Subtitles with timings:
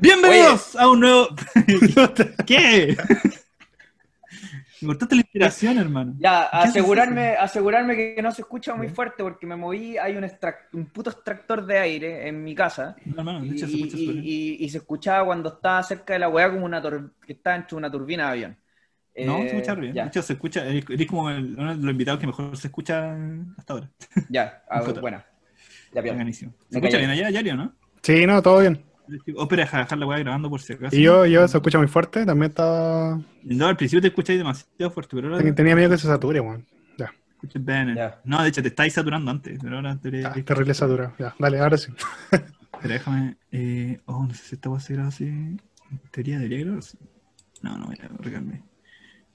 [0.00, 1.28] Bienvenidos a un nuevo.
[2.46, 2.96] ¿Qué?
[4.80, 6.14] Me cortaste la inspiración, hermano.
[6.18, 10.16] Ya, ¿Qué haces asegurarme, asegurarme que no se escucha muy fuerte porque me moví, hay
[10.16, 13.96] un, puto extractor de aire en mi casa No, hermano, de y, hecho se escucha
[13.96, 17.32] y- y- y se escuchaba cuando estaba cerca de la weá como una tur- que
[17.32, 18.56] está dentro de una turbina de avión.
[19.20, 19.94] No, Eh, se escucha bien.
[19.94, 20.64] Ya, De hecho, se escucha.
[20.66, 23.16] Eres como el- uno de los invitados que mejor se escucha
[23.56, 23.90] hasta ahora.
[24.28, 25.22] ya, ah, bueno.
[25.92, 26.32] Ya, bien.
[26.32, 27.72] ¿Se Me escucha bien allá, Yario, no?
[28.02, 28.87] Sí, no, todo bien.
[29.24, 30.96] Pero deja dejar la weá grabando por si acaso.
[30.96, 33.20] Y yo, yo se escucha muy fuerte, también estaba...
[33.42, 36.40] No, al principio te escucháis demasiado fuerte, pero ahora te Tenía miedo que se sature,
[36.40, 36.66] weón.
[36.98, 37.12] Ya,
[37.54, 37.94] bien.
[37.94, 38.20] Ya.
[38.24, 41.14] No, de hecho, te estáis saturando antes, pero ahora te ya, terrible saturado.
[41.18, 41.92] Ya, dale, ahora sí.
[42.80, 43.36] Pero déjame.
[43.50, 45.24] Eh, oh, no sé si esta va a ser así.
[45.24, 45.60] En
[46.10, 46.98] teoría debería grabar así.
[47.62, 48.62] No, no voy a recargarme.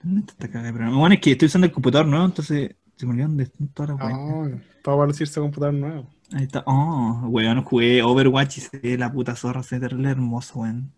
[0.01, 0.97] ¿Dónde está esta cagada de programa?
[0.97, 3.91] Bueno, es que estoy usando el computador nuevo, entonces se me olvidó dónde están todas
[3.91, 4.19] las weas.
[4.19, 6.09] No, todo va a lucirse computador nuevo.
[6.33, 6.63] Ahí está.
[6.65, 10.91] Oh, weón, jugué Overwatch y se ve la puta zorra, se ve hermoso, weón.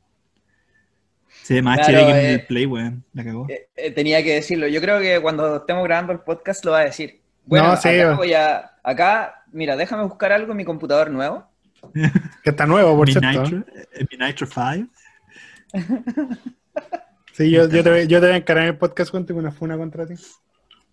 [1.43, 3.03] Se ve más Claro, HD que en eh, el Play, weón.
[3.13, 3.45] La cagó.
[3.49, 4.67] Eh, eh, tenía que decirlo.
[4.67, 7.19] Yo creo que cuando estemos grabando el podcast lo va a decir.
[7.45, 11.43] Bueno, No, sí, acá, voy a- acá, mira, déjame buscar algo en mi computador nuevo.
[12.43, 13.41] Que está nuevo, por Mi cierto.
[13.43, 14.89] Nitro, eh, mi Nitro 5.
[17.33, 19.51] Sí, yo, yo, te, voy- yo te voy a encarar en el podcast contigo una
[19.51, 20.13] funa contra ti.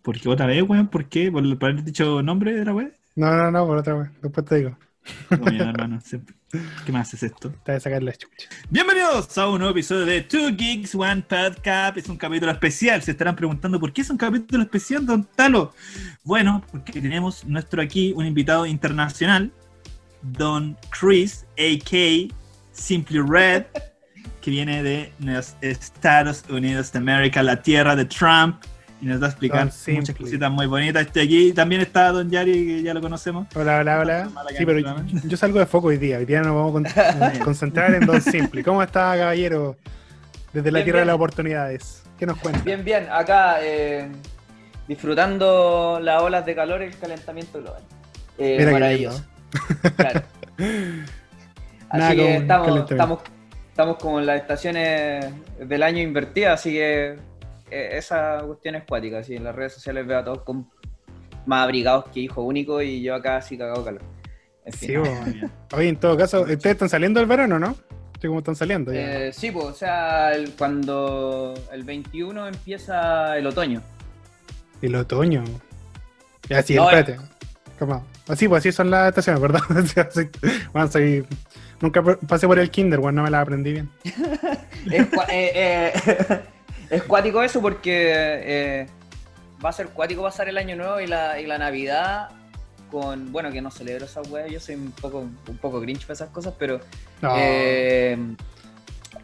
[0.02, 0.89] ¿Por qué otra vez, weón?
[0.89, 1.30] ¿Por qué?
[1.30, 2.91] ¿Por, por haber dicho nombre de la wea?
[3.14, 4.10] No, no, no, por otra vez.
[4.22, 4.78] Después te digo.
[5.28, 6.34] Coño, hermano, siempre.
[6.86, 7.50] ¿Qué más es esto?
[7.50, 8.48] Te voy a sacar la chucha.
[8.70, 11.98] Bienvenidos a un nuevo episodio de Two Geeks One Podcast.
[11.98, 13.02] Es un capítulo especial.
[13.02, 15.74] Se estarán preguntando por qué es un capítulo especial, Don Talo.
[16.24, 19.52] Bueno, porque tenemos nuestro aquí un invitado internacional,
[20.22, 22.34] Don Chris, a.k.
[22.72, 23.64] Simply Red,
[24.40, 28.62] que viene de los Estados Unidos de América, la tierra de Trump,
[29.03, 31.03] y nos va a explicar muchas cositas muy bonitas.
[31.06, 33.48] Este aquí también está Don Yari, que ya lo conocemos.
[33.56, 34.28] Hola, hola, hola.
[34.56, 36.19] Sí, pero yo, yo salgo de foco hoy día.
[36.19, 38.62] Hoy día nos vamos a con- concentrar en Don Simple.
[38.62, 39.77] ¿Cómo está, caballero?
[40.53, 42.05] Desde la Bien, tierra de las oportunidades.
[42.17, 42.61] ¿Qué nos cuenta?
[42.62, 44.08] Bien, bien, acá eh,
[44.86, 47.83] disfrutando las olas de calor y el calentamiento global.
[48.39, 49.24] Eh, Mira maravilloso.
[49.96, 50.23] Claro.
[51.92, 53.19] Nada Así que estamos, estamos,
[53.69, 55.27] estamos como en las estaciones
[55.58, 57.17] del año invertidas, así que
[57.72, 59.18] esa cuestión es cuática.
[59.18, 60.68] Así en las redes sociales veo a todos con
[61.46, 64.02] más abrigados que hijo único y yo acá así cagado calor.
[64.64, 64.88] En fin.
[64.88, 65.50] Sí, bueno.
[65.74, 67.74] Oye, en todo caso, ¿ustedes están saliendo del verano, no?
[68.20, 69.27] Sí, como están saliendo ya.
[69.27, 73.83] Eh, sí, pues, o sea, el- cuando el 21 empieza el otoño.
[74.80, 75.42] El otoño.
[76.48, 77.18] Ya, sí, No, espérate.
[77.78, 78.06] ¿Cómo?
[78.28, 79.60] Así, pues así son las estaciones, ¿verdad?
[80.12, 80.28] Sí.
[80.72, 81.27] Bueno, soy-
[81.80, 83.90] Nunca pasé por el kinder, bueno, no me la aprendí bien.
[84.04, 85.92] es, eh, eh,
[86.92, 88.86] es cuático eso porque eh,
[89.64, 92.29] va a ser cuático pasar el año nuevo y la, y la Navidad
[92.91, 96.13] con, bueno, que no celebro esa wea, yo soy un poco, un poco grinch para
[96.13, 96.79] esas cosas, pero
[97.23, 97.33] No.
[97.39, 98.19] eh,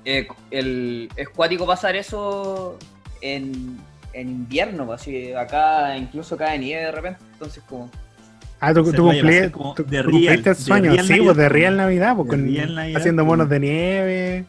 [0.06, 2.78] eh, el, es cuático pasar eso
[3.20, 3.76] en,
[4.14, 7.90] en invierno, pues, así acá incluso cae nieve de repente, entonces como...
[8.60, 9.44] ah, tú, tú cumpliste
[10.32, 11.52] el de sueño, sí, Navidad, pues de pues.
[11.52, 14.44] real Navidad, pues con- real Navidad, haciendo monos de nieve,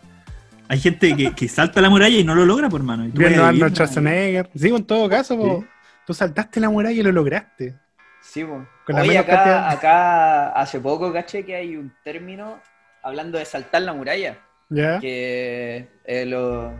[0.70, 3.06] Hay gente que, que salta la muralla y no lo logra, por hermano.
[3.06, 4.50] Y tú viendo a Arnold Schwarzenegger.
[4.56, 5.40] Sí, en todo caso, Sí.
[5.42, 5.66] pues,
[6.06, 7.76] tú saltaste la muralla y lo lograste.
[8.22, 8.66] Sí, po.
[8.86, 12.60] Con Oye, acá, cantidad- acá hace poco caché que hay un término
[13.04, 14.38] hablando de saltar la muralla,
[14.70, 15.00] ¿Ya?
[15.00, 16.72] que eh, los,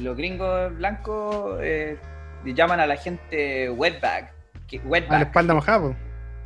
[0.00, 1.96] los gringos blancos eh,
[2.44, 4.32] llaman a la gente wetback,
[4.66, 5.96] que, A la espalda mojada, pues.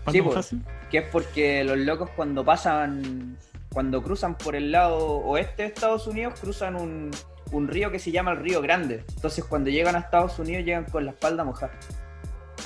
[0.05, 0.35] ¿Cuándo Sí, pues.
[0.37, 0.63] fácil?
[0.91, 3.37] que es porque los locos cuando pasan,
[3.73, 7.11] cuando cruzan por el lado oeste de Estados Unidos, cruzan un,
[7.53, 9.05] un río que se llama el Río Grande.
[9.17, 11.73] Entonces cuando llegan a Estados Unidos llegan con la espalda mojada.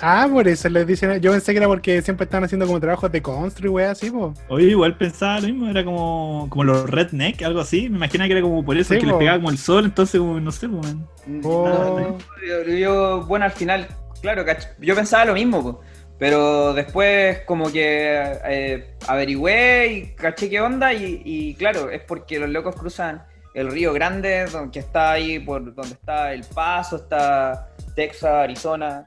[0.02, 1.18] Ah, por eso les dicen.
[1.22, 4.10] Yo pensé que era porque siempre estaban haciendo como trabajos de constru y wey así,
[4.10, 4.38] pues.
[4.48, 7.88] Oye, igual pensaba lo mismo, era como, como los redneck, algo así.
[7.88, 9.18] Me imagino que era como por eso, Sí, que les po.
[9.20, 11.06] pegaba como el sol, entonces, como, no sé, man.
[11.42, 12.18] Oh.
[12.46, 13.88] Yo, yo, bueno, al final,
[14.20, 15.80] claro, cach- yo pensaba lo mismo, po,
[16.18, 22.38] pero después como que eh, averigüé y caché qué onda y, y claro, es porque
[22.38, 23.24] los locos cruzan
[23.56, 29.06] el Río Grande, que está ahí por donde está El Paso, está Texas, Arizona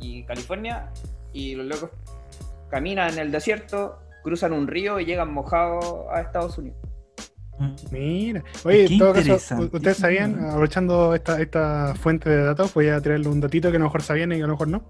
[0.00, 0.90] y California,
[1.34, 1.90] y los locos
[2.70, 6.78] caminan en el desierto, cruzan un río y llegan mojados a Estados Unidos.
[7.90, 9.34] Mira, oye, Qué en todo caso,
[9.70, 13.80] ustedes sabían, aprovechando esta, esta fuente de datos, voy a tirarle un datito que a
[13.80, 14.84] lo mejor sabían y a lo mejor no,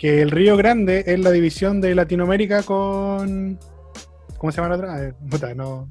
[0.00, 3.58] que el Río Grande es la división de Latinoamérica con...
[4.38, 4.94] ¿Cómo se llama la otra?
[4.94, 5.86] A ver, puta, no...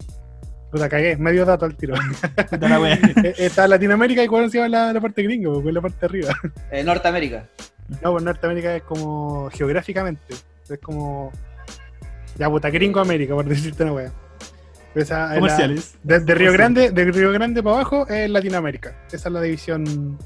[0.72, 1.94] Puta, cagué, medio dato al tiro.
[2.60, 2.94] La wea.
[3.24, 5.98] Eh, Está Latinoamérica y cuál se llama la, la parte gringo, porque es la parte
[6.00, 6.36] de arriba.
[6.72, 7.48] Eh, Norteamérica.
[8.04, 10.36] No, pues Norteamérica es como geográficamente,
[10.70, 11.32] es como...
[12.38, 14.12] Ya, puta, gringo América, por decirte una wea.
[14.96, 15.98] Esa la- Comerciales.
[16.04, 16.52] de, de Río.
[16.54, 18.96] Grande, de Río Grande para abajo es Latinoamérica.
[19.12, 20.18] Esa es la división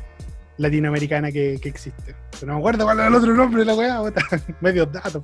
[0.57, 2.15] latinoamericana que, que existe.
[2.31, 4.01] Pero no me acuerdo cuál era el otro nombre de la weá.
[4.61, 5.23] Medios datos.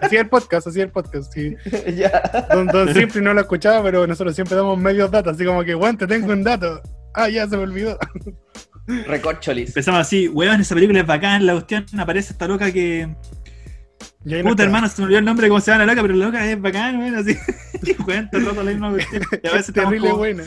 [0.00, 1.32] Así es el podcast, así es el podcast.
[1.32, 1.56] sí.
[1.96, 2.46] ya.
[2.52, 5.34] Don, Don Simpli no lo escuchaba, pero nosotros siempre damos medios datos.
[5.34, 6.80] Así como que, weón, te tengo un dato.
[7.14, 7.98] Ah, ya se me olvidó.
[9.06, 9.70] Recorcholis.
[9.70, 13.14] Empezamos así, weón, esa película es bacán, la cuestión aparece esta loca que.
[14.24, 15.92] Y ahí nos Puta hermano, se me olvidó el nombre de cómo se llama la
[15.92, 17.36] loca, pero la loca es bacán, weón, así.
[18.06, 19.22] Weón, todo el rato la misma cuestión.
[19.42, 20.44] Y a veces estamos terrible como, buena.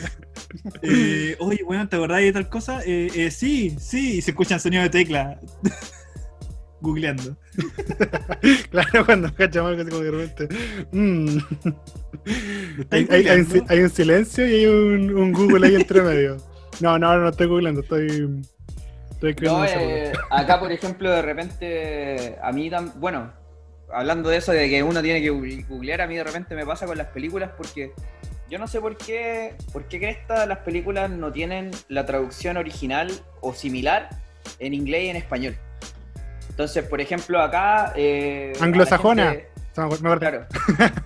[0.82, 2.80] eh, oye, weón, ¿te acordás de tal cosa?
[2.84, 5.40] Eh, eh, sí, sí, y se escuchan sonidos de tecla.
[6.80, 7.36] Googleando.
[8.70, 10.48] Claro, cuando cacha algo así como de repente.
[10.92, 11.36] mm.
[11.64, 16.02] ¿Lo Hay, hay- hay un, hay un silencio y hay un, un Google ahí entre
[16.02, 16.36] medio.
[16.80, 18.06] No, no, no estoy googleando, estoy.
[19.12, 23.32] Estoy escribiendo No, eh, acá, por ejemplo, de repente, a mí, bueno,
[23.92, 26.86] hablando de eso, de que uno tiene que googlear, a mí de repente me pasa
[26.86, 27.92] con las películas porque
[28.50, 33.10] yo no sé por qué, por qué cresta las películas no tienen la traducción original
[33.40, 34.08] o similar
[34.58, 35.56] en inglés y en español.
[36.50, 37.92] Entonces, por ejemplo, acá...
[37.96, 39.30] eh, a Anglosajona.
[39.30, 39.48] gente-.
[40.18, 40.46] Claro.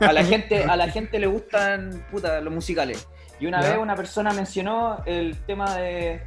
[0.00, 3.06] A la gente, a la gente le gustan puta, los musicales.
[3.38, 3.68] Y una Ya.
[3.70, 6.20] vez una persona mencionó el tema de.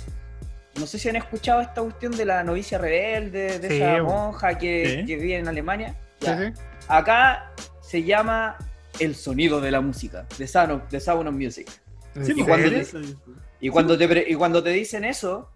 [0.80, 4.58] No sé si han escuchado esta cuestión de la novicia rebelde, de Sí, esa monja
[4.58, 5.06] que, Sí.
[5.06, 5.96] que vive en Alemania.
[6.20, 6.38] Sí, Ya.
[6.54, 6.62] sí.
[6.88, 7.52] Acá
[7.82, 8.58] se llama
[9.00, 11.70] El sonido de la música, The Sound of, The Sound of Music.
[12.16, 13.20] ¿En Sí, ¿Y pues, cuando serio?
[13.62, 15.50] Y cuando, te, pre- y cuando te dicen eso,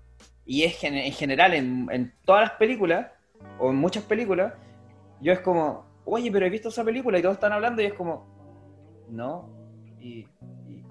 [0.45, 3.07] y es gen- en general en, en todas las películas,
[3.59, 4.53] o en muchas películas,
[5.21, 7.93] yo es como, oye, pero he visto esa película y todos están hablando y es
[7.93, 8.27] como,
[9.09, 9.49] no,
[9.99, 10.19] y,
[10.67, 10.83] y-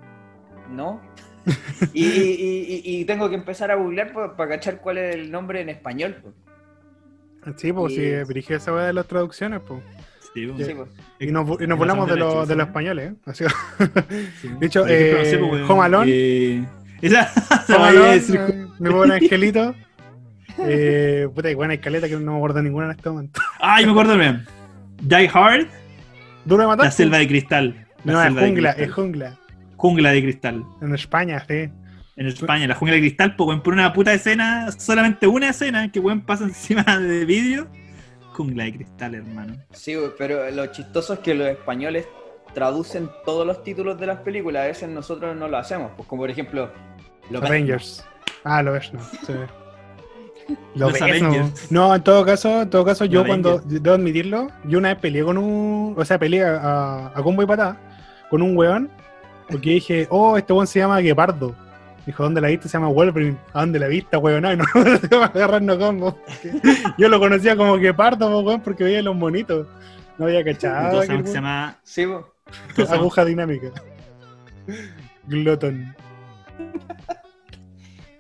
[0.71, 1.01] no.
[1.93, 6.35] y, tengo que empezar a googlear para cachar cuál es el nombre en español.
[7.57, 9.81] Sí, pues Y- si dirigí esa weá de las traducciones, pues.
[10.35, 10.67] Sí, pues.
[10.67, 10.89] Sí, po.
[11.21, 13.17] Y nos, y Es nos volamos de, los, de los leche, españoles, ¿eh?
[13.27, 13.45] Así,
[14.41, 14.49] sí.
[14.61, 16.11] De hecho, eh, sé, pues, weón, Home Alone.
[16.13, 16.65] eh,
[17.03, 17.31] esa,
[17.69, 19.75] Home Alone, eh, mi buen angelito.
[20.59, 23.41] Eh, puta, y buena escaleta que no me acuerdo ninguna en este momento.
[23.59, 24.45] Ay, me acuerdo bien.
[25.01, 25.67] Die Hard,
[26.45, 26.85] Duro de matar.
[26.87, 27.87] la selva de cristal.
[28.05, 29.39] La No, es jungla, es jungla.
[29.77, 30.65] Jungla de cristal.
[30.81, 31.71] En España, sí.
[32.17, 35.91] En España, la jungla de cristal, pues, weón, por una puta escena, solamente una escena
[35.91, 37.69] que weón pasa encima de vidrio.
[38.33, 39.57] Jungla de cristal, hermano.
[39.73, 42.07] Sí, pero lo chistoso es que los españoles
[42.55, 46.23] traducen todos los títulos de las películas, a veces nosotros no lo hacemos, pues como
[46.23, 46.71] por ejemplo,
[47.31, 48.05] los Avengers.
[48.45, 49.01] Ah, lo ves, no.
[49.01, 49.33] Sí.
[50.75, 51.07] Lo Los ves, no.
[51.29, 51.71] Avengers.
[51.73, 53.83] No, en todo caso, en todo caso, yo Los cuando, Avengers.
[53.83, 57.47] debo admitirlo, yo una vez peleé con un, o sea, peleé a, a combo y
[57.47, 57.79] patada
[58.29, 58.91] con un weón,
[59.49, 61.55] porque dije, oh, este weón se llama Guepardo.
[62.07, 62.69] Dijo, ¿dónde la viste?
[62.69, 63.37] Se llama Wolverine.
[63.53, 64.45] ¿A dónde la viste, weón?
[64.45, 64.65] Ay, no,
[65.09, 66.19] se va a agarrarnos combo.
[66.99, 69.69] Yo lo conocía como Guepardo, po, weón, porque veía los monitos.
[70.19, 71.01] No había cachado.
[71.03, 71.79] Que que se llama.
[71.85, 72.07] Sí,
[72.91, 73.71] Aguja dinámica.
[75.27, 75.95] Glotton.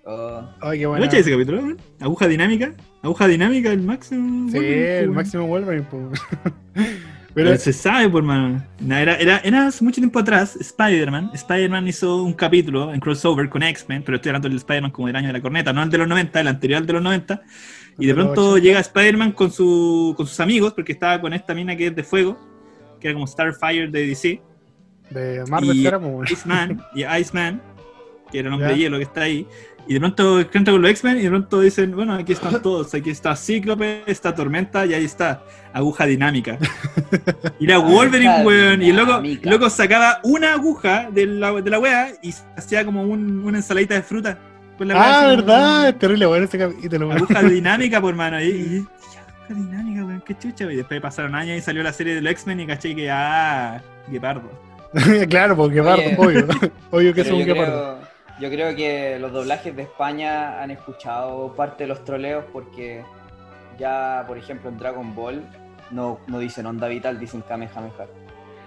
[0.04, 0.42] Oh.
[0.60, 1.04] Ay, qué bueno.
[1.04, 1.58] ¿Mucha ese capítulo?
[1.58, 1.78] weón?
[2.00, 2.72] Aguja dinámica.
[3.02, 4.48] Aguja dinámica, el máximo.
[4.50, 6.10] Sí, Wolverine, el máximo Wolverine, po.
[7.34, 8.62] Pero se sabe, por mano.
[8.80, 11.30] No, era, era, era hace mucho tiempo atrás, Spider-Man.
[11.32, 15.16] Spider-Man hizo un capítulo en crossover con X-Men, pero estoy hablando del Spider-Man como del
[15.16, 17.42] año de la corneta, no el de los 90, el anterior al de los 90.
[17.98, 18.64] Y de pronto 80.
[18.64, 22.02] llega Spider-Man con, su, con sus amigos, porque estaba con esta mina que es de
[22.02, 22.38] fuego,
[23.00, 24.40] que era como Starfire de DC.
[25.10, 27.62] de Marvel y Iceman y Iceman,
[28.32, 29.46] que era el hombre de hielo que está ahí.
[29.86, 32.94] Y de pronto encuentra con los X-Men y de pronto dicen, bueno, aquí están todos,
[32.94, 36.58] aquí está Cíclope, está Tormenta y ahí está, aguja dinámica.
[37.58, 39.42] Y era Wolverine, weón, y el loco, dinámica.
[39.44, 43.58] el loco sacaba una aguja de la, de la wea y hacía como un- una
[43.58, 44.38] ensaladita de fruta.
[44.78, 47.08] con la wea Ah, verdad, es terrible, bueno ese capítulo.
[47.08, 47.18] weón.
[47.18, 48.40] Aguja dinámica, por mano.
[48.40, 50.72] Y, y- aguja dinámica, weón, qué chucha.
[50.72, 53.80] Y después pasaron años y salió la serie de los X-Men y caché que, ah,
[54.08, 54.50] guepardo.
[55.28, 55.76] claro, porque.
[55.76, 56.46] Guepardo, obvio.
[56.90, 57.98] obvio que es un Guepardo.
[57.98, 63.02] creo, yo creo que los doblajes de España han escuchado parte de los troleos porque
[63.78, 65.42] ya, por ejemplo, en Dragon Ball
[65.90, 68.06] no, no dicen onda vital, dicen Kamehameha.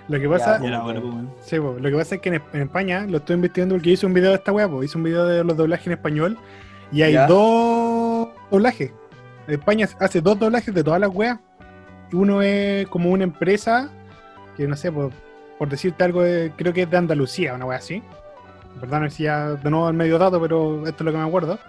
[0.08, 1.32] Lo que pasa, Y era bueno, weón.
[1.42, 4.06] sí, po, lo que pasa es que en, en España lo estoy investigando porque hice
[4.06, 6.38] un video de esta weá, hice un video de los doblajes en español
[6.92, 7.26] y hay Ya.
[7.26, 8.92] dos doblajes.
[9.48, 11.40] España hace dos doblajes de todas las weas.
[12.14, 13.90] Uno es como una empresa
[14.56, 15.12] que no sé, por,
[15.58, 18.04] por decirte algo, de- creo que es de Andalucía, una wea así.
[18.80, 21.60] Perdón, no ya de nuevo el medio dato, pero esto es lo que me acuerdo.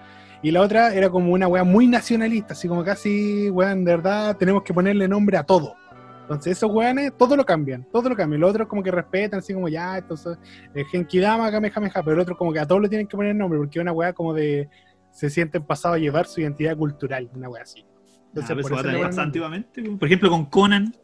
[0.43, 4.37] Y la otra era como una wea muy nacionalista, así como casi, weón, de verdad
[4.37, 5.75] tenemos que ponerle nombre a todo.
[6.23, 8.41] Entonces esos weones, todo lo cambian, todo lo cambian.
[8.41, 10.37] Los otros como que respetan, así como ya, entonces,
[10.75, 13.59] eh, Genkidama, Kamehameha, pero el otro como que a todos le tienen que poner nombre,
[13.59, 14.69] porque es una weá como de,
[15.13, 17.85] se sienten pasados a llevar su identidad cultural, una weá así.
[18.29, 19.83] Entonces, Ah, pero por eso eso antiguamente.
[19.83, 20.95] Por ejemplo, con Conan.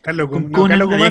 [0.00, 1.10] Carlos, con Kum- Conan, Carlos había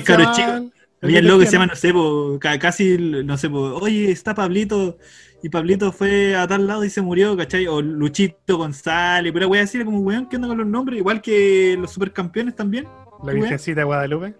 [1.00, 4.10] Había el loco que se llama, no sé, po, ca- casi, no sé, po, oye,
[4.10, 4.98] está Pablito,
[5.42, 7.66] y Pablito fue a tal lado y se murió, ¿cachai?
[7.68, 10.98] O Luchito González, pero voy a decir como, weón, ¿qué onda con los nombres?
[10.98, 12.86] Igual que los supercampeones también.
[13.22, 14.34] La ¿Qué Virgencita de Guadalupe.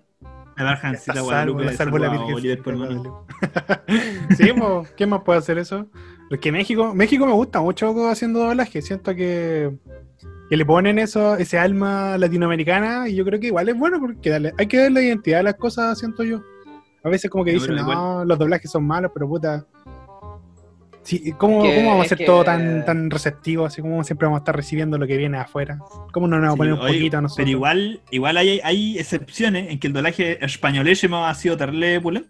[0.57, 2.71] La Virgencita Guadalupe, la salvo la Virgencita.
[2.73, 3.11] Guadalupe.
[4.37, 4.51] sí,
[4.97, 5.89] ¿qué más puede hacer eso?
[6.29, 8.83] Porque México, México me gusta mucho haciendo doblaje.
[8.83, 9.79] Siento que,
[10.49, 14.31] que le ponen eso, ese alma latinoamericana y yo creo que igual es bueno porque
[14.31, 16.41] dale- hay que darle identidad a las cosas, siento yo.
[17.05, 19.65] A veces como que dicen, no, los doblajes son malos, pero puta.
[21.03, 23.65] Sí, ¿cómo, Es que- ¿Cómo vamos a hacer que- todo tan, tan receptivo?
[23.65, 25.79] Así como siempre vamos a estar recibiendo lo que viene afuera.
[26.13, 27.45] ¿Cómo no nos vamos a Sí, poner un oye, poquito a nosotros?
[27.47, 32.29] Pero igual, igual hay, hay excepciones en que el doblaje españolésimo ha sido terrible pulento.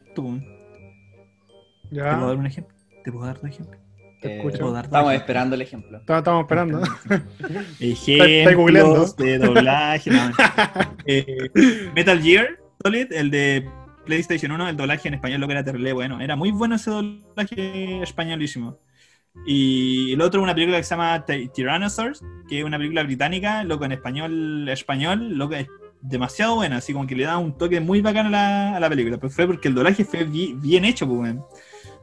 [1.90, 2.74] ¿Te puedo dar un ejemplo?
[3.02, 3.78] ¿Te puedo dar un ejemplo?
[4.20, 4.42] Te Eh,
[4.84, 5.98] Estamos esperando el ejemplo.
[5.98, 6.82] Estamos, estamos esperando.
[7.80, 9.06] Ejemplos googleando.
[9.16, 10.10] de doblaje.
[10.10, 10.30] no.
[11.06, 11.50] Eh,
[11.94, 12.48] Metal Gear
[12.82, 13.66] Solid, el de
[14.04, 16.20] PlayStation 1, el doblaje en español, lo que era terrible bueno.
[16.20, 18.78] Era muy bueno ese doblaje españolísimo.
[19.46, 23.62] Y el otro, una película que se llama Ty- Tyrannosaurus, que es una película británica,
[23.64, 25.66] loco en español, español, loco es
[26.00, 28.88] demasiado buena, así como que le da un toque muy bacán a la, a la
[28.88, 29.16] película.
[29.18, 31.44] Pero fue porque el doblaje fue bi- bien hecho, pues, weón.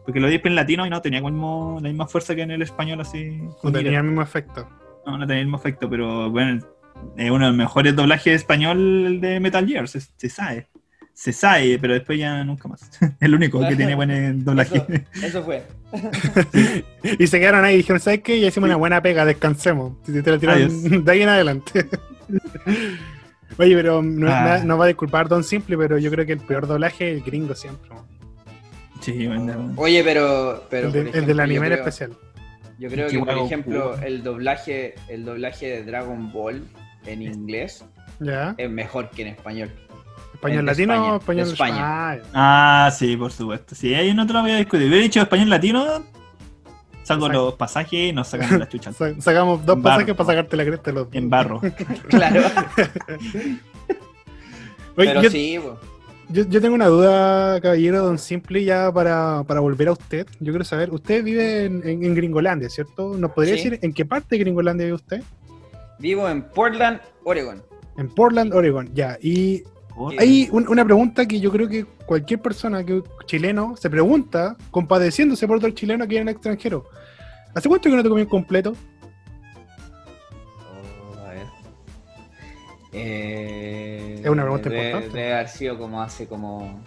[0.05, 2.61] Porque lo di en latino y no tenía como la misma fuerza que en el
[2.61, 3.39] español, así.
[3.63, 4.69] No tenía el mismo efecto.
[5.05, 6.63] No, no tenía el mismo efecto, pero bueno,
[7.17, 10.67] es uno de los mejores doblajes español de Metal Gear, se, se sabe.
[11.13, 12.89] Se sabe, pero después ya nunca más.
[13.21, 14.83] El único que tiene buen doblaje.
[15.13, 15.63] Eso, eso fue.
[17.19, 18.39] Y se quedaron ahí y dijeron, ¿sabes qué?
[18.39, 20.01] Ya hicimos una buena pega, descansemos.
[20.03, 21.05] Te lo tiraron Adiós.
[21.05, 21.85] de ahí en adelante.
[23.57, 24.57] Oye, pero no, Ah.
[24.59, 27.17] no- no va a disculpar Don Simple, pero yo creo que el peor doblaje es
[27.17, 27.89] el gringo siempre.
[29.05, 29.29] Sí.
[29.77, 30.63] Oye, pero.
[30.69, 32.11] pero el, de- por el ejemplo, del anime en creo- especial.
[32.77, 36.61] Yo creo que, por ejemplo, el doblaje, el doblaje de Dragon Ball
[37.05, 37.85] en inglés
[38.19, 38.53] ¿Ya?
[38.57, 39.69] es mejor que en español.
[40.33, 41.77] ¿Español de latino España, o español España.
[41.79, 43.73] Ah, Ah, sí, por supuesto.
[43.75, 44.87] Sí, ahí no te lo voy a discutir.
[44.87, 45.85] Hubiera dicho español latino,
[47.03, 47.29] saco Exacto.
[47.29, 48.91] los pasajes y nos sacan la chucha.
[48.93, 49.95] sa- sacamos dos En barro.
[49.95, 51.15] pasajes para sacarte la cresta de los dos.
[51.15, 51.61] En barro.
[52.09, 52.41] Claro.
[54.95, 55.77] Pero yo, sí, po.
[56.29, 60.25] Yo, yo tengo una duda, caballero Don Simple, ya para, para volver a usted.
[60.39, 63.15] Yo quiero saber, usted vive en, en- en Gringolandia, ¿cierto?
[63.17, 63.63] ¿Nos podría Sí.
[63.69, 65.21] decir en qué parte de Gringolandia vive usted?
[65.97, 67.63] vivo en Portland, Oregon.
[67.97, 69.17] En Portland, Oregon, ya.
[69.21, 69.63] Y
[70.19, 75.47] hay un- una pregunta que yo creo que cualquier persona que chileno se pregunta, compadeciéndose
[75.47, 76.83] por otro chileno que viene en el extranjero.
[77.53, 78.75] ¿Hace cuánto que no te comí un completo?
[82.97, 85.17] Eh, Es una pregunta importante.
[85.17, 86.81] Debe haber sido como hace como,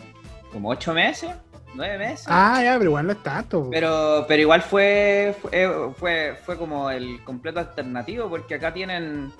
[0.52, 1.30] como ocho meses,
[1.74, 2.26] nueve meses.
[2.28, 3.68] Ah, ya, pero igual no es tanto.
[3.70, 9.32] Pero, pero igual fue, fue, fue, fue como el completo alternativo, porque acá tienen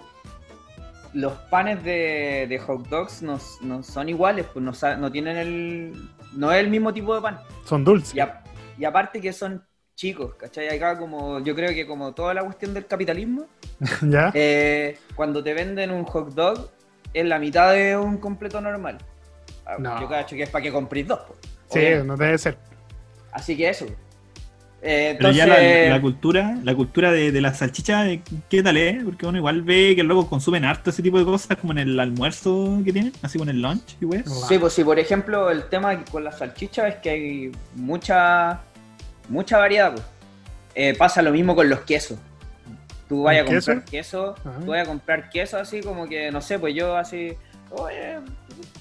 [1.15, 6.11] los panes de, de hot dogs no, no son iguales, pues no, no tienen el.
[6.35, 7.39] no es el mismo tipo de pan.
[7.65, 8.15] Son dulces.
[8.15, 8.43] Y, a-
[8.77, 9.67] y aparte que son
[9.99, 10.69] chicos, ¿cachai?
[10.69, 13.47] Acá como, yo creo que como toda la cuestión del capitalismo,
[14.03, 14.31] ¿Ya?
[14.33, 16.71] eh, cuando te venden un hot dog
[17.13, 18.99] es la mitad de un completo normal.
[19.67, 20.01] Ah, No.
[20.01, 21.19] Yo cacho que es para que compréis dos.
[21.27, 21.39] pues,
[21.71, 22.07] sí, obviamente.
[22.07, 22.57] no debe ser.
[23.33, 23.87] Así que eso.
[24.81, 25.47] Eh, Pero entonces, ya
[25.89, 29.03] la, la cultura, la cultura de, de la salchicha, eh, ¿qué tal es?
[29.03, 31.99] Porque uno igual ve que luego consumen harto ese tipo de cosas, como en el
[31.99, 34.23] almuerzo que tienen, así como en el lunch y wey.
[34.49, 38.61] Sí, pues sí, por ejemplo, el tema con la salchicha es que hay mucha
[39.29, 39.93] mucha variedad.
[39.93, 40.05] pues.
[40.75, 42.19] Eh, pasa lo mismo con los quesos.
[43.09, 43.73] Tú vayas a ¿El queso?
[43.73, 44.53] comprar queso, Ah.
[44.61, 47.35] tú vayas a comprar queso así como que, no sé, pues yo así,
[47.71, 48.19] oye,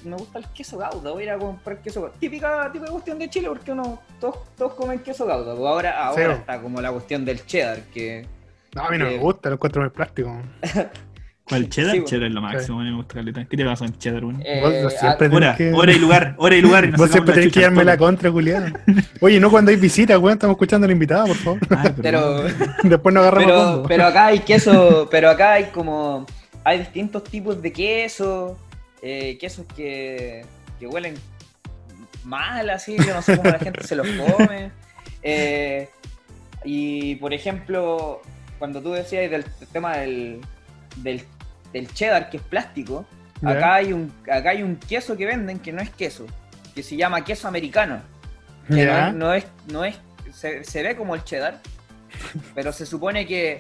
[0.04, 2.14] me gusta el queso gauda, voy a ir a comprar queso gauda.
[2.20, 5.56] Típica, típica cuestión de Chile porque uno, todos, todos comen queso gauda.
[5.56, 8.28] Pues ahora, ahora Sí, está como la cuestión del cheddar, que
[8.76, 10.38] No, a mí no me gusta, lo encuentro muy plástico.
[11.48, 11.92] ¿Cuál cheddar?
[11.92, 12.10] Sí, bueno.
[12.10, 13.46] cheddar es lo máximo, me gusta caleta.
[13.46, 14.42] ¿Qué te pasa con cheddar, weón?
[14.46, 14.62] eh,
[15.02, 16.86] ah, Hora, que- hora y lugar, hora y lugar.
[16.86, 18.78] Y Vos siempre tenés que al darme la contra, Julián.
[19.22, 21.60] Oye, no cuando hay visita, weón, estamos escuchando a la invitada, por favor.
[21.78, 22.44] Ay, pero...
[22.84, 23.88] Después nos agarramos pero, combo.
[23.88, 26.26] pero acá hay queso, pero acá hay como
[26.64, 28.58] hay distintos tipos de queso,
[29.02, 30.46] eh, quesos que,
[30.80, 31.16] que huelen
[32.26, 34.72] mal así, yo no sé cómo la gente se los come.
[35.24, 35.88] Eh,
[36.66, 38.22] y por ejemplo,
[38.60, 40.42] cuando tú decías del tema del,
[40.98, 41.22] del,
[41.74, 43.06] del cheddar que es plástico,
[43.44, 46.26] acá hay un acá hay un queso que venden que no es queso,
[46.74, 48.02] que se llama queso americano
[48.68, 49.96] que no no es, no es
[50.34, 51.60] se, se ve como el cheddar,
[52.54, 53.58] pero se supone que,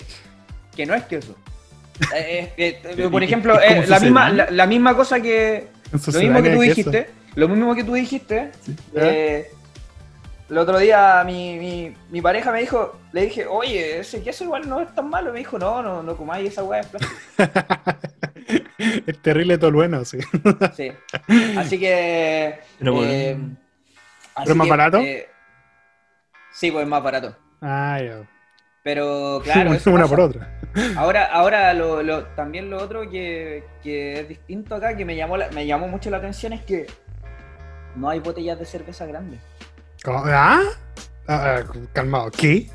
[0.75, 1.35] que no es queso.
[2.15, 5.67] Eh, eh, eh, por ¿Y- ejemplo, la, misma, la, la misma cosa que.
[5.91, 7.09] Lo mismo que tú dijiste.
[7.35, 8.51] Lo mismo que tú dijiste.
[10.49, 14.67] El otro día mi, mi, mi pareja me dijo, le dije, oye, ese queso igual
[14.69, 15.31] no es tan malo.
[15.33, 17.15] Me dijo, no, no, no comáis esa weá de plástico.
[19.07, 20.19] Es terrible tolueno, sí.
[20.75, 20.91] Sí.
[21.57, 22.59] Así que.
[22.79, 23.11] Pero bueno.
[23.11, 23.37] eh,
[24.35, 24.97] así ¿Pero es más que, barato?
[24.99, 25.27] eh,
[26.53, 27.35] sí, pues es más barato.
[27.61, 28.21] Ah, ya.
[28.83, 30.15] Pero claro, eso Una pasa.
[30.15, 30.59] por otra.
[30.95, 35.35] Ahora, ahora lo, lo- también lo otro que, que es distinto acá, que me llamó,
[35.37, 36.85] la- me llamó mucho la atención, es que
[37.95, 39.41] no hay botellas de cerveza grandes.
[40.15, 40.61] ¿Ah?
[41.27, 42.31] Ah, ah, calmado.
[42.31, 42.67] ¿Qué?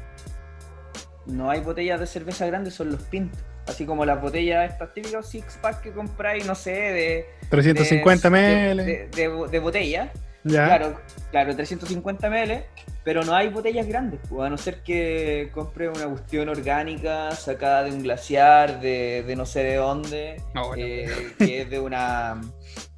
[1.26, 3.40] No hay botellas de cerveza grandes, son los pintos.
[3.66, 7.26] Así como las botellas estas típicas six pack que compráis, no sé, de...
[7.48, 8.84] 350 de, ml.
[8.84, 10.12] De, de- de botella.
[10.42, 10.66] ya.
[10.66, 12.64] Claro, claro, 350 ml,
[13.04, 17.84] pero no hay botellas grandes, pues, a no ser que compre una cuestión orgánica sacada
[17.84, 20.82] de un glaciar, de, de no sé de dónde, No, bueno.
[20.84, 22.40] eh, que es de una.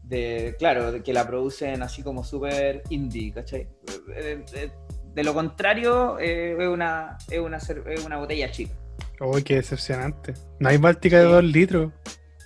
[0.04, 3.68] De, claro, de que la producen así como súper indie, ¿cachai?
[4.14, 4.70] Eh, eh,
[5.14, 8.74] De lo contrario, eh, es, una, es, una, es una botella chica.
[9.20, 10.34] Uy, qué decepcionante.
[10.60, 11.30] No hay báltica de Sí.
[11.32, 11.92] 2 litros.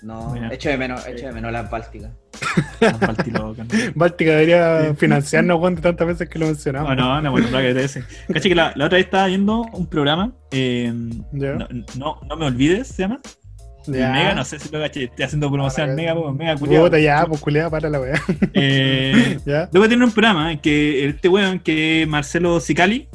[0.01, 0.53] No, Mira.
[0.53, 2.11] echo de menos, echo de menos las bálticas.
[3.95, 6.95] Báltica debería financiarnos, Juan, de tantas veces que lo mencionamos.
[6.95, 8.03] No, no, no, bueno, que te ese.
[8.31, 10.91] Caché que la, la otra vez estaba viendo un programa, eh,
[11.33, 11.53] Ya.
[11.55, 13.19] no, no, no me olvides, se llama.
[13.91, 14.11] Ya.
[14.11, 16.83] Mega, no sé si lo caché, estoy haciendo promoción Mega, pues, Mega culiao.
[16.85, 18.21] Puta, ya, pues culiada, para la weá.
[18.53, 19.39] Eh,
[19.71, 23.07] luego tiene un programa en que este weón, que es Marcelo Sicali,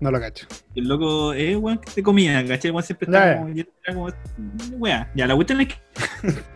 [0.00, 0.46] No lo cacho.
[0.74, 2.68] el loco es weón de comida, ¿cachai?
[2.68, 4.08] El weón siempre como, está como,
[4.78, 5.10] weá.
[5.14, 5.74] Ya, la cuestión es que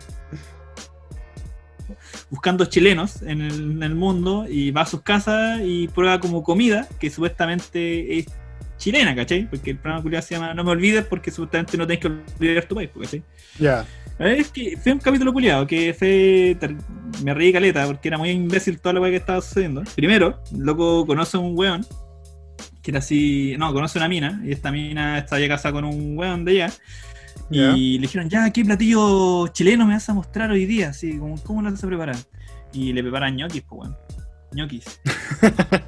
[2.29, 6.43] buscando chilenos en el, en el mundo y va a sus casas y prueba como
[6.43, 8.27] comida que supuestamente es
[8.79, 9.47] chilena, ¿cachai?
[9.47, 12.63] Porque el programa culiao se llama No me olvides porque supuestamente no tenés que olvidar
[12.65, 13.23] tu país, ¿cachai?
[13.59, 13.85] Ya.
[14.17, 16.57] Es que fue un capítulo culiado que fue.
[17.23, 19.83] Me reí caleta porque era muy imbécil toda la weá que estaba sucediendo.
[19.95, 21.85] Primero, loco conoce a un weón
[22.81, 23.55] que era así.
[23.57, 26.73] No, conoce una mina y esta mina está ya casada con un weón de allá.
[27.49, 27.75] Ya.
[27.75, 30.89] Y le dijeron, ya, ¿qué platillo chileno me vas a mostrar hoy día?
[30.89, 32.17] Así, como, ¿cómo lo vas a preparar?
[32.73, 33.97] Y le preparan ñoquis, pues weón.
[34.53, 34.99] Ñoquis.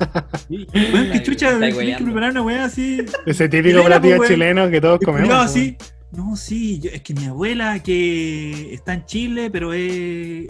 [0.50, 3.04] Qué chucha, tenés que preparar una weá así.
[3.26, 5.28] Ese típico platillo chileno que todos comemos.
[5.30, 5.78] pues, así.
[6.12, 9.82] No, sí, yo- es que mi abuela que está en Chile, pero es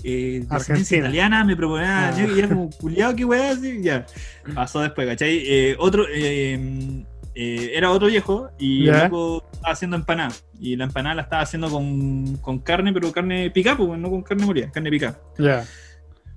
[0.03, 0.43] eh,
[0.89, 2.15] italiana, me proponía, Ah.
[2.35, 4.07] y era como culiado, qué weá, así, ya.
[4.55, 5.37] Pasó después, ¿cachai?
[5.45, 7.03] Eh, otro, eh,
[7.35, 10.33] eh, era otro viejo y el loco estaba haciendo empanada.
[10.59, 14.23] Y la empanada la estaba haciendo con, con carne, pero carne picada, pues, no con
[14.23, 15.19] carne molida, carne picada.
[15.37, 15.63] Ya.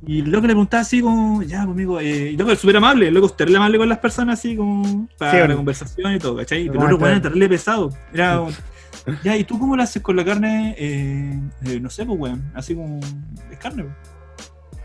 [0.07, 3.27] Y loco le preguntaba así como, ya, conmigo, eh, y loco es súper amable, loco
[3.27, 5.57] es terrible amable con las personas así como para Sí, la bueno.
[5.57, 6.69] conversación y todo, ¿cachai?
[6.69, 7.91] Pero weón era terrible pesado.
[8.13, 8.43] Era,
[9.23, 10.75] ya, ¿y tú cómo lo haces con la carne?
[10.79, 13.01] Eh, eh, no sé, pues weón, así como,
[13.51, 13.95] es carne, pues.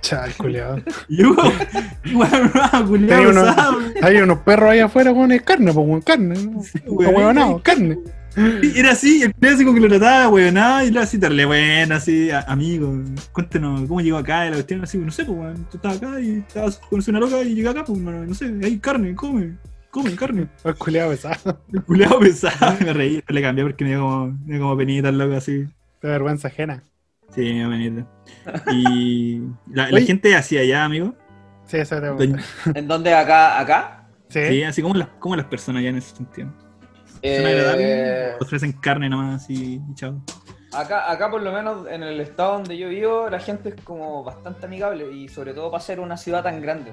[0.01, 0.81] Chal, culiado.
[1.09, 3.79] Weón, no, pesado.
[4.01, 6.35] Hay unos perros ahí afuera, weón, es carne, pues, weón, carne.
[6.41, 6.61] ¿no?
[6.85, 7.15] weón.
[7.15, 7.99] Huevonao, carne.
[8.75, 12.31] Era así, el como que lo trataba, weón, nada, y lo así, terrible, bueno, así,
[12.31, 15.97] a- amigo, cuéntenos cómo llegó acá, la cuestión así, no sé, pues weón, tú estabas
[15.97, 19.13] acá y estabas con una loca y llegué acá, pues, no, no sé, hay carne,
[19.15, 19.57] come,
[19.91, 20.47] come carne.
[20.63, 21.61] El culiado pesado.
[21.73, 25.09] El culiao pesado, me reí, le cambié porque me dio como, me dio como penita
[25.09, 25.57] el loco así.
[26.01, 26.83] De vergüenza ajena.
[27.35, 28.07] Sí, me dio penita.
[28.71, 31.15] Y la, gente hacía allá, amigo.
[31.65, 33.13] Sí, eso te ¿En dónde?
[33.13, 33.59] ¿Acá?
[33.59, 34.07] ¿Acá?
[34.29, 34.39] Sí.
[34.47, 36.51] Sí, así como las, como las personas allá en ese sentido.
[37.21, 40.21] Son Eh, agradables, ofrecen carne nomás así y chao.
[40.73, 44.23] acá, acá por lo menos en el estado donde yo vivo, la gente es como
[44.23, 46.91] bastante amigable y sobre todo para ser una ciudad tan grande.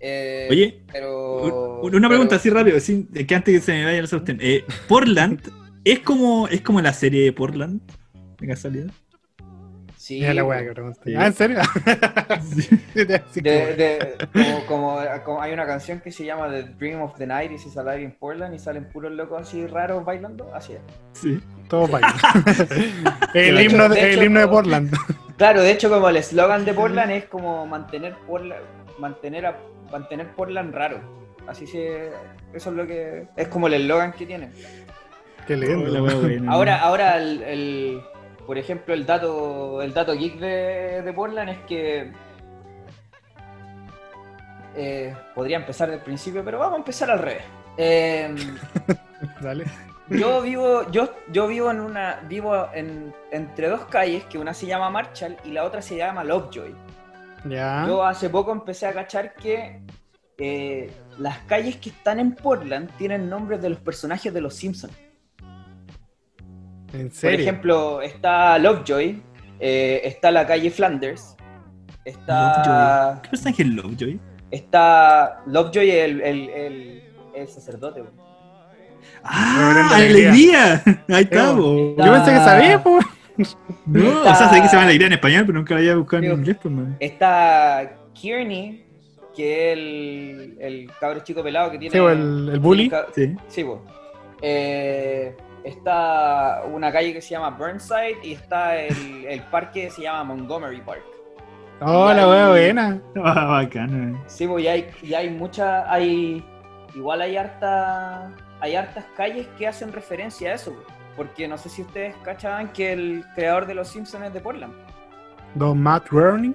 [0.00, 3.84] Eh, Oye, pero, un- una pregunta pero- así rápido, sí, que antes que se me
[3.84, 4.38] vaya cuestión.
[4.40, 5.40] Eh, Portland
[5.84, 7.80] es como, es como la serie de Portland,
[8.40, 8.90] de casualidad.
[10.10, 11.16] Sí, Mira la wea que pregunté.
[11.16, 11.60] Ah, ¿en serio?
[12.42, 12.68] Sí,
[13.06, 17.00] te- sí, de, de- como, como- como hay una canción que se llama The Dream
[17.02, 20.52] of the Night y se sale en Portland y salen puros locos así raros bailando,
[20.52, 20.80] así es.
[21.12, 21.40] Sí.
[21.68, 22.12] Todo baila.
[23.34, 24.92] el, De himno hecho- de, de el hecho, himno de como- Portland.
[25.36, 28.62] Claro, de hecho como el eslogan de Portland es como mantener Portland,
[28.98, 29.58] mantener, a-
[29.92, 31.00] mantener Portland raro.
[31.46, 32.08] Así se,
[32.52, 34.50] eso es lo que es como el eslogan que tienen.
[35.46, 36.50] Qué La lindo.
[36.50, 38.00] Ahora, ahora el, el-
[38.50, 42.10] por ejemplo, el dato, el dato geek de, de Portland es que
[44.74, 47.44] eh, podría empezar del principio, pero vamos a empezar al revés.
[47.76, 48.34] Eh,
[49.40, 49.66] Dale.
[50.08, 54.66] yo vivo, yo, yo vivo en una, vivo en, entre dos calles, que una se
[54.66, 56.74] llama Marshall y la otra se llama Lovejoy.
[57.44, 57.84] Ya.
[57.86, 59.80] Yo hace poco empecé a cachar que
[60.38, 65.09] eh, las calles que están en Portland tienen nombres de los personajes de los Simpsons.
[66.92, 69.22] ¿En Por ejemplo, está Lovejoy,
[69.60, 71.36] eh, está la calle Flanders,
[72.04, 73.22] está, Lovejoy.
[73.22, 74.20] ¿Qué personaje es Lovejoy?
[74.50, 77.02] está Lovejoy, el, el, el,
[77.36, 78.00] el sacerdote.
[78.00, 78.12] güey.
[79.22, 79.88] ¡Ah!
[79.92, 80.82] ¡Alegría!
[81.08, 82.98] Ahí está, Yo pensé que sabía, po.
[83.86, 85.96] No, o sea, sé que se van a alegría en español, pero nunca la había
[85.96, 86.96] buscado en inglés, pues, man.
[87.00, 88.84] Está Kearney,
[89.34, 91.92] que es el, el cabro chico pelado que tiene.
[91.92, 92.88] Sí, el, el bully.
[92.90, 93.34] ca- Sí.
[93.48, 93.78] Sí, pues.
[94.42, 100.02] Eh, está una calle que se llama Burnside y está el, el parque que se
[100.02, 101.02] llama Montgomery Park.
[101.82, 103.00] Oh, Y la ahí- wea buena.
[103.24, 104.16] Ah, bacano.
[104.16, 104.22] eh.
[104.26, 106.44] Sí, pues y hay, y hay mucha, hay,
[106.94, 110.74] igual hay harta, hay hartas calles que hacen referencia a eso,
[111.16, 114.72] porque no sé si ustedes cachaban que el creador de Los Simpsons es de Portland.
[115.54, 116.54] Don Matt Groening.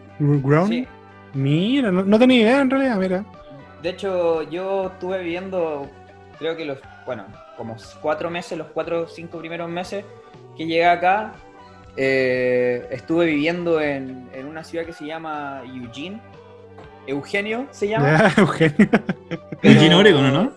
[0.68, 0.88] Sí.
[1.34, 3.26] Mira, no, no tenía idea en realidad, mira.
[3.82, 5.88] De hecho, yo estuve viviendo,
[6.40, 7.26] creo que los, bueno,
[7.58, 10.04] como cuatro meses, los cuatro o cinco primeros meses
[10.58, 11.34] que llegué acá,
[11.98, 16.22] eh, estuve viviendo en, en una ciudad que se llama Eugene.
[17.08, 18.18] Eugenio se llama.
[18.18, 18.76] Ya, Eugenio.
[18.90, 20.52] pero- Eugene, Oregon, ¿o ¿no?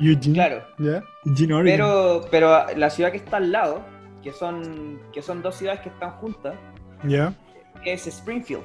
[0.00, 0.34] Eugene.
[0.34, 0.62] Claro.
[1.24, 1.64] Eugene Oregon.
[1.64, 3.82] Pero, pero la ciudad que está al lado,
[4.22, 6.54] que son, que son dos ciudades que están juntas,
[7.04, 7.32] Ya.
[7.84, 8.62] es Springfield.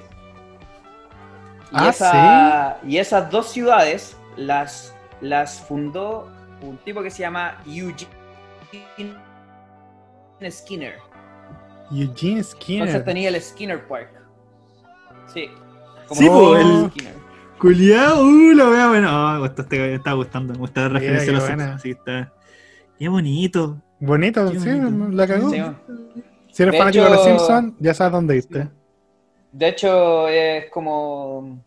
[1.72, 6.32] Y, Ah, esa- y esas dos ciudades las, las fundó
[6.70, 9.16] un tipo que se llama Eugene
[10.50, 10.96] Skinner.
[11.92, 12.88] Eugene Skinner.
[12.88, 14.10] Entonces tenía el Skinner Park.
[15.34, 15.50] Sí.
[16.12, 17.14] Sí, tipo po, Eugene el- Skinner.
[17.60, 19.08] Culiao, uh, la wea buena.
[19.36, 19.46] Ah, me
[19.96, 21.44] está- gustando, me gusta referencia a los.
[21.46, 22.34] Simpsons, así que está.
[23.00, 23.82] Qué bonito.
[24.00, 25.16] Bonito, Qué sí, bonito.
[25.16, 25.50] la cagó.
[25.50, 25.62] Sí,
[26.52, 28.68] Si eres De fanático de los hecho- Simpsons, ya sabes dónde irte.
[29.54, 31.64] De hecho, es como.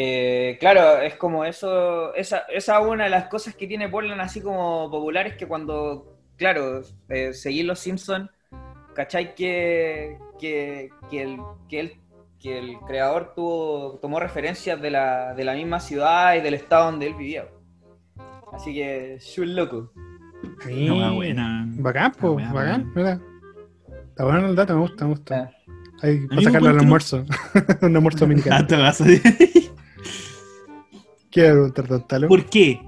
[0.00, 2.14] Eh, claro, es como eso.
[2.14, 6.14] Esa esa es una de las cosas que tiene Portland así como populares que cuando.
[6.36, 8.30] Claro, eh, seguir los Simpsons,
[8.94, 9.34] ¿cachai?
[9.34, 11.92] Que, que, que, el, que, el,
[12.38, 16.92] que el creador tuvo, tomó referencias de la, de la misma ciudad y del estado
[16.92, 17.48] donde él vivía.
[18.52, 19.90] Así que, shul loco.
[20.64, 20.88] Sí.
[20.88, 21.64] Una buena.
[21.70, 23.16] Bacán, pues, wea bacán, buena.
[23.16, 24.00] mira.
[24.10, 25.50] Está bueno el dato, me gusta, me gusta.
[25.52, 25.72] Ah.
[26.02, 27.24] Ahí, para sacarlo al almuerzo.
[27.82, 28.66] Un almuerzo Ah, dominicano.
[31.30, 32.28] Te vas a preguntar, Don Talo.
[32.28, 32.80] ¿Por qué?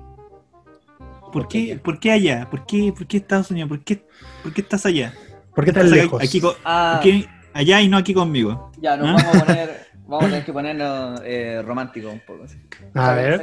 [0.99, 1.77] ¿Por ¿Por qué, qué?
[1.77, 2.49] ¿Por qué allá?
[2.51, 3.69] ¿Por qué, ¿Por qué Estados Unidos?
[3.69, 4.03] ¿Por qué,
[4.43, 5.15] ¿Por qué estás allá?
[5.55, 6.23] ¿Por qué tan Estás lejos?
[6.23, 8.73] Aquí, Ah, ¿por qué allá y no aquí conmigo?
[8.81, 9.13] ya, nos ¿Ah?
[9.13, 9.91] vamos a poner.
[10.11, 12.43] Vamos a tener que ponernos eh, románticos un poco.
[12.43, 12.57] así.
[12.95, 13.37] A ver,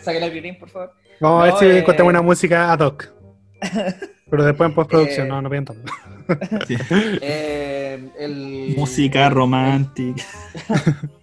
[0.00, 0.94] Sáquenle el, violín, por favor.
[1.20, 3.08] vamos a ver No, si eh, encontramos una música ad hoc.
[4.30, 5.74] Pero después en postproducción, Eh, no, no tanto.
[6.68, 6.76] Sí.
[7.20, 10.22] Eh, el, Música romántica.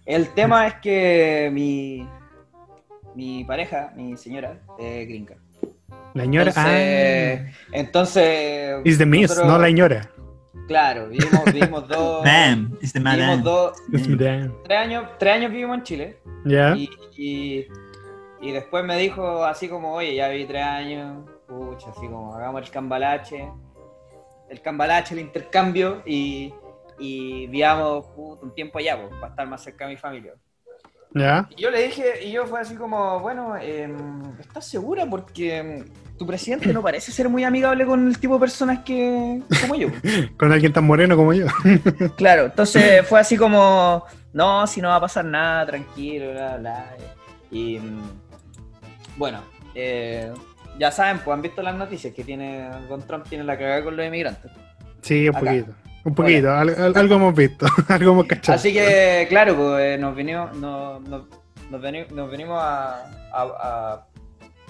[0.06, 2.06] El tema es que mi,
[3.20, 5.36] mi pareja, mi señora, es gringa.
[6.14, 6.48] La ñora.
[6.52, 10.10] Entonces, ah, entonces is the miss, nosotros- no la ñora.
[10.68, 12.24] Claro, vivimos, vivimos dos.
[12.24, 13.24] Bam, it's the madame.
[13.24, 13.78] vivimos dos.
[13.92, 14.54] It's damn.
[14.64, 16.18] Tres años, tres años vivimos en Chile.
[16.46, 16.76] ¿Ya?
[16.78, 17.68] Y, y,
[18.42, 22.62] y después me dijo así como, oye, ya viví tres años, pucha, así como, hagamos
[22.62, 23.50] el cambalache,
[24.50, 26.54] el cambalache, el intercambio, y,
[27.00, 30.34] y vivamos puta, un tiempo allá, pues, para estar más cerca de mi familia.
[31.14, 31.50] ¿Ya?
[31.56, 35.06] Y yo le dije, y yo fue así como, bueno, em, ¿estás segura?
[35.08, 35.86] Porque em,
[36.18, 39.90] tu presidente no parece ser muy amigable con el tipo de personas que como yo.
[40.38, 41.48] Con alguien tan moreno como yo.
[42.18, 46.96] Claro, entonces fue así como, no, si no va a pasar nada, tranquilo, bla, bla.
[47.50, 48.02] Y mm,
[49.18, 49.42] bueno,
[49.74, 50.32] eh,
[50.78, 53.98] ya saben, pues han visto las noticias que tiene Don Trump tiene la cagada con
[53.98, 54.52] los inmigrantes.
[55.02, 55.46] Sí, un Acá.
[55.46, 55.89] poquito.
[56.10, 58.56] Un poquito, al- al- algo hemos visto, algo hemos cachado.
[58.58, 61.24] Así que, claro, pues nos venimos, nos, nos-
[61.70, 64.06] nos veni- nos venimos a, a,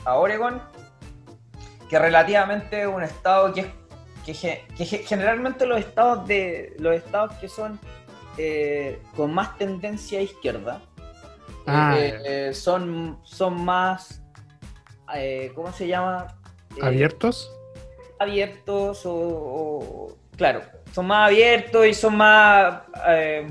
[0.05, 0.61] a- Oregon,
[1.89, 3.67] que relativamente es un estado que es
[4.25, 7.79] que, que ge- generalmente los estados de los estados que son
[8.37, 14.21] eh, con más tendencia a izquierda eh, Ah, eh, eh, son son más
[15.15, 16.27] eh, ¿cómo se llama?
[16.81, 17.51] ¿Abiertos?
[18.19, 20.61] abiertos o, o- claro
[20.93, 23.47] son más abiertos y son más eh,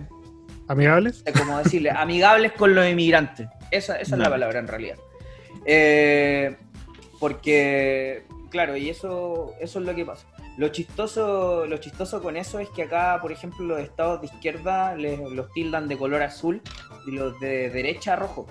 [0.66, 1.22] ¿Amigables?
[1.27, 3.48] eh, como decirle, amigables con los inmigrantes.
[3.70, 4.96] Esa, esa es la palabra en realidad.
[5.66, 6.57] Eh,
[7.20, 10.27] porque, claro, y eso, eso es lo que pasa.
[10.57, 14.94] Lo chistoso, lo chistoso con eso es que acá, por ejemplo, los estados de izquierda
[14.96, 16.61] les, los tildan de color azul
[17.07, 18.46] y los de derecha rojo.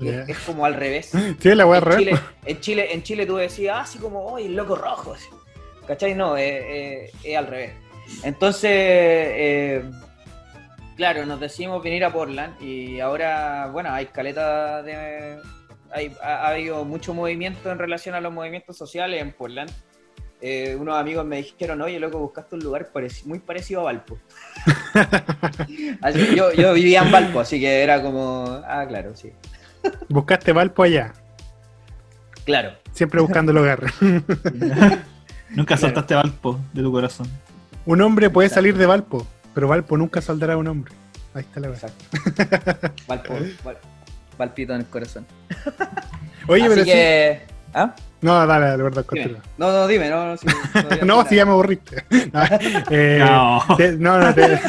[0.00, 1.12] Es, como al revés.
[1.40, 1.98] Sí, la voy a En.
[2.00, 5.14] Chile, en Chile, en Chile tú decías, ah, así como, oye, el loco rojo.
[5.86, 6.14] ¿Cachai?
[6.14, 7.72] No, es, es- es al revés.
[8.22, 9.84] Entonces, eh,
[10.96, 15.38] claro, nos decidimos venir a Portland y ahora, bueno, hay caleta de...
[15.92, 19.70] Hay, ha, ha habido mucho movimiento en relación a los movimientos sociales en Portland.
[20.40, 24.18] Eh, unos amigos me dijeron, oye, loco, buscaste un lugar pareci- muy parecido a Valpo.
[26.02, 29.32] Así que yo, yo vivía en Valpo, así que era como, ah, claro, sí.
[30.08, 31.12] Buscaste Valpo allá,
[32.44, 32.72] Claro.
[32.92, 33.84] siempre buscando el hogar.
[35.50, 37.26] Nunca soltaste Valpo de tu corazón.
[37.86, 40.92] Un hombre puede salir de Valpo, pero Valpo nunca saldrá un hombre.
[41.34, 41.90] Ahí está la verdad.
[42.26, 42.92] Exacto.
[43.08, 43.78] Valpo, Val-
[44.38, 45.26] Valpito en el corazón.
[46.48, 46.90] Oye, Así pero sí.
[46.90, 47.42] que...
[47.76, 47.94] ¿Ah?
[48.22, 49.40] No, dale, dale, verdad, continúa.
[49.58, 50.36] No, no, dime, no, no,
[50.72, 52.04] todavía No, si ya me aburriste.
[52.32, 52.42] No,
[52.90, 53.62] eh, No.
[53.76, 54.60] te- no, no, te,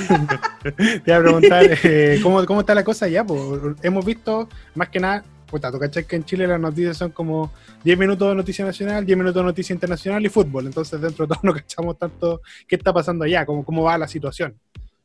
[0.73, 3.23] te iba a preguntar eh, ¿cómo, cómo está la cosa allá.
[3.23, 3.75] po?
[3.83, 7.51] Hemos visto, más que nada, puta, tú cachai que en Chile las noticias son como
[7.83, 10.65] 10 minutos de noticia nacional, 10 minutos de noticia internacional y fútbol.
[10.65, 14.07] Entonces, dentro de todo, no cachamos tanto qué está pasando allá, cómo, cómo va la
[14.07, 14.55] situación.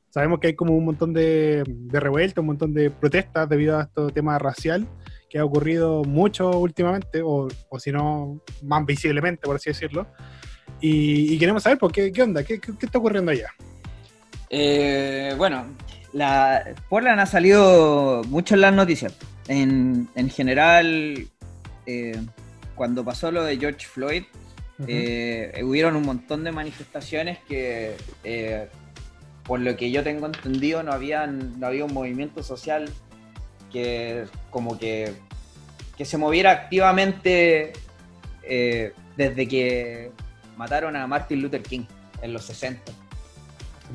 [0.08, 3.82] Sabemos que hay como un montón de, de revueltas, un montón de protestas debido a
[3.82, 4.86] este tema racial
[5.28, 10.08] que ha ocurrido mucho últimamente, o, o si no, más visiblemente, por así decirlo.
[10.80, 13.50] Y, queremos saber, por qué, qué onda, ¿Qué, qué, qué está ocurriendo allá.
[14.48, 15.66] Eh, bueno,
[16.12, 19.14] la, Portland ha salido mucho en las noticias.
[19.50, 21.26] En, en general,
[21.84, 22.20] eh,
[22.76, 24.22] cuando pasó lo de George Floyd,
[24.86, 28.68] eh, hubieron un montón de manifestaciones que, eh,
[29.42, 32.88] por lo que yo tengo entendido, no, habían, no había un movimiento social
[33.72, 35.14] que como que,
[35.98, 37.72] que se moviera activamente
[39.16, 40.12] desde que
[40.56, 41.86] mataron a Martin Luther King
[42.22, 42.92] en los 60.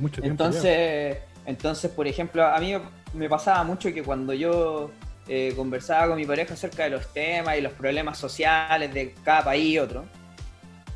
[0.02, 0.48] Mucho tiempo ya.
[0.48, 2.74] Entonces, entonces, por ejemplo, a mí
[3.14, 4.92] me pasaba mucho que cuando yo
[5.28, 9.44] eh, conversaba con mi pareja acerca de los temas y los problemas sociales de cada
[9.44, 10.06] país y otro,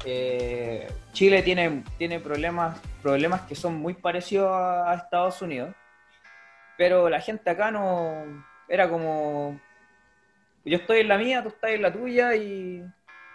[0.06, 5.74] eh, Chile tiene, tiene problemas, problemas que son muy parecidos a, a Estados Unidos,
[6.78, 9.60] pero la gente acá no era como
[10.66, 12.84] yo estoy en la mía, tú estás en la tuya y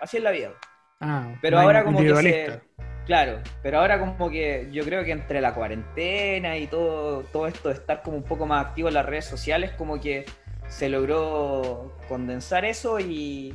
[0.01, 0.53] así es la vida.
[1.01, 2.61] Ah, Pero ahora como que se...
[3.07, 7.69] Claro, pero ahora como que yo creo que entre la cuarentena y todo, todo esto
[7.69, 10.25] de estar como un poco más activo en las redes sociales, como que
[10.69, 13.55] se logró condensar eso y,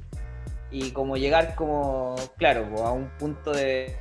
[0.72, 3.96] y como llegar como, claro, a un punto de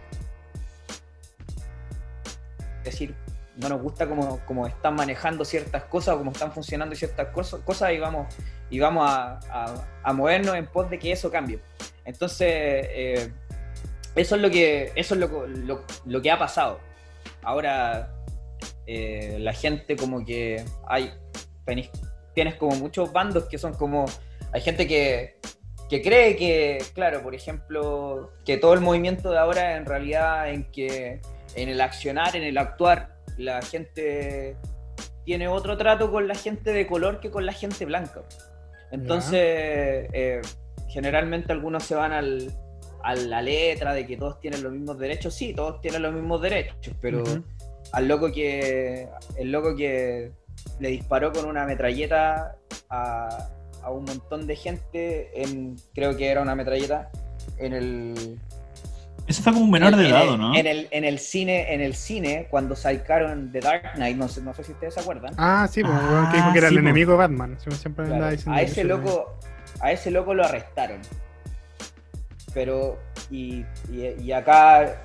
[2.85, 3.15] decir,
[3.57, 7.93] no nos gusta cómo, cómo están manejando ciertas cosas o cómo están funcionando ciertas cosas,
[7.93, 8.33] y vamos,
[8.71, 9.41] y vamos a,
[10.05, 11.61] a- movernos en pos de que eso cambie.
[12.05, 13.33] Entonces, eh,
[14.15, 16.79] eso es lo que, eso es lo, lo- lo que ha pasado.
[17.43, 18.15] Ahora,
[18.87, 21.13] eh, la gente como que hay,
[21.67, 21.91] tenés-
[22.39, 24.05] tienes como muchos bandos que son como,
[24.53, 25.41] hay gente que,
[25.91, 30.63] que cree que, claro, por ejemplo, que todo el movimiento de ahora en realidad en
[30.71, 31.21] que
[31.57, 34.57] en el accionar, en el actuar, la gente
[35.25, 38.23] tiene otro trato con la gente de color que con la gente blanca.
[38.93, 40.41] Entonces, eh,
[40.89, 42.53] generalmente algunos se van al,
[43.03, 45.35] a la letra de que todos tienen los mismos derechos.
[45.35, 47.25] Sí, todos tienen los mismos derechos, pero
[47.93, 50.31] al loco que el loco que
[50.81, 52.57] le disparó con una metralleta
[52.91, 53.49] a,
[53.83, 57.11] a un montón de gente en creo que era una metralleta
[57.59, 58.39] en el
[59.27, 60.55] Eso fue como un menor en- de edad, ¿no?
[60.55, 64.41] En el, en el cine, en el cine, cuando sacaron The Dark Knight, no sé,
[64.43, 65.35] no sé si ustedes se acuerdan.
[65.37, 66.87] Ah, sí, pues, Ah, weón, que dijo que era sí, el po.
[66.89, 67.57] enemigo de Batman.
[67.63, 69.39] Sí, Siempre Claro, andaba diciendo a ese era- loco,
[69.81, 71.01] a ese loco lo arrestaron.
[72.55, 72.99] Pero,
[73.31, 74.97] y, y- y acá,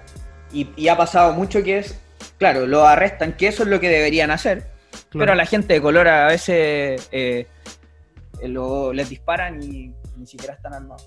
[0.51, 1.99] y, y ha pasado mucho que es,
[2.37, 4.67] claro, lo arrestan, que eso es lo que deberían hacer,
[5.13, 5.19] Claro.
[5.19, 7.47] pero a la gente de color a veces eh,
[8.43, 11.05] lo- les disparan y ni siquiera están armados.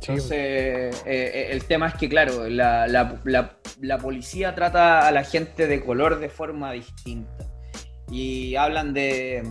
[0.00, 5.10] Entonces, eh, eh, el tema es que, claro, la, la- la- la policía trata a
[5.12, 7.46] la gente de color de forma distinta.
[8.10, 9.42] Y hablan de,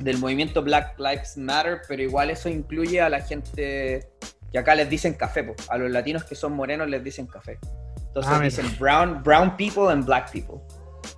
[0.00, 4.08] del movimiento Black Lives Matter, pero igual eso incluye a la gente
[4.50, 5.44] que acá les dicen café.
[5.44, 5.54] po.
[5.68, 7.58] A los latinos que son morenos les dicen café.
[8.08, 10.60] Entonces Ah, dicen brown, brown people and black people.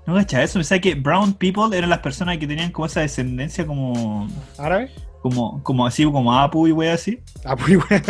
[0.07, 3.67] No cacha eso, pensaba que brown people eran las personas que tenían como esa descendencia
[3.67, 4.91] como ¿Árabe?
[5.21, 7.21] como como así como Apu y wey así.
[7.45, 8.03] Ah, pues, weón.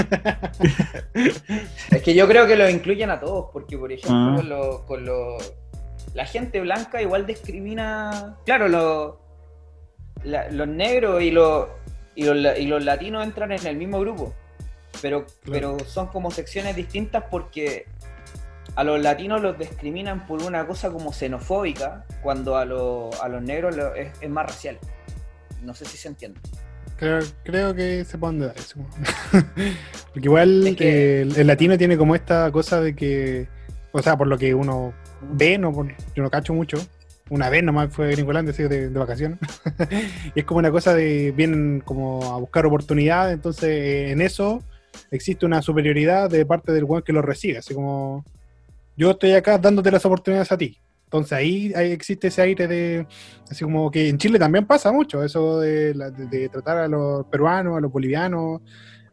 [1.91, 4.37] Es que yo creo que lo incluyen a todos, porque por ejemplo, Ah.
[4.37, 5.37] con, lo- con lo-
[6.15, 8.37] la gente blanca igual discrimina.
[8.45, 9.21] Claro, lo-
[10.25, 11.67] la- los negros y, los
[12.15, 14.35] y, los, y los latinos entran en el mismo grupo,
[15.01, 17.87] pero, pero son como secciones distintas porque
[18.75, 23.43] a los latinos los discriminan por una cosa como xenofóbica, cuando a, los- a los
[23.43, 24.79] negros lo- es, es más racial.
[25.63, 26.41] No sé si se entiende.
[26.97, 28.79] Creo, creo que se puede dar eso.
[30.13, 33.49] Porque igual Es que- eh, el, el latino tiene como esta cosa de que,
[33.93, 34.93] o sea, por lo que uno
[35.33, 35.73] ve, no,
[36.15, 36.79] yo no cacho mucho.
[37.31, 39.39] Una vez nomás fue a Gringolandia, así de, de vacaciones.
[40.35, 44.63] y es como una cosa de, vienen como a buscar oportunidades, entonces eh, en eso
[45.11, 48.25] existe una superioridad de parte del weón que lo recibe, así como
[48.97, 50.79] yo estoy acá dándote las oportunidades a ti.
[51.05, 53.07] Entonces ahí, ahí existe ese aire de,
[53.51, 57.77] así como que en Chile también pasa mucho, eso de, de- tratar a los peruanos,
[57.77, 58.63] a los bolivianos,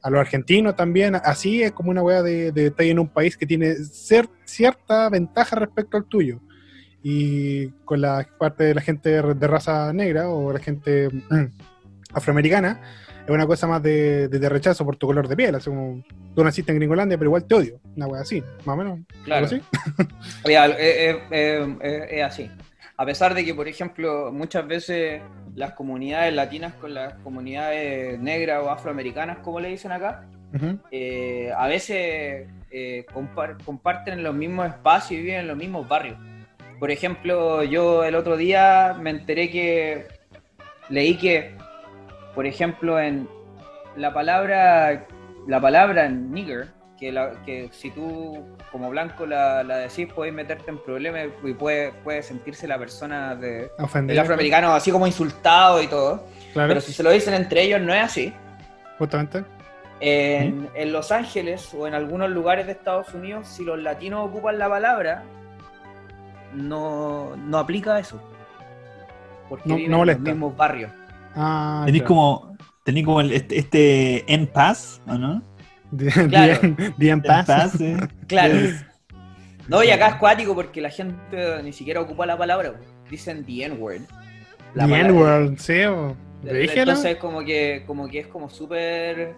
[0.01, 1.15] a los argentinos también.
[1.15, 3.75] Así es como una weá de, de estar en un país que tiene
[4.45, 6.39] cierta ventaja respecto al tuyo.
[7.03, 11.45] Y con la parte de la gente de raza negra o la gente mm,
[12.13, 12.81] afroamericana,
[13.33, 15.55] es una cosa más de, de- de rechazo por tu color de piel.
[15.55, 16.03] Así como
[16.35, 17.79] tú naciste en Gringolandia, pero igual te odio.
[17.95, 18.99] Una weá así, más o menos.
[19.23, 19.45] Claro.
[19.45, 19.61] así.
[20.45, 22.49] Oye, eh, eh, eh, es así.
[22.97, 25.21] A pesar de que, por ejemplo, muchas veces
[25.55, 30.25] las comunidades latinas con las comunidades negras o afroamericanas, como le dicen acá,
[30.91, 36.17] eh, a veces eh, compar- comparten los mismos espacios y viven en los mismos barrios.
[36.79, 40.05] Por ejemplo, yo el otro día me enteré que
[40.89, 41.55] leí que,
[42.39, 43.27] por ejemplo, en
[43.97, 45.05] la palabra,
[45.45, 50.71] la palabra nigger, que, la- que si tú como blanco la, la decís, podés meterte
[50.71, 54.21] en problemas y puede, puede sentirse la persona de, el Ofendido.
[54.21, 56.23] afroamericano así como insultado y todo.
[56.53, 58.33] Claro, Pero si se lo dicen entre ellos, no es así.
[58.97, 59.43] justamente.
[59.99, 64.57] En, en Los Ángeles o en algunos lugares de Estados Unidos, si los latinos ocupan
[64.57, 65.23] la palabra,
[66.53, 68.17] no, no aplica eso.
[69.49, 70.89] Porque No- viven no en los mismos barrios.
[71.35, 72.07] Ah, Tenéis claro.
[72.15, 75.41] como, tenéis como el- este, este en paz, ¿o no?
[75.91, 76.59] Bien, Claro.
[76.97, 77.97] bien paz, eh.
[78.27, 78.55] Claro.
[79.67, 82.73] No, y acá es cuático porque la gente ni siquiera ocupa la palabra.
[83.09, 84.01] Dicen the N-word.
[84.75, 85.83] The N-word, sí.
[85.83, 86.15] o-.
[86.43, 89.35] Entonces como que, como que es como súper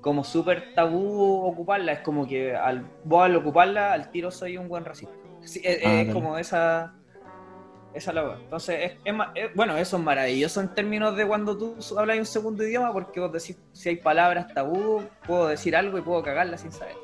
[0.00, 1.92] como súper tabú ocuparla.
[1.92, 5.14] Es como que al, vos al ocuparla, al tiro soy un buen racista.
[5.42, 6.94] Sí, es, Ah, es como esa
[7.94, 8.36] esa la wea.
[8.42, 12.18] Entonces, es, es ma- es- bueno, eso es maravilloso en términos de cuando tú hablas
[12.18, 16.22] un segundo idioma, porque vos decís, si hay palabras tabú, puedo decir algo y puedo
[16.22, 16.94] cagarla sin saber.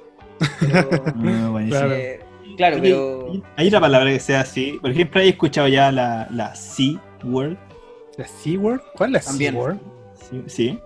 [0.61, 0.89] Pero,
[1.53, 1.81] buenísimo.
[1.81, 1.93] Claro.
[1.95, 2.21] eh,
[2.57, 3.33] claro, pero...
[3.57, 4.79] ¿Hay otra palabra que sea así?
[4.81, 7.57] Por ejemplo, ¿hay escuchado ya la, la C-word?
[8.17, 8.81] ¿La C-word?
[8.97, 9.55] ¿Cuál es la También.
[9.55, 9.77] C-word?
[10.15, 10.43] Sí.
[10.47, 10.79] sí.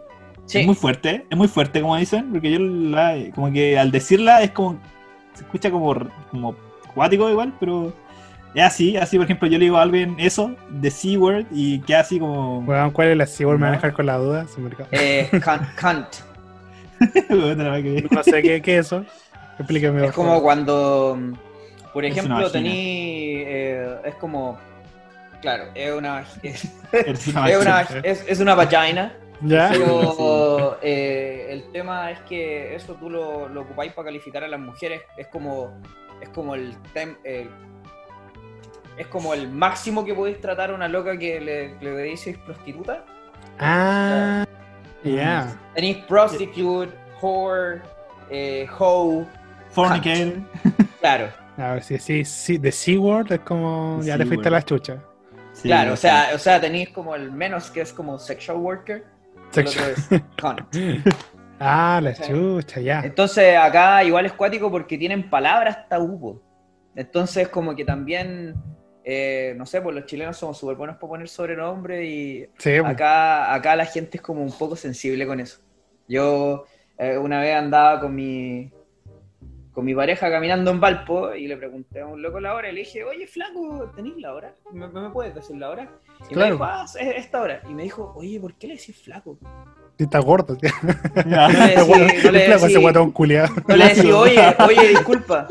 [0.47, 3.91] Sí, Es muy fuerte, es muy fuerte como dicen, porque yo la, como que al
[3.91, 4.79] decirla es como,
[5.33, 5.95] se escucha como,
[6.31, 6.55] como
[6.95, 7.95] cuático igual, pero
[8.55, 12.01] es así, así por ejemplo yo le digo a alguien eso, de C-word, y queda
[12.01, 12.61] así como...
[12.61, 13.57] Weón, ¿cuál es la C-word?
[13.59, 13.79] Me van a No.
[13.79, 14.47] dejar con la duda.
[14.47, 14.87] se me olvidó.
[14.93, 15.29] eh,
[17.83, 19.05] que- No sé qué, qué es eso.
[19.59, 20.07] Explíqueme.
[20.07, 21.19] Es como cuando,
[21.93, 23.43] por ejemplo, tení.
[23.47, 24.59] eh, es como.
[25.41, 26.25] Claro, es una.
[26.43, 28.01] Es, es una es una, vagina.
[28.05, 29.13] es, es una vagina.
[29.43, 29.69] ¿Ya?
[29.73, 34.61] Pero eh, el tema es que eso tú lo, lo ocupáis para calificar a las
[34.61, 35.03] mujeres.
[35.17, 35.73] Es como.
[36.21, 36.75] Es como el.
[36.95, 37.51] tem- el-
[38.97, 43.05] es como el máximo que podéis tratar a una loca que le, le decís prostituta.
[43.59, 44.45] Ah,
[45.03, 45.57] ya.
[45.75, 47.83] Tenéis prostitute, whore,
[48.31, 49.25] eh, hoe.
[49.71, 50.35] Fornicator.
[51.01, 51.29] Claro.
[51.57, 54.01] A ver, si sí, sí, de C-word es como.
[54.03, 54.99] Ya le fuiste a la chucha.
[55.53, 59.05] Sí, claro, o sea, o sea, tenéis como el menos que es como sexual worker.
[59.55, 59.93] El Sexual.
[59.93, 60.61] otro es cunt.
[61.61, 62.25] Ah, la Sí.
[62.33, 63.01] chucha, ya.
[63.05, 66.43] Entonces acá igual es cuático porque tienen palabras tabú.
[66.97, 68.55] Entonces como que también,
[69.05, 72.85] eh, no sé, pues los chilenos somos súper buenos para poner sobrenombre y Sí, pues.
[72.85, 75.59] acá, acá la gente es como un poco sensible con eso.
[76.09, 76.65] Yo
[76.99, 78.71] eh, una vez andaba con mi,
[79.73, 82.73] con mi pareja caminando en Valpo y le pregunté a un loco la hora y
[82.73, 84.55] le dije, oye flaco, ¿tenés la hora?
[84.73, 85.89] ¿Me, me puedes decir la hora?
[86.31, 86.47] Y Claro.
[86.47, 87.61] me dijo, ah, es esta hora.
[87.69, 89.37] Y me dijo, oye, ¿por qué le decís flaco?
[89.99, 90.71] Sí, está gordo, tío.
[91.27, 93.55] No le decí- no le decí- culiado.
[93.69, 95.49] no le decís, oye, oye, disculpa.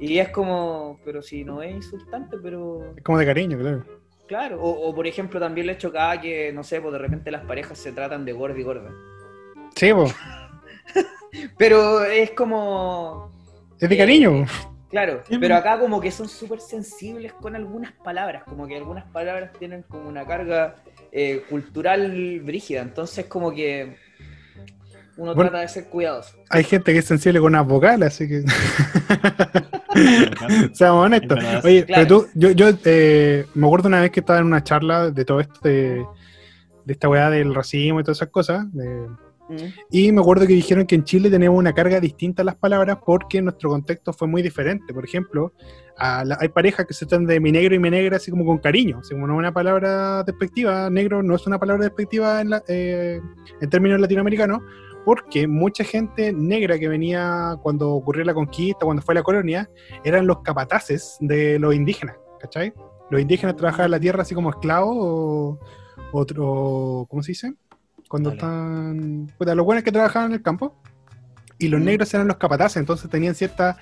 [0.00, 3.84] Y es como, pero si no es insultante, pero Es como de cariño, claro.
[4.26, 4.60] claro.
[4.62, 7.78] O, o, por ejemplo, también le chocaba que, no sé, pues de repente las parejas
[7.78, 8.90] se tratan de gorda y gorda.
[9.76, 10.14] Sí, pues.
[11.58, 13.30] Pero es como.
[13.80, 14.46] Es de Eh, cariño.
[14.90, 19.04] Claro, Sí, pero acá como que son súper sensibles con algunas palabras, como que algunas
[19.06, 20.76] palabras tienen como una carga
[21.10, 23.96] eh, cultural brígida, entonces como que
[25.16, 25.50] uno Bueno.
[25.50, 26.36] trata de ser cuidadoso.
[26.48, 28.44] Hay gente que es sensible con unas vocales, así que.
[30.72, 31.38] Seamos honestos.
[31.64, 32.02] Oye, Claro.
[32.06, 35.24] pero tú, yo, yo eh, me acuerdo una vez que estaba en una charla de
[35.24, 36.04] todo esto de,
[36.84, 38.70] de esta weá del racismo y todas esas cosas.
[38.72, 39.08] de-
[39.46, 39.56] Mm.
[39.90, 42.96] y me acuerdo que dijeron que en Chile tenemos una carga distinta a las palabras
[43.04, 44.94] porque nuestro contexto fue muy diferente.
[44.94, 45.52] Por ejemplo,
[45.98, 48.46] a la- hay parejas que se tratan de mi negro y mi negra así como
[48.46, 49.00] con cariño.
[49.00, 52.62] Así como no es una palabra despectiva, negro no es una palabra despectiva en, la-
[52.68, 53.20] eh,
[53.60, 54.62] en términos latinoamericanos,
[55.04, 59.68] porque mucha gente negra que venía cuando ocurrió la conquista, cuando fue la colonia,
[60.04, 62.72] eran los capataces de los indígenas, ¿cachai?
[63.10, 65.58] Los indígenas trabajaban la tierra así como esclavos o,
[66.12, 67.54] otro, ¿cómo se dice?
[68.08, 68.40] Cuando Dale.
[68.40, 69.32] están...
[69.36, 70.76] Puta, los buenos que trabajaban en el campo.
[71.58, 71.84] Y los Mm.
[71.84, 73.76] negros eran los capataces, entonces tenían cierta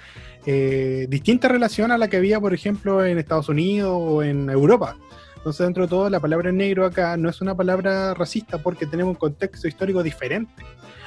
[0.45, 4.97] eh, distinta relación a la que había, por ejemplo, en Estados Unidos o en Europa.
[5.37, 9.13] Entonces, dentro de todo, la palabra negro acá no es una palabra racista porque tenemos
[9.13, 10.53] un contexto histórico diferente.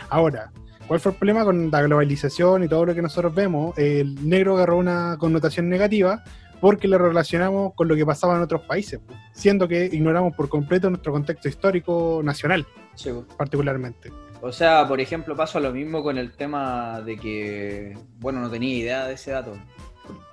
[0.10, 0.52] Ahora,
[0.88, 3.76] ¿Cuál fue el problema con la globalización y todo lo que nosotros vemos?
[3.76, 6.24] El negro agarró una connotación negativa
[6.62, 10.48] porque lo relacionamos con lo que pasaba en otros países, po, siendo que ignoramos por
[10.48, 13.26] completo nuestro contexto histórico nacional, Sí, po.
[13.36, 14.12] particularmente.
[14.42, 18.76] O sea, por ejemplo, pasa lo mismo con el tema de que, bueno, no tenía
[18.76, 19.54] idea de ese dato,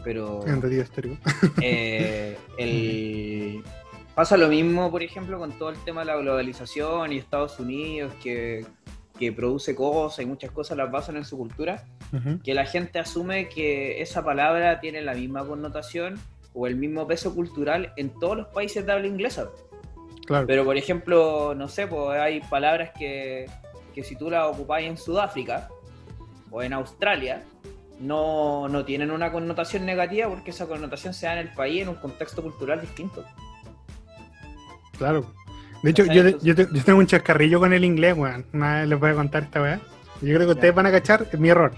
[0.04, 1.16] pero En sentido histórico.
[1.62, 3.62] eh, el-
[4.14, 8.12] pasa lo mismo, por ejemplo, con todo el tema de la globalización y Estados Unidos,
[8.22, 8.66] que,
[9.18, 11.84] que produce cosas y muchas cosas las basan en su cultura,
[12.42, 16.18] que la gente asume que esa palabra tiene la misma connotación
[16.54, 19.48] o el mismo peso cultural en todos los países de habla inglesa.
[20.26, 20.46] Claro.
[20.46, 23.46] Pero, por ejemplo, no sé, pues hay palabras que,
[23.94, 25.68] que si tú las ocupáis en Sudáfrica
[26.50, 27.42] o en Australia,
[27.98, 31.88] no, no tienen una connotación negativa porque esa connotación se da en el país en
[31.88, 33.24] un contexto cultural distinto.
[34.98, 35.26] Claro.
[35.83, 38.45] De hecho, yo, yo, te- yo tengo un chascarrillo con el inglés, weón.
[38.89, 39.80] Les voy a contar esta weá.
[40.20, 41.72] Yo creo que ustedes van a cachar es mi error.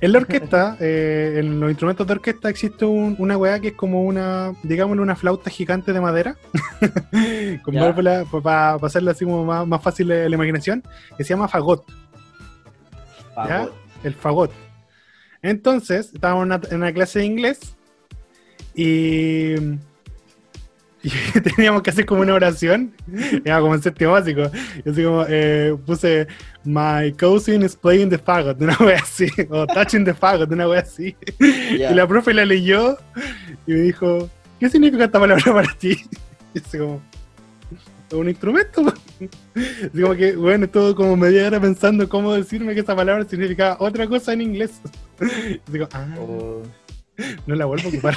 [0.00, 3.74] En la orquesta, eh, en los instrumentos de orquesta, existe un- una weá que es
[3.74, 6.36] como una, digámosle, una flauta gigante de madera.
[7.64, 10.82] con válvula, para hacerlo así como más, más fácil de la imaginación,
[11.16, 11.84] que se llama fagot.
[13.34, 13.72] Fagot.
[14.04, 14.50] el fagot.
[15.42, 17.60] Entonces, estábamos en una, en una clase de inglés
[18.74, 19.54] y,
[21.02, 22.92] y teníamos que hacer como una oración,
[23.44, 24.50] era como en séptimo básico.
[24.84, 26.26] Y así como eh, puse,
[26.64, 30.80] My cousin is playing the fagot, una wea así, o touching the fagot, una wea
[30.80, 31.16] así.
[31.78, 31.92] Ya.
[31.92, 32.98] Y la profe la leyó
[33.66, 34.28] y me dijo,
[34.60, 35.96] ¿qué significa esta palabra para ti?
[36.54, 37.02] Y así como,
[38.08, 38.82] "Es un instrumento.
[38.82, 38.92] po".
[39.54, 43.76] Así como que, bueno, estuvo como media hora pensando cómo decirme que esa palabra significaba
[43.80, 44.80] otra cosa en inglés.
[45.70, 46.62] Digo, ah, O-
[47.46, 48.14] no la vuelvo a ocupar.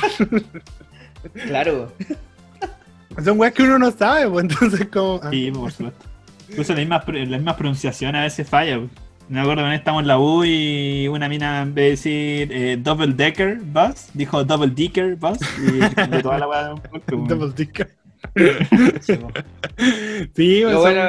[1.46, 1.92] claro.
[3.24, 5.20] Son weas que uno no sabe, pues entonces como...
[5.24, 6.06] ah, Sí, por supuesto.
[6.50, 8.78] Incluso la misma, pro- la misma pronunciación a veces falla.
[8.80, 8.90] pues.
[9.30, 12.78] Me acuerdo que estamos en la U y una mina en vez de decir eh,
[12.78, 17.16] double decker bus, dijo double dicker bus y cambió toda la weá de un golpe,
[17.18, 17.28] pues.
[17.30, 17.92] double dicker.
[19.02, 19.14] Sí.
[20.36, 21.04] Sí, pues, Lo bueno,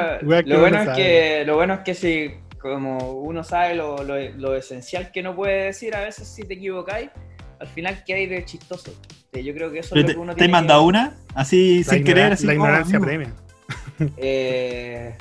[0.45, 4.17] lo bueno no es que lo bueno es que si como uno sabe lo, lo-
[4.37, 7.09] lo esencial que no puede decir, a veces si te equivocáis,
[7.59, 8.93] al final qué hay de chistoso.
[9.33, 10.87] Sí, Yo creo que eso es Pero lo ¿Te, que uno te he mandado que-
[10.87, 11.13] una?
[11.33, 13.03] Así La, sin querer, así la ignorancia mm.
[13.03, 13.33] premia.
[14.17, 15.15] Eh,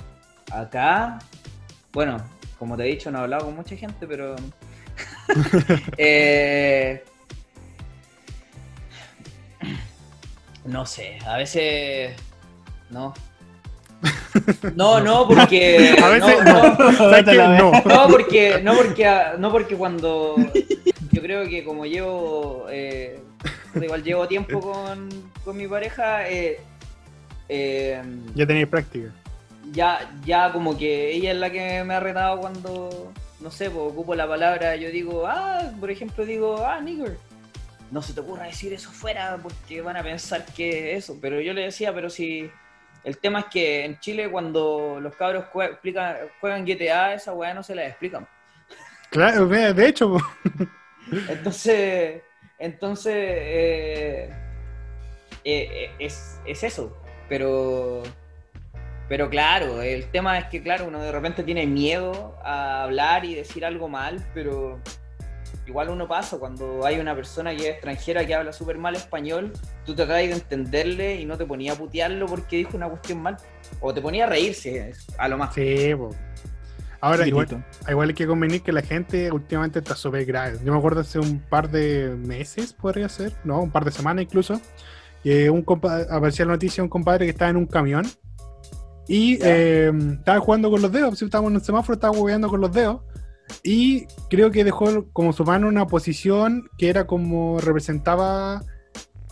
[0.50, 1.18] acá,
[1.92, 2.22] bueno,
[2.58, 4.36] como te he dicho, no he hablado con mucha gente, pero.
[5.96, 7.04] eh,
[10.64, 12.14] no sé, a veces.
[12.90, 13.14] No.
[14.74, 15.96] No, no, porque.
[16.02, 17.36] A veces no, no, ¿Sabes qué?
[17.36, 17.72] No.
[17.72, 20.36] no, porque, no porque, no porque cuando
[21.12, 23.20] yo creo que como llevo, eh,
[23.80, 25.08] igual llevo tiempo con,
[25.44, 26.60] con mi pareja, eh,
[27.48, 28.02] eh,
[28.34, 29.10] Ya tenéis práctica.
[29.72, 33.92] ya, ya como que ella es la que me ha retado cuando, no sé, pues,
[33.92, 37.16] ocupo la palabra, yo digo, ah, por ejemplo digo, ah, nigger.
[37.90, 41.18] No se te ocurra decir eso fuera porque van a pensar que es eso.
[41.20, 42.50] Pero yo le decía, pero si
[43.04, 47.52] el tema es que en Chile cuando los cabros jue- explican- juegan GTA, esa weá
[47.52, 48.26] no se la explican.
[49.10, 50.16] Claro, de hecho.
[51.28, 52.22] Entonces,
[52.62, 54.30] entonces eh,
[55.44, 56.96] eh, eh, es, es eso.
[57.28, 58.02] Pero,
[59.08, 63.34] pero claro, el tema es que, claro, uno de repente tiene miedo a hablar y
[63.34, 64.80] decir algo mal, pero
[65.66, 69.52] igual uno pasa cuando hay una persona que es extranjera que habla súper mal español,
[69.84, 73.36] tú tratas de entenderle y no te ponía a putearlo porque dijo una cuestión mal.
[73.80, 75.54] O te ponía a reírse, a lo más.
[75.54, 76.10] Sí, po.
[77.02, 77.90] Ahora, igual, Chiquitito.
[77.90, 80.58] igual hay que convenir que la gente últimamente está súper grave.
[80.64, 84.22] Yo me acuerdo hace un par de meses, podría ser, no, un par de semanas
[84.22, 84.60] incluso,
[85.24, 88.06] que un aparecía la noticia de un compadre que estaba en un camión
[89.08, 92.60] y eh, estaba jugando con los dedos, si estábamos en un semáforo, estaba jugando con
[92.60, 93.00] los dedos
[93.64, 98.62] y creo que dejó como su mano una posición que era como representaba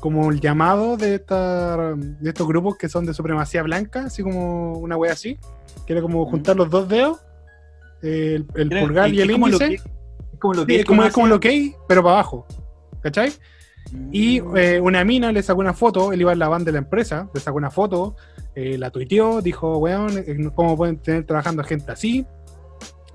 [0.00, 4.72] como el llamado de, esta, de estos grupos que son de supremacía blanca, así como
[4.72, 5.38] una wea así,
[5.86, 7.20] que era como juntar los dos dedos,
[8.02, 9.90] el, el pulgar es- y el es como lo índice, que-
[10.32, 12.46] es como lo que es como, lo que hay, pero para abajo,
[13.02, 13.32] ¿cachai?
[14.12, 16.78] Y eh, una mina le sacó una foto, él iba en la van de la
[16.78, 18.14] empresa, le sacó una foto,
[18.54, 22.24] eh, la tuiteó, dijo, weón, eh, ¿cómo pueden tener trabajando gente así?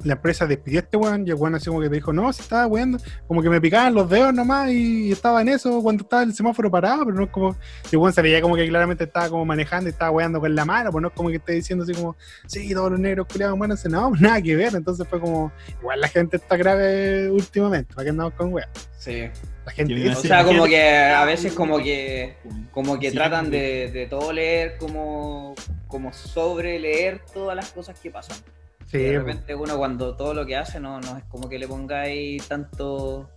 [0.05, 2.31] La empresa despidió a este weón y el weón así como que te dijo, no,
[2.31, 6.03] si estaba weón, como que me picaban los dedos nomás y estaba en eso cuando
[6.03, 8.67] estaba el semáforo parado, pero no es como, y el weón se veía como que
[8.67, 11.37] claramente estaba como manejando y estaba weando con la mano, pues no es como que
[11.37, 12.15] esté diciendo así como,
[12.47, 15.51] sí, todos los negros culiados, bueno, no, nada que ver, entonces fue como,
[15.81, 18.69] igual la gente está grave últimamente, ¿para qué andamos con weón?
[18.97, 19.29] Sí.
[19.65, 22.37] La gente O sea, como que a veces como que
[22.71, 23.51] como que Sí, tratan sí.
[23.51, 25.55] de, de todo leer como,
[25.87, 28.37] como sobre leer todas las cosas que pasan.
[28.97, 29.25] Sí, de po.
[29.25, 33.29] repente uno cuando todo lo que hace no, no es como que le pongáis tanto...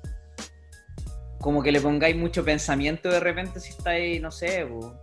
[1.40, 4.94] Como que le pongáis mucho pensamiento de repente si estáis, no sé, po,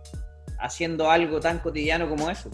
[0.60, 2.50] haciendo algo tan cotidiano como eso.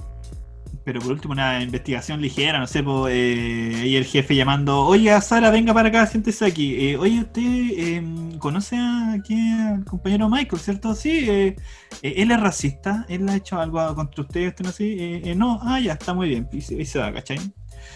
[0.84, 5.20] Pero por último, una investigación ligera, no sé, pues, eh, ahí el jefe llamando, oiga,
[5.20, 6.90] Sara, venga para acá, siéntese aquí.
[6.90, 8.02] Eh, oye, ¿usted eh,
[8.38, 10.94] conoce a aquí al compañero Michael, cierto?
[10.94, 11.56] Sí, eh,
[12.02, 15.34] eh, él es racista, él ha hecho algo contra usted, usted no sé, eh, eh,
[15.36, 17.38] no, ah, ya, está muy bien, y se, y se va, ¿cachai?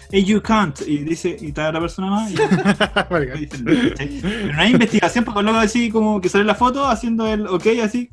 [0.09, 2.35] Hey, you can't, y dice, y está la persona más, y.
[3.09, 7.65] Pero no hay investigación, porque luego así como que sale la foto haciendo el ok,
[7.83, 8.09] así.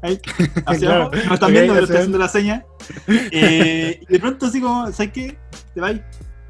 [0.00, 0.20] Ahí,
[0.66, 2.64] hacia Claro, abajo, no están viendo, pero estoy haciendo la seña.
[3.08, 5.38] Eh, y de pronto así como, ¿sabes qué?
[5.74, 5.96] Te vas.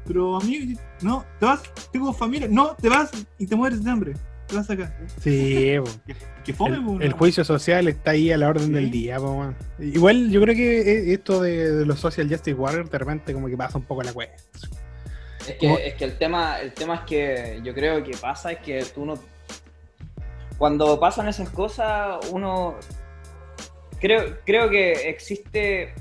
[0.05, 4.13] Pero amigo, no, te vas, tengo familia, no, te vas y te mueres de hambre.
[4.49, 4.89] Te.
[5.21, 6.13] Sí, po.
[6.43, 8.73] Que fome, el, juicio social está ahí a la orden Sí.
[8.73, 9.53] del día, po.
[9.79, 13.47] Igual yo creo que e- esto de, de los social justice warriors de repente como
[13.47, 14.35] que pasa un poco la cuesta.
[15.47, 18.59] Es que, es que el tema, el tema es que yo creo que pasa es
[18.59, 19.15] que tú no.
[20.57, 22.75] Cuando pasan esas cosas, uno.
[23.99, 25.93] Creo, creo que existe.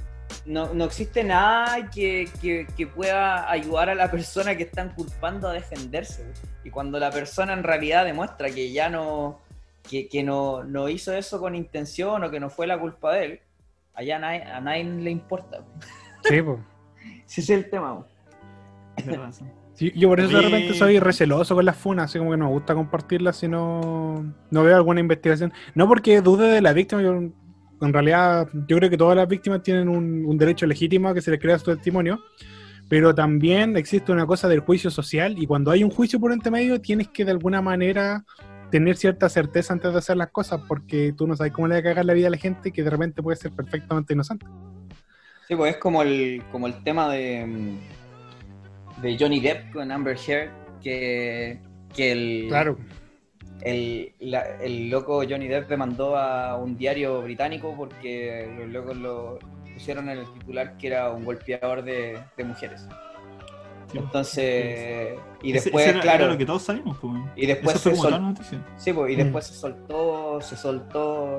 [0.47, 5.49] No, no existe nada que, que- que pueda ayudar a la persona que están culpando
[5.49, 6.25] a defenderse.
[6.65, 9.41] Y cuando la persona en realidad demuestra que ya no.
[9.89, 13.25] que, que no, no hizo eso con intención o que no fue la culpa de
[13.25, 13.41] él,
[13.95, 15.65] allá a nadie, a nadie le importa.
[16.25, 16.61] Sí, po.
[17.27, 18.05] Ese es el tema.
[19.75, 22.47] Sí, yo por eso de repente soy receloso con las funas, así como que no
[22.47, 25.53] me gusta compartirlas si no, no veo alguna investigación.
[25.75, 27.21] No porque dude de la víctima, yo,
[27.81, 31.21] en realidad yo creo que todas las víctimas tienen un, un derecho legítimo a que
[31.21, 32.21] se les crea su testimonio,
[32.89, 36.51] pero también existe una cosa del juicio social y cuando hay un juicio por entre
[36.51, 38.25] medio tienes que de alguna manera
[38.71, 41.81] tener cierta certeza antes de hacer las cosas porque tú no sabes cómo le va
[41.81, 44.47] a cagar la vida a la gente que de repente puede ser perfectamente inocente.
[45.47, 47.79] Sí, pues es como el, como el tema de,
[49.01, 50.51] de Johnny Depp con Amber Heard,
[50.83, 51.59] que,
[51.95, 52.79] que el, Claro.
[53.63, 59.39] El, la- el loco Johnny Depp demandó a un diario británico porque los locos lo
[59.75, 62.87] pusieron en el titular que era un golpeador de, de mujeres.
[63.95, 67.15] Entonces, y Ese- después, ese era, claro, era lo que todos sabíamos, pues.
[67.37, 68.59] y después Eso fue se como sol- toda la noticia.
[68.77, 69.19] Sí, pues, y Mm.
[69.19, 71.39] después se soltó, se soltó,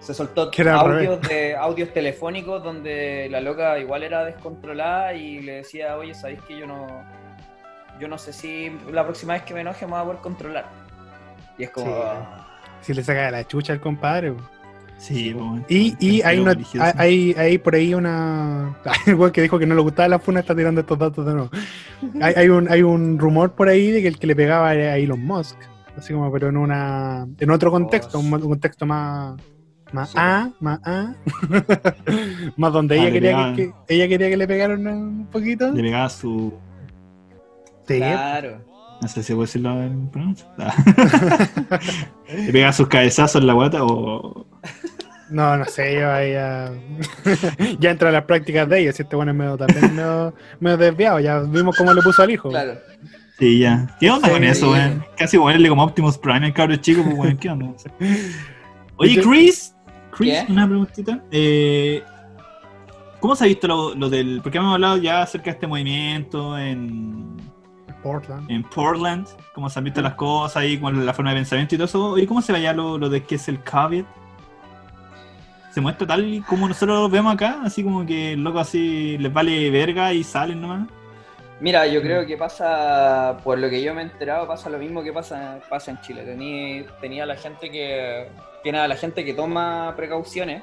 [0.00, 5.96] se soltó audios, de, audios telefónicos donde la loca igual era descontrolada y le decía,
[5.98, 6.86] oye, ¿sabéis que yo no,
[8.00, 10.85] yo no sé si la próxima vez que me enoje me voy a poder controlar?
[11.58, 11.92] Y es como, Sí.
[12.04, 12.46] ah,
[12.80, 14.34] Si le saca la chucha al compadre.
[14.98, 15.58] Sí, po.
[15.68, 16.56] Y, y hay, una,
[16.96, 18.78] hay, hay por ahí una.
[19.06, 21.32] El weón que dijo que no le gustaba la funa está tirando estos datos de
[21.34, 21.50] nuevo.
[22.22, 24.92] Hay, hay, un, hay un rumor por ahí de que el que le pegaba era
[24.92, 25.56] a Elon Musk.
[25.98, 29.34] Así como, pero en una en otro contexto, un, un contexto más.
[29.92, 30.16] Más Sí.
[30.18, 31.14] A, más A.
[32.56, 35.72] más donde Ah, ella quería que, que- ella quería que le pegaran un poquito.
[35.72, 36.52] Le pegaba su.
[37.86, 37.96] Sí.
[37.98, 38.58] claro.
[39.00, 40.46] No sé si puedo decirlo en pronuncia.
[42.28, 44.46] Le pegaba sus cabezazos en la guata o.
[45.28, 46.72] No, no sé, yo ahí ya.
[47.80, 48.92] ya entra a las prácticas de ella.
[48.92, 51.20] Si este bueno es medio también medio, medio desviado.
[51.20, 52.48] Ya vimos cómo le puso al hijo.
[52.48, 52.74] Claro.
[53.38, 53.94] Sí, ya.
[54.00, 54.34] ¿Qué onda Sí.
[54.34, 55.04] con eso, weón?
[55.16, 57.36] Casi ponerle como Optimus Prime al cabro chico, pues, weón.
[57.36, 57.66] ¿Qué onda?
[58.96, 59.74] Oye, Chris.
[60.12, 60.52] Chris, ¿Qué?
[60.52, 61.22] una preguntita.
[61.30, 62.02] Eh,
[63.20, 64.40] ¿Cómo se ha visto lo, lo del.?
[64.42, 67.35] Porque hemos hablado ya acerca de este movimiento en,
[68.06, 68.50] Portland.
[68.50, 69.26] en Portland.
[69.52, 72.10] ¿Cómo se han visto las cosas ahí con la forma de pensamiento y todo eso?
[72.12, 74.06] Oye, ¿cómo se ve ya lo, lo de qué es el caveat?
[75.72, 79.18] Se muestra tal y como nosotros lo vemos acá, así como que el loco así
[79.18, 80.88] les vale verga y salen nomás.
[81.58, 85.02] Mira, yo creo que pasa, por lo que yo me he enterado, pasa lo mismo
[85.02, 86.22] que pasa, pasa en Chile.
[86.22, 88.28] Tenía, tenía la gente que
[88.62, 90.62] tiene a la gente que toma precauciones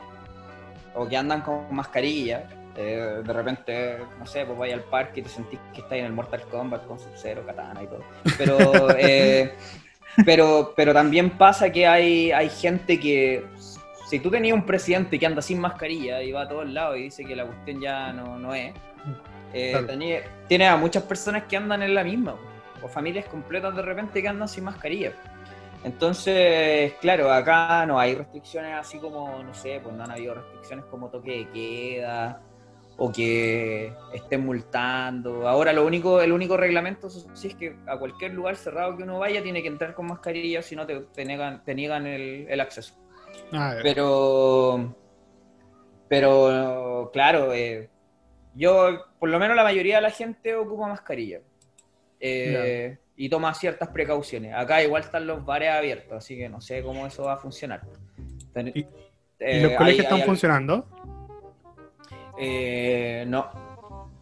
[0.93, 2.47] o que andan con mascarilla.
[2.75, 6.05] Eh, de repente, no sé, pues vaya al parque y te sentís que estás en
[6.05, 8.03] el Mortal Kombat con Sub-Zero, Katana y todo.
[8.37, 9.53] Pero, eh,
[10.25, 13.45] pero, pero también pasa que hay, hay gente que,
[14.07, 17.03] si tú tenías un presidente que anda sin mascarilla y va a todos lados y
[17.03, 18.73] dice que la cuestión ya no, no es,
[19.53, 19.71] eh,
[20.49, 20.75] Claro.
[20.75, 22.35] a muchas personas que andan en la misma,
[22.81, 25.13] o familias completas de repente que andan sin mascarilla.
[25.83, 30.85] Entonces, claro, acá no hay restricciones así como, no sé, pues no han habido restricciones
[30.85, 32.41] como toque de queda
[33.05, 35.45] o que estén multando.
[35.45, 39.19] Ahora lo único, el único reglamento sí es que a cualquier lugar cerrado que uno
[39.19, 42.61] vaya tiene que entrar con mascarilla, si no te, te niegan, te niegan el, el
[42.61, 42.93] acceso.
[43.51, 44.95] Ah, Pero,
[46.07, 47.89] pero claro, eh,
[48.55, 51.41] yo, por lo menos la mayoría de la gente ocupa mascarilla
[52.21, 54.53] eh, y toma ciertas precauciones.
[54.55, 57.81] Acá igual están los bares abiertos, así que no sé cómo eso va a funcionar.
[58.73, 58.85] ¿Y-
[59.39, 60.87] eh, ¿Y los hay- colegios hay están funcionando?
[62.37, 63.47] Eh, no.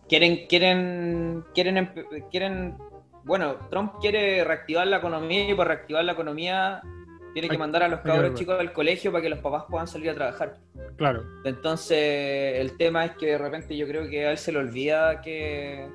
[0.07, 1.89] quieren, quieren, quieren,
[2.29, 2.77] quieren,
[3.23, 6.81] bueno, Trump quiere reactivar la economía y para reactivar la economía
[7.33, 10.09] tiene que mandar a los cabros chicos al colegio para que los papás puedan salir
[10.09, 10.57] a trabajar.
[10.97, 11.23] Claro.
[11.45, 15.21] Entonces, el tema es que de repente yo creo que a él se le olvida
[15.21, 15.87] que,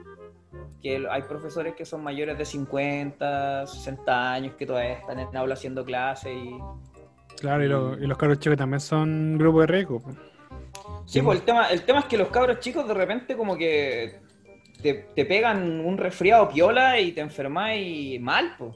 [0.80, 5.52] que hay profesores que son mayores de 50, 60 años que todavía están en aula
[5.54, 6.58] haciendo clases y...
[7.38, 10.00] Claro, y, lo- y los cabros chicos también son grupo de riesgo.
[11.06, 14.20] Sí, pues el tema, el tema es que los cabros chicos de repente como que
[14.82, 18.74] te, te pegan un resfriado piola y te enfermas y mal, pues.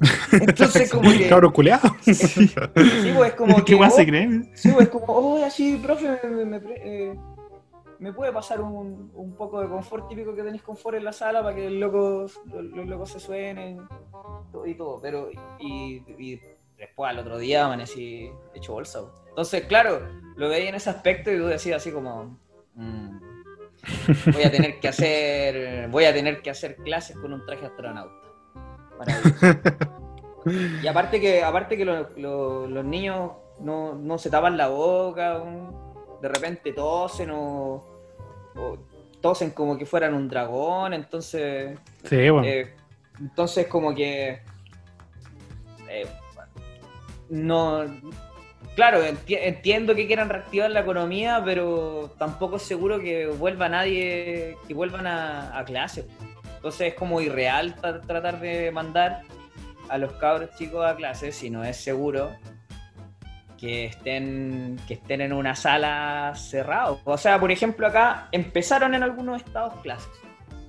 [0.32, 1.28] Entonces como que...
[1.28, 1.92] Cabros culeados.
[2.02, 3.64] Sí, pues es como que...
[3.64, 4.50] ¿Qué oh, se creen?
[4.54, 7.14] Sí, pues como, oh, así, profe, me, me eh,
[8.00, 11.42] me puede pasar un, un poco de confort típico que tenéis confort en la sala
[11.42, 13.78] para que el loco, los, los locos se suenen
[14.64, 16.40] y todo, pero y, y
[16.80, 19.00] después al otro día amanecí hecho bolsa.
[19.28, 20.00] Entonces, claro,
[20.36, 22.36] lo veía en ese aspecto y tú decías así como,
[22.74, 23.18] mm,
[24.32, 28.14] voy a tener que hacer, voy a tener que hacer clases con un traje astronauta.
[30.82, 35.42] Y aparte que, aparte que lo- lo- los niños no, no se tapan la boca,
[36.22, 37.74] de repente tosen o,
[38.56, 38.78] o
[39.20, 42.46] tosen como que fueran un dragón, entonces, Sí, bueno.
[42.46, 42.74] eh,
[43.20, 44.40] entonces como que
[45.88, 46.06] eh,
[47.30, 47.84] no,
[48.76, 54.56] claro, enti- entiendo que quieran reactivar la economía, pero tampoco es seguro que vuelva nadie,
[54.68, 56.06] que vuelvan a, a clase.
[56.56, 59.22] Entonces es como irreal tra- tratar de mandar
[59.88, 62.30] a los cabros chicos a clase si no es seguro
[63.58, 66.96] que estén, que estén en una sala cerrada.
[67.04, 70.08] O sea, por ejemplo, acá empezaron en algunos estados clases.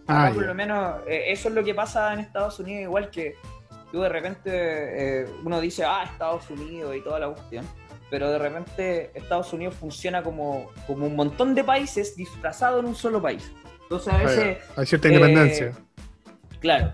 [0.07, 3.09] Acá, Ah, por lo menos, eh, eso es lo que pasa en Estados Unidos, igual
[3.09, 3.36] que
[3.92, 4.52] tú de repente,
[5.22, 7.68] eh, uno dice, ah, Estados Unidos y toda la cuestión,
[8.10, 12.96] pero de repente Estados Unidos funciona como, como un montón de países disfrazados en un
[12.96, 13.52] solo país.
[13.84, 14.58] Entonces a veces...
[14.78, 15.74] Hay cierta eh, independencia.
[16.60, 16.94] Claro.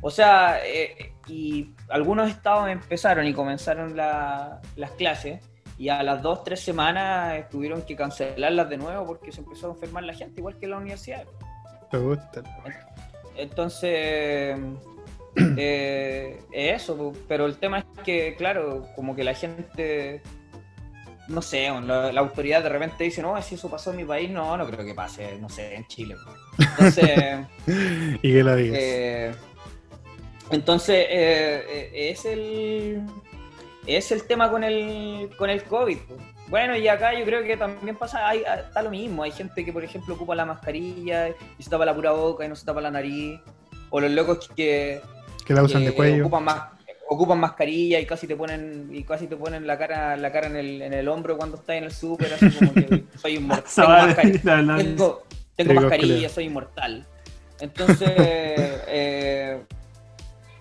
[0.00, 5.40] O sea, eh, y algunos estados empezaron y comenzaron la- las clases
[5.78, 9.70] y a las dos, tres semanas tuvieron que cancelarlas de nuevo porque se empezó a
[9.70, 11.24] enfermar la gente, igual que en la universidad.
[11.92, 12.42] Me gusta.
[13.36, 14.56] Entonces,
[15.56, 17.12] eh, es eso, po.
[17.28, 20.22] pero el tema es que, claro, como que la gente,
[21.28, 24.30] no sé, la, la autoridad de repente dice, no, si eso pasó en mi país,
[24.30, 26.16] no, no creo que pase, no sé, en Chile.
[26.58, 27.46] Entonces...
[28.22, 28.78] Y que lo digas.
[28.80, 29.32] Eh,
[30.50, 33.02] entonces, eh, eh, es el
[33.86, 35.98] es el tema con el con el COVID.
[35.98, 36.16] po.
[36.48, 39.22] Bueno, y acá yo creo que también pasa, hay, está lo mismo.
[39.22, 42.48] Hay gente que, por ejemplo, ocupa la mascarilla y se tapa la pura boca y
[42.48, 43.38] no se tapa la nariz.
[43.90, 45.00] O los locos que,
[45.50, 46.22] que la usan que de cuello.
[46.24, 46.62] ocupan, mas-
[47.08, 50.54] ocupan mascarilla y casi te ponen y casi te ponen la cara la cara en
[50.54, 53.64] el, en el hombro cuando estás en el súper, así como que soy inmortal.
[54.84, 55.22] Tengo.
[55.56, 57.04] Tengo, mascarilla, soy inmortal.
[57.60, 59.60] Entonces, eh,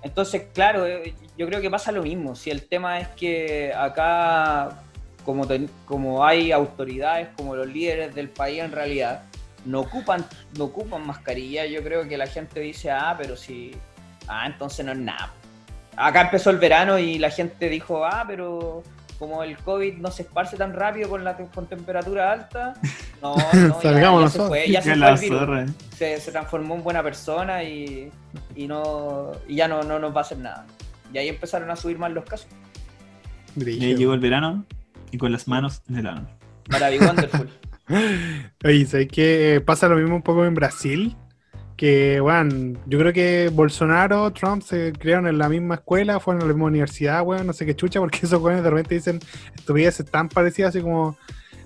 [0.02, 2.36] entonces, claro, eh, yo creo que pasa lo mismo.
[2.36, 4.82] Si el tema es que acá,
[5.24, 9.24] como, ten- como hay autoridades, como los líderes del país en realidad,
[9.66, 10.26] no ocupan,
[10.58, 13.76] no ocupan mascarilla, yo creo que la gente dice, ah, pero si,
[14.30, 15.34] ah, entonces no es nada.
[15.98, 18.84] Acá empezó el verano y la gente dijo, ah, pero
[19.18, 22.74] como el COVID no se esparce tan rápido con la con temperatura alta,
[23.22, 24.48] no, no, ya- Salgamos ya, se nosotros.
[24.48, 28.10] fue, ya se fue el virus se, se transformó en buena persona y,
[28.56, 30.66] y no y ya no, no nos va a hacer nada.
[31.14, 32.48] Y ahí empezaron a subir más los casos.
[33.58, 34.64] Y ahí llegó el verano
[35.12, 36.28] y con las manos en el ano.
[36.70, 37.50] Maravilloso, wonderful.
[38.64, 39.62] Oye, ¿sabes qué?
[39.66, 41.18] Pasa lo mismo un poco en Brasil.
[41.80, 46.46] Que, bueno, yo creo que Bolsonaro, Trump se criaron en la misma escuela, fueron a
[46.46, 49.22] la misma universidad, weón, no sé qué chucha, porque esos weones de repente dicen
[49.56, 51.16] estupideces tan parecidas, así como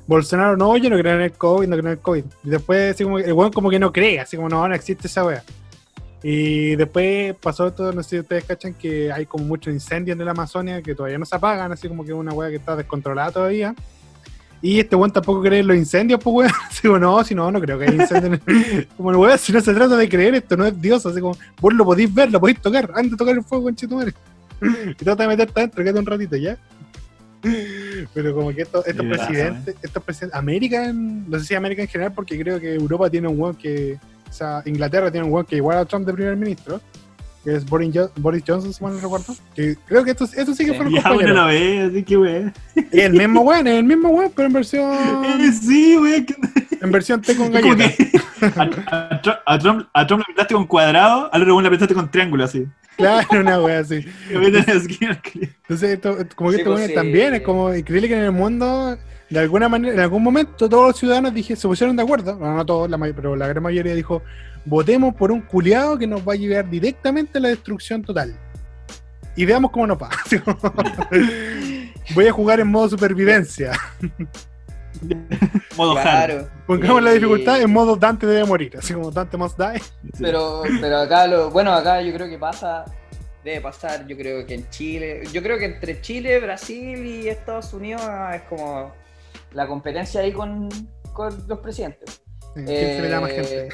[0.05, 2.25] Bolsonaro, no, yo no creo en el COVID, no creo en el COVID.
[2.43, 5.07] Y después, así como, el weón como que no cree, así como, no, no existe
[5.07, 5.43] esa wea.
[6.21, 10.25] Y después pasó todo, no sé si ustedes cachan que hay como muchos incendios en
[10.25, 12.75] la Amazonia que todavía no se apagan, así como que es una wea que está
[12.75, 13.73] descontrolada todavía.
[14.63, 16.51] Y este weón tampoco cree en los incendios, pues weón.
[16.69, 18.39] Así como, no, si no, no creo que haya incendios.
[18.97, 21.05] como, weón, si no se trata de creer, esto no es Dios.
[21.05, 22.89] Así como, vos lo podéis ver, lo podéis tocar.
[22.95, 24.13] Anda a tocar el fuego, conchetumare.
[24.99, 26.57] y trata de meterte adentro, quédate un ratito, ¿ya?
[28.13, 31.81] Pero como que esto- estos verdad, presidentes, estos presidentes, América, en- no sé si América
[31.81, 33.99] en general, porque creo que Europa tiene un weón que,
[34.29, 36.79] o sea, Inglaterra tiene un weón que igual a Trump de primer ministro,
[37.43, 39.35] que es Boris, Jo- Boris Johnson, si mal no recuerdo.
[39.55, 40.77] Que creo que estos, estos sí que Sí.
[40.77, 41.37] fueron Ya uno compañeros.
[41.37, 42.53] lo ve, así que weón.
[42.75, 46.25] Es el mismo weón, es el mismo weón, pero en versión, Eh, Sí, weón.
[46.81, 47.95] en versión té con galletas.
[47.95, 48.11] que
[48.55, 49.09] a,
[49.45, 52.43] a Trump- a Trump, le pintaste con cuadrado, al otro weón le pintaste con triángulo,
[52.45, 52.65] así.
[52.97, 54.05] Claro, una wea así.
[54.31, 56.93] Entonces, esto, como que Sí, estos pues, sí.
[56.93, 58.97] también es como increíble que en el mundo
[59.29, 62.55] de alguna manera, en algún momento todos los ciudadanos dije, se pusieron de acuerdo, no,
[62.55, 64.21] no todos, la pero la gran mayoría dijo,
[64.65, 68.37] votemos por un culiado que nos va a llevar directamente a la destrucción total.
[69.35, 70.09] Y veamos cómo nos va.
[72.15, 73.71] Voy a jugar en modo supervivencia.
[75.75, 76.03] Modo hard.
[76.03, 76.49] Claro.
[76.67, 79.81] Pongamos la dificultad en modo Dante debe morir, así como Dante must die.
[80.19, 82.85] Pero, pero acá, lo, bueno, acá yo creo que pasa,
[83.43, 87.73] debe pasar, yo creo que en Chile, yo creo que entre Chile, Brasil y Estados
[87.73, 88.03] Unidos
[88.33, 88.93] es como
[89.53, 90.69] la competencia ahí con,
[91.11, 92.21] con los presidentes.
[92.53, 93.69] ¿Quién se le da más gente?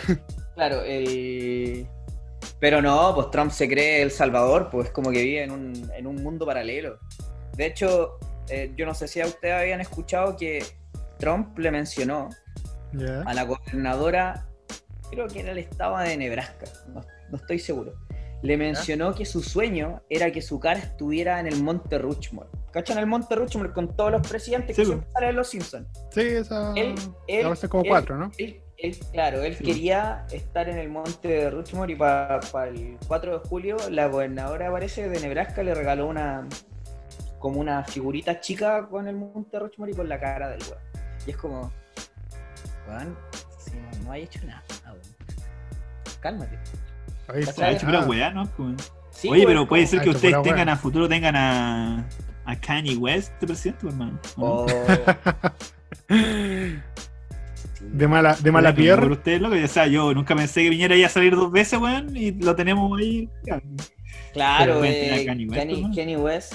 [0.59, 1.87] Claro, el...
[2.59, 6.05] Pero no, pues Trump se cree El Salvador, pues como que vive en un, en
[6.05, 6.99] un mundo paralelo.
[7.55, 10.65] De hecho, eh, yo no sé si a ustedes habían escuchado que
[11.17, 12.27] Trump le mencionó
[13.25, 14.49] a la gobernadora,
[15.09, 17.93] creo que era el estado de Nebraska, no, no estoy seguro.
[18.41, 22.49] Le mencionó que su sueño era que su cara estuviera en el Monte Rushmore.
[22.73, 24.91] ¿Cachan el Monte Rushmore con todos los presidentes Sí, que po.
[24.93, 25.87] siempre salen en Los Simpsons?
[26.11, 26.73] Sí, esa.
[26.75, 26.95] Él,
[27.27, 28.29] él, va a ser como él- cuatro, ¿no?
[28.37, 29.63] Él, él, claro, él Sí.
[29.63, 34.71] quería estar en el monte de Rushmore y para el 4 de julio la gobernadora,
[34.71, 36.47] parece, de Nebraska le regaló una
[37.39, 40.81] como una figurita chica con el monte de Rushmore y con la cara del weón.
[41.25, 41.71] Y es como,
[42.87, 43.17] weón,
[43.57, 44.99] si no, no hay hecho nada, weón.
[46.19, 46.59] Cálmate.
[47.29, 47.65] Ahí está.
[47.67, 48.49] Ha hecho pura weá, ¿no?
[48.57, 48.75] Como-
[49.11, 50.73] Sí, Oye, weón, pero puede ser que ustedes tengan weá.
[50.73, 52.05] a futuro tengan a,
[52.45, 54.19] a Kanye West de presidente, hermano.
[54.37, 54.65] Oh,
[57.91, 59.11] De mala, de mala pierna.
[59.11, 59.55] ustedes, loco.
[59.63, 62.55] O sea, yo nunca pensé que viniera ahí a salir dos veces, weón, y lo
[62.55, 63.29] tenemos ahí.
[63.45, 63.61] ya.
[64.33, 65.95] Claro, eh, Kanye West, Kanye, ¿no?
[65.95, 66.53] Kanye West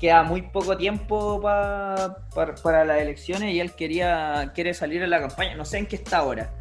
[0.00, 5.10] queda muy poco tiempo pa- pa- para las elecciones y él quería quiere salir en
[5.10, 5.56] la campaña.
[5.56, 6.52] No sé en qué está ahora,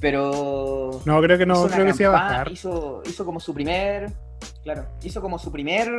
[0.00, 2.50] pero No, creo que no, creo que se iba a bajar.
[2.50, 4.10] Hizo, hizo como su primer,
[4.62, 5.90] claro, hizo como su primer,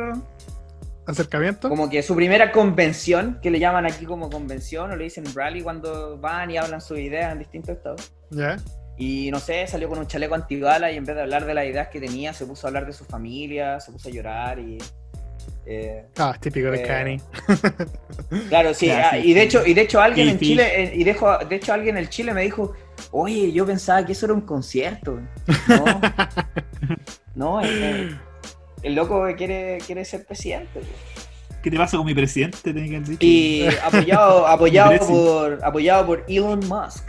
[1.06, 1.68] Acercamiento.
[1.68, 5.60] como que su primera convención, que le llaman aquí como convención o le dicen rally
[5.62, 8.12] cuando van y hablan sus ideas en distintos estados.
[8.30, 8.56] Ya.
[8.96, 11.66] Y no sé, salió con un chaleco antibala y en vez de hablar de las
[11.66, 14.78] ideas que tenía, se puso a hablar de su familia, se puso a llorar y.
[15.66, 17.20] eh, Ah, es típico de Eh, Kanye.
[18.48, 20.38] claro, sí, Ya, ah, sí, y de hecho, y de hecho alguien Y en.
[20.38, 22.72] Chile, eh, y dejo, de hecho alguien en Chile me dijo,
[23.10, 25.18] oye, yo pensaba que eso era un concierto.
[27.34, 28.16] No, no, el,
[28.84, 30.80] el loco quiere, quiere ser presidente.
[31.62, 32.74] ¿Qué te pasa con mi presidente?
[32.74, 33.16] Que.
[33.26, 37.08] Y apoyado, apoyado por, apoyado por Elon Musk.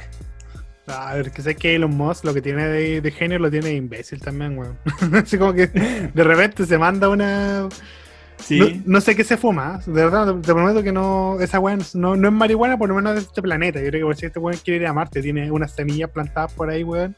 [0.87, 3.51] Ah, A ver, que sé que Elon Musk lo que tiene de, de genio lo
[3.51, 4.77] tiene de imbécil también, weón.
[5.13, 7.67] Así como que de repente se manda una.
[8.37, 8.59] Sí.
[8.59, 12.15] No, no sé qué se fuma, de verdad, te, prometo que no, esa weá no,
[12.15, 13.79] no es marihuana, por lo menos de este planeta.
[13.79, 16.53] Yo creo que por si este weón quiere ir a Marte, tiene unas semillas plantadas
[16.53, 17.15] por ahí, weón,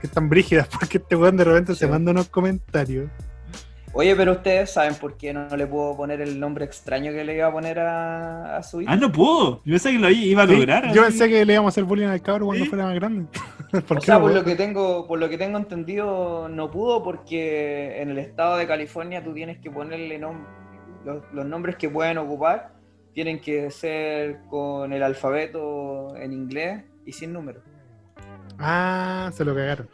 [0.00, 3.08] que están brígidas, porque este weón de repente se manda unos comentarios.
[3.96, 7.36] Oye, pero ustedes saben por qué no le puedo poner el nombre extraño que le
[7.36, 8.90] iba a poner a, a su hijo.
[8.92, 9.60] Ah, no pudo.
[9.64, 10.92] Yo pensé que lo iba a Sí, lograr.
[10.92, 12.70] yo pensé que le íbamos a hacer bullying al cabro cuando ¿Sí?
[12.70, 13.26] fuera más grande.
[13.86, 16.70] ¿Por O qué sea, no, por lo que tengo, por lo que tengo entendido, no
[16.72, 20.44] pudo porque en el estado de California tú tienes que ponerle nom-
[21.04, 22.72] los, los nombres que pueden ocupar
[23.12, 27.60] tienen que ser con el alfabeto en inglés y sin número.
[28.58, 29.88] Ah, se lo cagaron.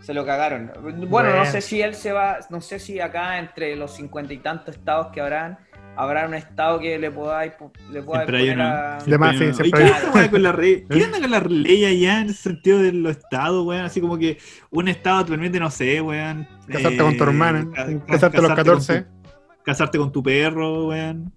[0.00, 0.72] Se lo cagaron.
[0.82, 1.36] Bueno, Bueno.
[1.36, 4.76] no sé si él se va, no sé si acá entre los cincuenta y tantos
[4.76, 5.58] estados que habrán,
[5.96, 7.52] habrá un estado que le podáis
[7.90, 8.64] le podáis Siempre hay poner uno.
[9.14, 9.18] a...
[9.18, 10.84] Más, sí, siempre ¿qué hay- onda, con la ley?
[10.90, 13.82] ¿Qué onda con la ley allá en el sentido de los estados, weón?
[13.84, 14.38] Así como que
[14.70, 16.48] un estado te permite, no sé, weón.
[16.66, 19.00] Casarte con tu hermana, ca- ca- casarte a los con 14.
[19.02, 19.08] tu-
[19.64, 21.32] casarte con tu perro, weón.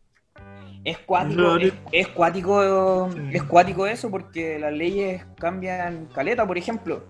[0.85, 3.19] Es cuático, es, es cuático, Sí.
[3.33, 7.05] es cuático eso porque las leyes cambian caleta, por ejemplo.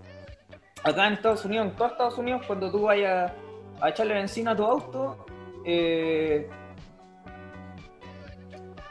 [0.83, 3.31] Acá en Estados Unidos, en todo Estados Unidos, cuando tú vayas
[3.81, 5.25] a echarle benzina a tu auto,
[5.65, 6.49] eh,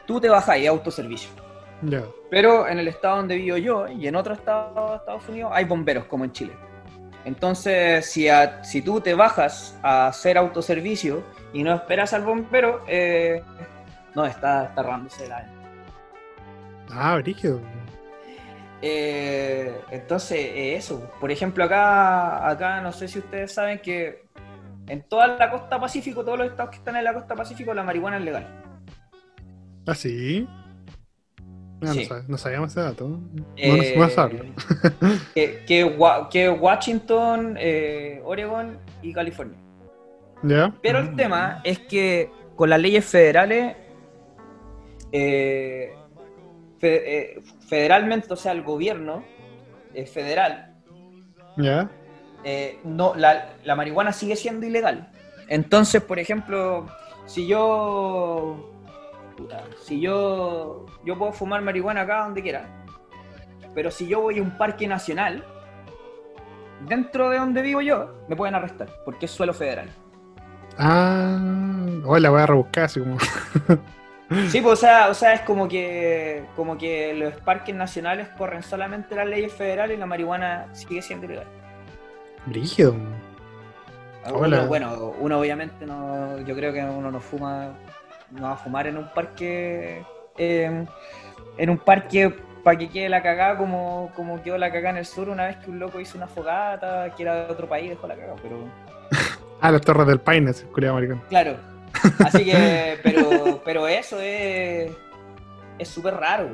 [0.05, 1.29] tú te bajas y autoservicio.
[1.83, 2.03] Ya.
[2.29, 5.65] Pero en el estado donde vivo yo y en otro estado de Estados Unidos hay
[5.65, 6.53] bomberos, como en Chile.
[7.25, 11.23] Entonces, si, a- si tú te bajas a hacer autoservicio
[11.53, 13.41] y no esperas al bombero, eh,
[14.15, 15.45] no, está, está la...
[16.91, 17.59] Ah, brígido.
[18.85, 21.09] Eh, entonces, eh, eso.
[21.21, 24.25] Por ejemplo, acá, acá no sé si ustedes saben que
[24.87, 27.83] en toda la costa pacífico, todos los estados que están en la costa pacífico, la
[27.83, 28.45] marihuana es legal.
[29.87, 30.45] ¿Ah, sí?
[31.79, 32.07] No, Sí.
[32.09, 33.07] no, sab- no sabíamos ese dato.
[33.07, 33.21] No,
[33.55, 34.41] Eh, no, sabía.
[35.33, 39.57] que, que Wa- que Washington, eh, Oregon y California.
[40.43, 40.73] ¿Ya?
[40.81, 43.77] Pero el tema es que con las leyes federales,
[45.13, 45.93] eh,
[46.79, 47.41] fe- eh,
[47.73, 49.23] federalmente, o sea, el gobierno
[49.95, 50.75] eh, federal,
[51.57, 51.89] ¿Ya?
[52.43, 55.09] eh, no, la, la marihuana sigue siendo ilegal.
[55.47, 56.85] Entonces, por ejemplo,
[57.25, 58.71] si yo
[59.35, 62.85] puta, si yo, yo puedo fumar marihuana acá donde quiera,
[63.73, 65.43] pero si yo voy a un parque nacional,
[66.87, 69.89] dentro de donde vivo yo, me pueden arrestar, porque es suelo federal.
[70.77, 71.39] Ah,
[72.05, 73.17] oh, la voy a rebuscar así como.
[74.49, 78.63] Sí, pues, o sea, o sea, es como que, como que los parques nacionales corren
[78.63, 81.47] solamente las leyes federales y la marihuana sigue siendo ilegal.
[82.45, 82.95] Brígido.
[84.31, 84.59] Hola.
[84.59, 87.73] Uno, bueno, uno obviamente no, yo creo que uno no fuma,
[88.31, 90.03] no va a fumar en un parque,
[90.37, 90.85] eh,
[91.57, 95.05] en un parque para que quede la cagada como, como quedó la cagada en el
[95.05, 98.07] sur una vez que un loco hizo una fogata, que era de otro país, dejó
[98.07, 98.57] la cagada, pero...
[99.61, 101.21] Ah, las torres del Paine, culiao maricón.
[101.29, 101.55] Claro.
[102.25, 104.91] Así que, pero, pero eso es
[105.79, 106.49] es súper raro.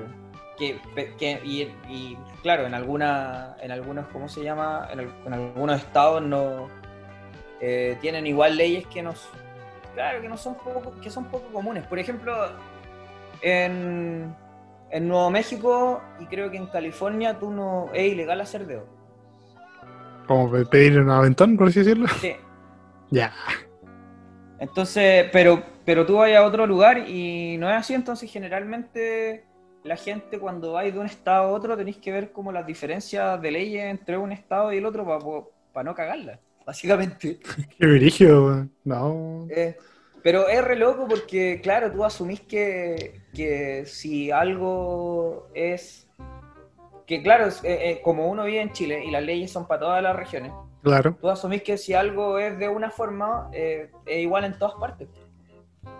[0.57, 0.77] Que,
[1.17, 4.89] que- y, y, claro, en alguna, en algunos, ¿cómo se llama?
[4.91, 6.67] En, en algunos estados no
[7.61, 9.29] eh, tienen igual leyes que nos,
[9.95, 11.85] claro, que no son poco, que son poco comunes.
[11.87, 12.33] Por ejemplo,
[13.41, 14.35] en,
[14.91, 18.85] en Nuevo México y creo que en California tú no es ilegal hacer dedo.
[20.27, 22.07] Como pe- pedir un aventón, por así decirlo.
[22.19, 22.35] Sí.
[23.11, 23.33] Ya.
[24.59, 29.45] Entonces, pero, pero tú vas a otro lugar y no es así, entonces generalmente
[29.83, 33.41] la gente cuando vais de un estado a otro tenéis que ver como las diferencias
[33.41, 35.05] de leyes entre un estado y el otro
[35.71, 37.39] para no cagarla, básicamente.
[37.79, 38.71] Qué weón.
[38.83, 39.47] No.
[39.49, 39.77] Eh,
[40.21, 46.07] pero es re loco porque, claro, tú asumís que, que si algo es...
[47.07, 50.03] Que claro, eh, eh, como uno vive en Chile y las leyes son para todas
[50.03, 50.51] las regiones,
[50.81, 51.17] Claro.
[51.19, 55.07] tú asumís que si algo es de una forma, eh, es igual en todas partes.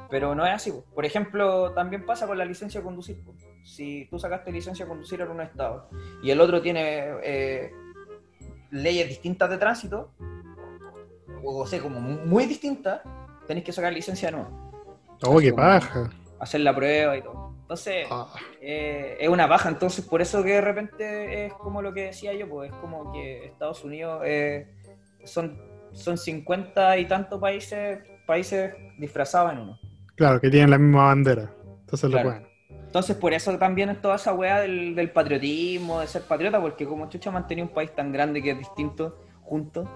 [0.09, 0.71] Pero no es así.
[0.71, 0.83] po.
[0.95, 3.23] Por ejemplo, también pasa con la licencia de conducir.
[3.63, 5.89] Si tú sacaste licencia de conducir en un estado
[6.23, 7.71] y el otro tiene eh,
[8.71, 10.11] leyes distintas de tránsito,
[11.43, 13.01] o sea, como mu- muy distintas,
[13.47, 14.71] tenés que sacar licencia de nuevo,
[15.25, 16.09] Oh, qué paja.
[16.39, 17.48] hacer la prueba y todo.
[17.69, 18.25] Entonces, Ah,
[18.61, 22.33] eh, es una baja, entonces por eso que de repente es como lo que decía
[22.33, 24.73] yo, pues es como que Estados Unidos eh,
[25.23, 25.55] son,
[25.91, 29.79] son 50 y tantos países, países disfrazados en uno.
[30.15, 31.53] claro, que tienen la misma bandera.
[31.81, 32.29] Entonces Claro.
[32.29, 32.49] lo pueden.
[32.87, 36.87] Entonces por eso también es toda esa weá del, del patriotismo, de ser patriota, porque
[36.87, 39.87] como Chucha mantenía un país tan grande que es distinto juntos,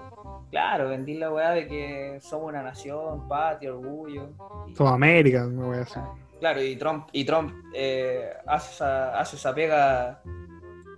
[0.52, 4.28] claro, vendí la weá de que somos una nación, patria, orgullo.
[4.68, 6.02] y- Toda América, me voy a hacer.
[6.40, 10.22] Claro, y Trump, y Trump eh, hace, esa, hace esa pega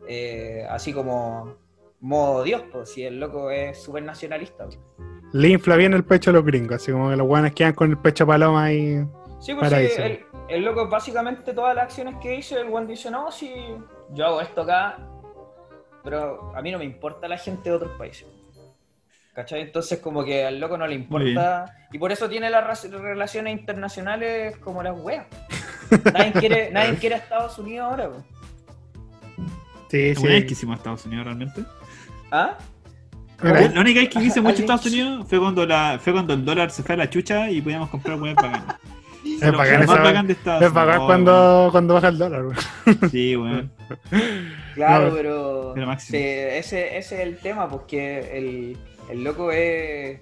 [0.08, 1.56] eh, así como
[2.00, 4.64] modo Dios, pues si el loco es súper nacionalista.
[4.64, 4.78] pues.
[5.32, 7.90] Le infla bien el pecho a los gringos, así como que los guanes quedan con
[7.90, 9.04] el pecho paloma ahí.
[9.40, 13.10] Sí, pues sí, el, el loco básicamente todas las acciones que hizo, el buen dice,
[13.10, 13.52] no, si
[14.12, 14.98] yo hago esto acá,
[16.02, 18.26] pero a mí no me importa la gente de otros países.
[19.36, 19.60] ¿Cachai?
[19.60, 21.66] Entonces como que al loco no le importa.
[21.92, 25.26] Y por eso tiene las relaciones internacionales como las weas.
[26.12, 28.08] Nadie quiere, nadie quiere a Estados Unidos ahora.
[28.08, 28.24] pues.
[29.90, 30.46] Sí, ¿Alguna vez sí.
[30.46, 31.62] que hicimos a Estados Unidos realmente?
[32.32, 32.56] ¿Ah?
[33.42, 34.64] La única vez que hice mucho ¿Alguien?
[34.64, 37.60] Estados Unidos fue cuando, la, fue cuando el dólar se fue a la chucha y
[37.60, 38.76] podíamos comprar weas bacanas.
[39.24, 43.10] Es esa- bacán de Estados Es pagar cuando, cuando baja el dólar, weón.
[43.10, 43.70] Sí, weón.
[44.74, 46.18] Claro, No, pero pero máximo.
[46.18, 48.76] sí, ese, ese es el tema, porque el,
[49.10, 50.20] el loco es...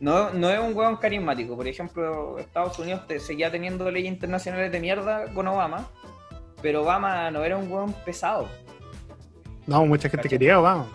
[0.00, 1.56] No, no es un hueón carismático.
[1.56, 5.88] Por ejemplo, Estados Unidos te- seguía teniendo leyes internacionales de mierda con Obama,
[6.62, 8.48] pero Obama no era un hueón pesado.
[9.66, 10.38] No, mucha gente ¿Cachai?
[10.38, 10.88] quería, vamos.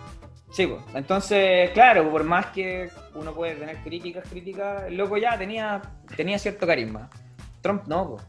[0.50, 0.80] Sí, pues.
[0.94, 5.80] Entonces, claro, por más que uno puede tener críticas, críticas, el loco ya tenía,
[6.16, 7.08] tenía cierto carisma.
[7.60, 8.22] Trump no, pues.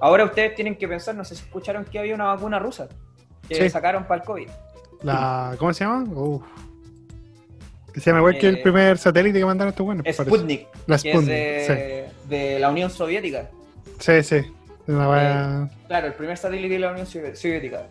[0.00, 2.88] Ahora ustedes tienen que pensar, no sé si escucharon que había una vacuna rusa
[3.48, 3.70] que Sí.
[3.70, 4.48] sacaron para el COVID.
[5.02, 6.04] La, ¿Cómo se llama?
[6.14, 6.42] Uf.
[7.92, 10.06] Que se llama igual que el Eh, primer satélite que mandaron estos buenos.
[10.14, 13.50] Sputnik, La que es Sputnik, de, de la Unión Soviética.
[13.98, 14.22] sí.
[14.22, 14.52] Sí, sí.
[14.86, 17.86] Wea- Claro, el primer satélite de la Unión Sovi- Soviética.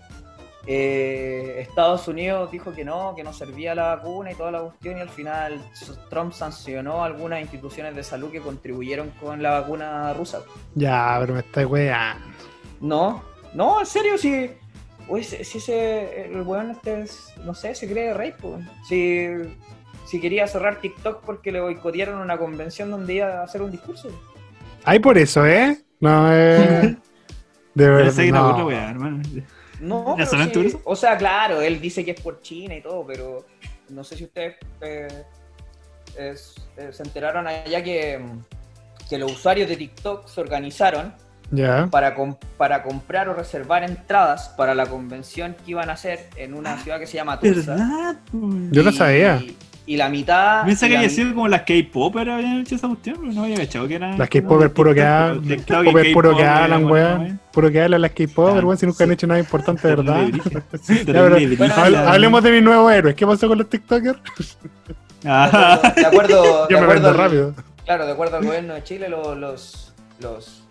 [0.71, 4.97] Eh, Estados Unidos dijo que no, que no servía la vacuna y toda la cuestión,
[4.97, 5.61] y al final
[6.09, 10.41] Trump sancionó algunas instituciones de salud que contribuyeron con la vacuna rusa.
[10.75, 12.17] Ya, pero me está wea.
[12.81, 13.23] No,
[13.53, 14.51] no, en serio, si,
[15.07, 18.63] uy, si, si ese, el weón este es, no sé, se cree rey, pues.
[18.87, 19.27] Si,
[20.09, 24.09] si quería cerrar TikTok porque le boicotearon una convención donde iba a hacer un discurso.
[24.83, 25.77] Ay, por eso, ¿eh?
[25.99, 26.97] No, eh.
[27.75, 28.23] De verdad.
[28.31, 28.49] No.
[28.49, 29.21] otra wea, hermano.
[29.79, 30.17] No,
[30.83, 33.45] o sea, claro, él dice que es por China y todo, pero
[33.89, 35.07] no sé si ustedes eh,
[36.17, 38.19] es- eh, se enteraron allá que,
[39.09, 41.13] que los usuarios de TikTok se organizaron
[41.51, 41.87] Ya.
[41.89, 46.53] para, com- para comprar o reservar entradas para la convención que iban a hacer en
[46.55, 48.17] una ciudad que se llama Tulsa.
[48.71, 49.37] Yo no sabía.
[49.37, 49.55] y
[49.97, 50.65] la mitad.
[50.65, 53.57] Pensé y que había sido como las K-Popers habían hecho esa cuestión, pero no había
[53.57, 54.15] cachado que era.
[54.17, 54.29] Las
[54.61, 55.55] de puro que hablan, y
[56.13, 57.39] puro que K-pop, hablan, weón.
[57.51, 60.27] Puro que hablan las Ya, weón, si nunca han hecho nada importante, de verdad.
[62.07, 63.15] Hablemos de mis nuevos héroes.
[63.15, 64.19] ¿Qué pasó con los TikTokers?
[65.25, 67.53] Ah, De acuerdo, de Yo me acuerdo vendo rápido.
[67.85, 70.63] Claro, de acuerdo al gobierno de Chile, lo- los, los,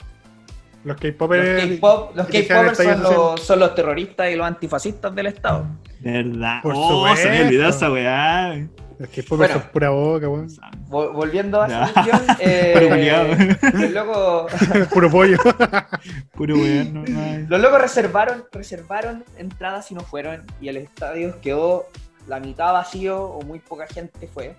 [0.85, 1.66] Los los K-Popers.
[1.75, 5.66] K-pop- los K-popers son los, son los terroristas y los antifascistas del Estado.
[6.01, 6.62] verdad.
[6.62, 8.66] Por oh, se me olvidó esa weá.
[8.99, 9.55] Los K-Popers Bueno.
[9.55, 10.49] son pura boca, weón.
[10.88, 11.68] Vol- volviendo a
[12.40, 13.26] eh, culiao.
[13.72, 14.53] los locos,
[14.92, 15.38] Puro pollo.
[16.34, 17.46] Puro weón, no, no.
[17.49, 21.86] los locos reservaron, reservaron entradas y no fueron, y el estadio quedó
[22.26, 24.57] la mitad vacío o muy poca gente fue.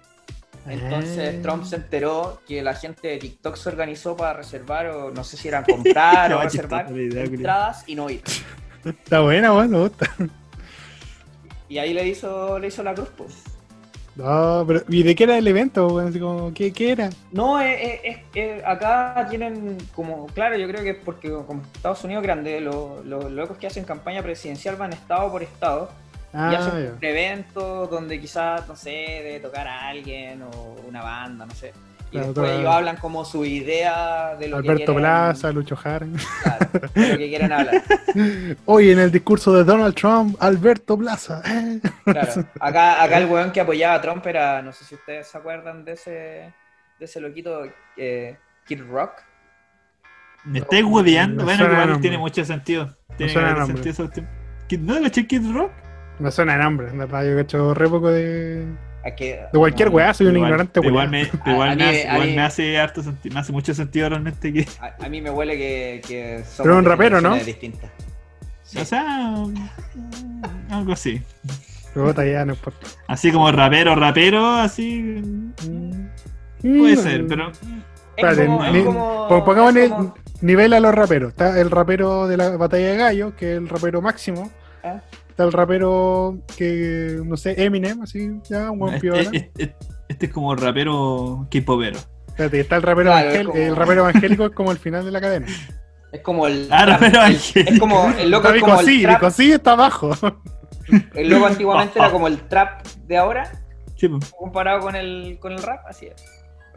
[0.67, 1.41] Entonces Ah.
[1.41, 5.35] Trump se enteró que la gente de TikTok se organizó para reservar, o no sé
[5.37, 8.21] si eran comprar o va reservar idea, entradas y no ir.
[8.85, 10.09] Está buena, weón, me gusta.
[11.67, 13.33] Y ahí le hizo, le hizo la cruz, pues.
[14.20, 15.97] No, pero ¿y de qué era el evento?
[15.99, 17.09] Así como, ¿qué, qué era?
[17.32, 21.61] No, eh, eh, eh, eh, acá tienen como, claro, yo creo que es porque como
[21.74, 25.89] Estados Unidos es grande, lo- los locos que hacen campaña presidencial van estado por estado
[26.34, 26.91] y Ah, hacen ya.
[26.97, 31.72] un evento donde quizás, no sé, debe tocar a alguien o una banda, no sé.
[32.12, 35.51] Y Claro, después toda- ellos hablan como su idea de lo que Alberto quieren, Plaza,
[35.51, 36.07] Lucho Jara.
[36.41, 37.84] claro, de lo que quieren hablar.
[38.66, 41.41] Hoy en el discurso de Donald Trump, Alberto Plaza.
[41.45, 41.80] eh.
[42.05, 42.45] Claro.
[42.60, 45.86] Acá, acá el weón que apoyaba a Trump era, no sé si ustedes se acuerdan
[45.86, 47.62] de ese, de ese loquito
[47.95, 49.12] eh, Kid Rock.
[50.45, 51.43] Me estáis hueveando.
[51.43, 52.01] Bueno, igual nombre.
[52.01, 52.95] tiene mucho sentido.
[53.18, 53.66] Tiene nombre.
[53.68, 54.28] sentido esa cuestión.
[54.68, 55.72] ¿Qué- ¿No Kid Rock?
[56.20, 57.24] Me suena de nombre, en verdad.
[57.24, 58.66] Yo he hecho re poco de,
[59.05, 61.07] a que- de cualquier no, weá, soy un Igual- ignorante Igual, weá.
[61.07, 63.51] me, A- igual, a me, mí- hace, igual mí- me hace harto senti- me hace
[63.51, 64.67] mucho sentido realmente que.
[64.81, 67.35] A, a mí me huele que, que somos Pero un rapero, ¿no?
[67.35, 67.89] distintas.
[68.63, 68.77] Sí.
[68.77, 69.33] O sea,
[70.69, 71.21] algo así.
[71.95, 72.87] Ya no importa.
[73.07, 75.01] Así como rapero, rapero, así.
[75.01, 76.07] Mm.
[76.61, 76.99] Puede Mm.
[76.99, 77.49] ser, pero.
[77.49, 77.57] Es
[78.25, 81.29] Espérate, como- es ni- como- pon- pongamos como- nivel a los raperos.
[81.29, 84.51] Está el rapero de la batalla de gallo, que es el rapero máximo.
[84.83, 85.01] ¿Ah?
[85.39, 89.29] Está el rapero que, no sé, Eminem, así, ya, un buen Este, piola.
[89.31, 89.73] este-
[90.09, 91.97] este es como rapero K-popero.
[92.27, 95.11] Espérate, y está el rapero, Claro, como- el rapero evangélico es como el final de
[95.11, 95.47] la cadena.
[96.11, 96.67] Es como el.
[96.69, 97.71] Ah, rapero el- evangélico.
[97.73, 99.31] es como el loco es como el trap.
[99.31, 100.11] Sí está abajo.
[101.13, 103.49] El loco antiguamente era como el trap de ahora,
[103.95, 106.21] Sí, comparado con el, con el rap, así es.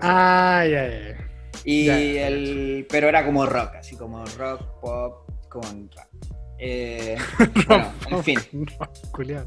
[0.01, 1.17] Ah, ya, ya, ya.
[1.65, 2.87] Y Ya, ya, el.
[2.89, 6.07] Pero era como rock, así como rock, pop, con rap.
[6.65, 7.17] Eh,
[7.67, 8.39] bueno, en fin.
[8.53, 9.45] Eh,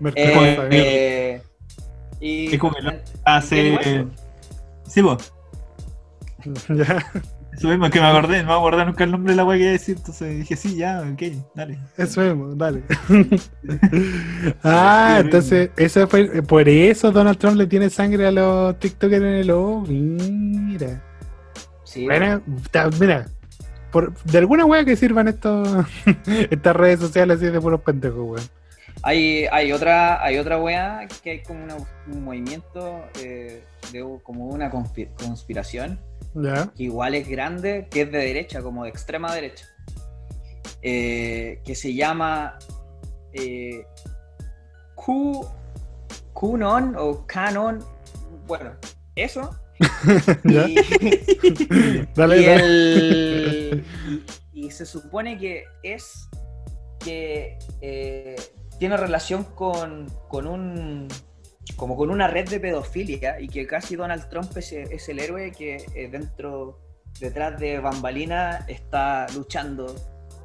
[0.00, 1.42] Mercado, eh,
[2.20, 4.06] y Es como el- Hace.
[4.86, 5.32] Sí, pues.
[6.70, 7.04] ya,
[7.52, 9.62] Eso mismo que me acordé, no me acordé nunca el nombre de la weá que
[9.64, 11.22] iba a decir, entonces dije, sí, ya, ok,
[11.54, 11.78] dale.
[11.98, 12.82] eso mismo, dale.
[14.62, 19.34] ah, entonces, eso fue, por eso Donald Trump le tiene sangre a los TikTokers en
[19.34, 19.84] el ojo.
[19.86, 21.02] Mira.
[21.84, 22.42] Sí, Bueno,
[22.98, 23.26] mira,
[23.94, 25.86] por, de alguna wea que sirvan estos
[26.50, 28.48] estas redes sociales así de puros pendejos, weón.
[29.02, 31.76] Hay, hay otra, hay otra wea que hay como una-
[32.06, 35.98] un movimiento eh, de como una conspi- conspiración
[36.76, 39.66] que igual es grande, que es de derecha, como de extrema derecha,
[40.82, 42.58] eh, que se llama
[43.32, 43.86] eh,
[44.96, 45.46] Q,
[46.32, 47.78] QAnon o Canon,
[48.46, 48.72] bueno,
[49.14, 49.50] eso.
[50.44, 50.66] Ya.
[50.68, 50.76] Y,
[52.14, 53.70] Dale, y dale.
[53.70, 53.84] el-
[54.52, 56.28] y se supone que es
[57.00, 58.36] que eh,
[58.78, 61.08] tiene relación con, con un
[61.76, 65.50] como con una red de pedofilia y que casi Donald Trump es, es el héroe
[65.52, 66.80] que eh, dentro
[67.20, 69.94] detrás de Bambalina está luchando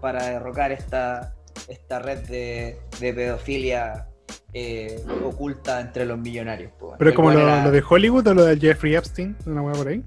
[0.01, 1.35] para derrocar esta,
[1.67, 4.07] esta red de, de pedofilia
[4.53, 6.71] eh, oculta entre los millonarios.
[6.79, 6.95] po.
[6.97, 9.73] Pero es como lo, era- lo de Hollywood o lo de Jeffrey Epstein, una wea
[9.73, 10.03] por ahí.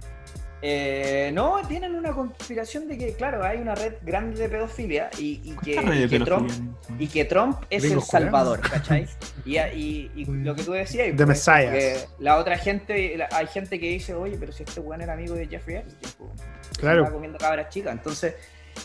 [0.64, 5.40] Eh, no, tienen una conspiración de que, claro, hay una red grande de pedofilia y,
[5.42, 6.76] y que, ¿Cuántas redes y que de Trump, pedofilia?
[7.00, 9.08] y que Trump es el salvador, ¿cachai?
[9.44, 10.44] Y, y- y Mm.
[10.44, 14.14] lo que tú decías, The pues, que la otra gente, la- hay gente que dice,
[14.14, 16.30] oye, pero si este weón era amigo de Jeffrey Epstein, pues,
[16.78, 16.98] Claro.
[17.00, 18.34] estaba comiendo cabras chicas, entonces,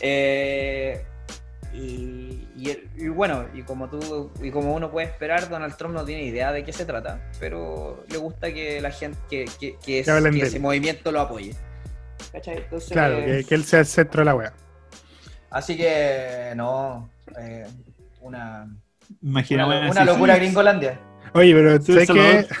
[0.00, 1.04] eh,
[1.72, 5.94] y, y el- y bueno, y como tú, y como uno puede esperar, Donald Trump
[5.94, 9.76] no tiene idea de qué se trata, pero le gusta que la gente, que, que,
[9.84, 11.54] que, es- ese movimiento lo apoye.
[12.32, 12.58] ¿Cachai?
[12.58, 14.52] Entonces, Claro, que, que él sea el centro de la wea.
[15.50, 17.08] Así que no,
[17.38, 17.66] eh,
[18.20, 18.68] una,
[19.22, 20.40] Imagina, una, locura sí.
[20.40, 21.00] gringolandia.
[21.34, 22.46] Oye, pero Sí, sé El Salvador.
[22.46, 22.54] que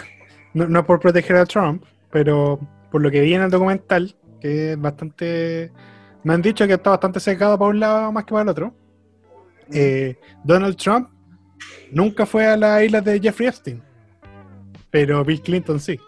[0.54, 2.58] no, no es por proteger a Trump, pero
[2.90, 5.70] por lo que vi en el documental, que es bastante.
[6.24, 8.74] Me han dicho que está bastante secado para un lado más que para el otro.
[9.72, 11.08] Eh, Donald Trump
[11.92, 13.82] nunca fue a las islas de Jeffrey Epstein.
[14.90, 15.98] Pero Bill Clinton sí.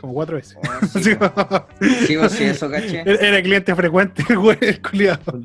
[0.00, 0.56] Como cuatro veces.
[0.58, 1.32] Oh, sí, Así po.
[1.32, 1.66] como-
[2.06, 3.02] Sí, po, sí, eso caché.
[3.06, 5.40] Era cliente frecuente, güey, el culiado.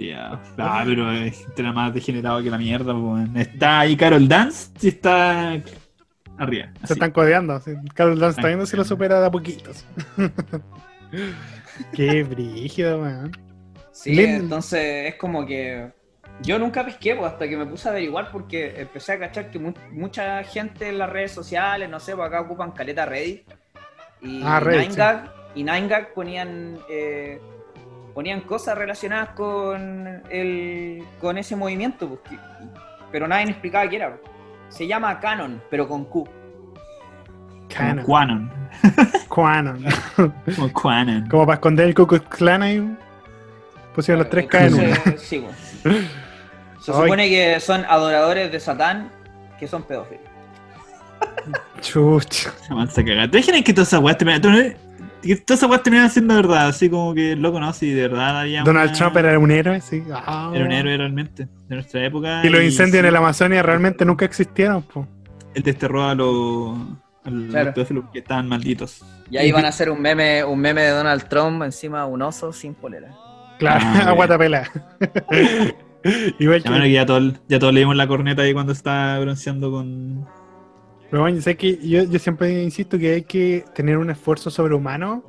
[0.58, 3.38] Ah, pero era más degenerado que la mierda, weón.
[3.38, 5.62] Está ahí Carol Dance y está
[6.38, 6.74] arriba.
[6.84, 7.62] Se están codeando.
[7.94, 9.86] Carol Dance también se lo supera de a poquitos.
[11.94, 13.32] Qué brígido, weón.
[13.92, 15.92] Sí, Lin- entonces es como que
[16.42, 19.60] yo nunca pesqué pues, hasta que me puse a averiguar porque empecé a cachar que
[19.60, 23.44] mu- mucha gente en las redes sociales, no sé, pues acá ocupan caleta Reddit
[24.22, 27.40] y Ah, Reddit, 9gag, y 9gag ponían eh,
[28.14, 32.40] ponían cosas relacionadas con el con ese movimiento, pues, que-
[33.12, 34.10] pero nadie me explicaba qué era.
[34.16, 34.22] pues.
[34.70, 36.28] Se llama Canon, pero con Q.
[37.76, 38.06] Canon.
[38.06, 38.52] Quanon.
[39.28, 39.86] Quanon.
[40.56, 41.28] Como Quanon.
[41.28, 42.98] Como para esconder el Ku Klux Klan ahí.
[43.96, 44.96] Pusieron los tres K en uno.
[45.18, 45.44] Sí,
[45.84, 46.10] pues.
[46.82, 46.98] Se Ay.
[46.98, 49.12] supone que son adoradores de Satán
[49.60, 50.24] que son pedófilos.
[51.82, 52.52] Chucha.
[52.68, 53.30] Se.
[53.30, 54.58] ¿Te imaginas que todas esas weas terminan, tú no-
[55.22, 56.68] que todas esas weas terminan siendo verdad?
[56.70, 57.74] Así como que loco, ¿no?
[57.74, 58.64] Si de verdad había.
[58.64, 60.04] Donald una- Trump era un héroe, sí.
[60.14, 60.52] Ah.
[60.54, 62.42] era un héroe realmente de nuestra época.
[62.46, 65.06] Y los incendios en el Amazonia realmente nunca existieron, po.
[65.54, 66.78] Él desterró a los,
[67.50, 67.74] Claro.
[67.74, 69.04] pedófilos que estaban malditos.
[69.30, 72.22] Y ahí van a hacer un meme, un meme de Donald Trump encima de un
[72.22, 73.10] oso sin polera.
[73.60, 74.16] Claro, Ah, a ok.
[74.16, 74.70] guatapela.
[76.40, 76.92] Igual bueno, que.
[76.92, 80.28] ya, todo, todos leímos la corneta ahí cuando está bronceando con.
[81.10, 85.24] Pero bueno, sé que yo, yo siempre insisto que hay que tener un esfuerzo sobrehumano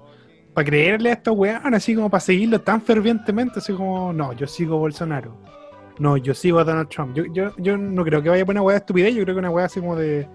[0.55, 4.47] para creerle a estos weón, así como para seguirlo tan fervientemente, así como, no, yo
[4.47, 5.37] sigo Bolsonaro.
[5.99, 7.15] No, yo sigo a Donald Trump.
[7.15, 9.41] Yo, yo, yo no creo que vaya por una weá de estupidez, yo creo que
[9.41, 10.27] una weá así como de,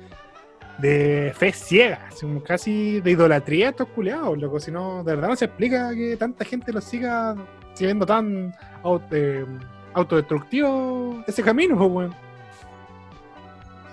[0.79, 4.59] de fe ciega, así como casi de idolatría a estos culiados, loco.
[4.59, 7.35] Si no, de verdad no se explica que tanta gente los siga
[7.73, 8.53] siendo tan
[9.11, 9.45] eh,
[9.95, 12.15] autodestructivo ese camino, pues, weón.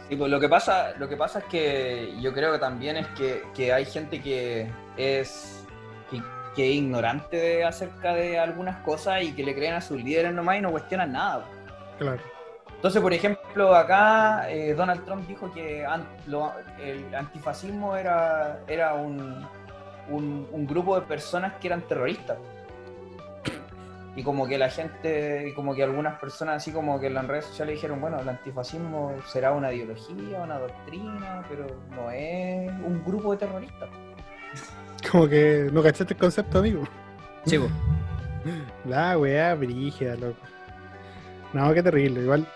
[0.08, 3.06] Sí, pues lo que pasa, lo que pasa es que yo creo que también es
[3.08, 5.64] que, que hay gente que es
[6.10, 6.20] que,
[6.54, 10.34] que es ignorante de- acerca de algunas cosas y que le creen a sus líderes
[10.34, 11.46] nomás y no cuestionan nada.
[11.98, 12.20] Claro.
[12.74, 18.92] Entonces, por ejemplo, acá eh, Donald Trump dijo que an- lo- el antifascismo era, era
[18.94, 19.46] un,
[20.10, 22.36] un- un grupo de personas que eran terroristas.
[24.14, 27.26] Y como que la gente, y como que algunas personas así como que en las
[27.26, 33.02] redes sociales dijeron, bueno, el antifascismo será una ideología, una doctrina, pero no es un
[33.04, 33.88] grupo de terroristas.
[35.10, 36.82] Como que no cachaste el concepto, amigo.
[37.46, 37.70] Sí, pues.
[38.84, 40.36] La weá brígida, loco.
[41.54, 42.20] No, qué terrible.
[42.20, 42.46] Igual.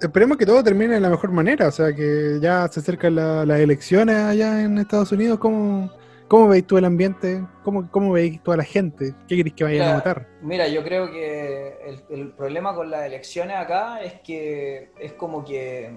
[0.00, 1.66] Esperemos que todo termine de la mejor manera.
[1.68, 5.38] O sea, que ya se acercan la- las elecciones allá en Estados Unidos.
[5.38, 5.90] ¿Cómo,
[6.28, 7.44] cómo veis tú el ambiente?
[7.64, 9.14] ¿Cómo, cómo veis toda la gente?
[9.26, 10.28] ¿Qué queréis que vayan a votar?
[10.42, 15.44] Mira, yo creo que el, el problema con las elecciones acá es que es como
[15.44, 15.90] que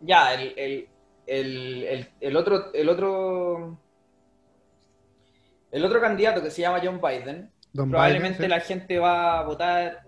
[0.00, 0.88] ya el,
[1.26, 3.78] el, el, otro el otro
[5.70, 9.44] el otro candidato que se llama John Biden Don probablemente Biden, la gente va a
[9.44, 10.02] votar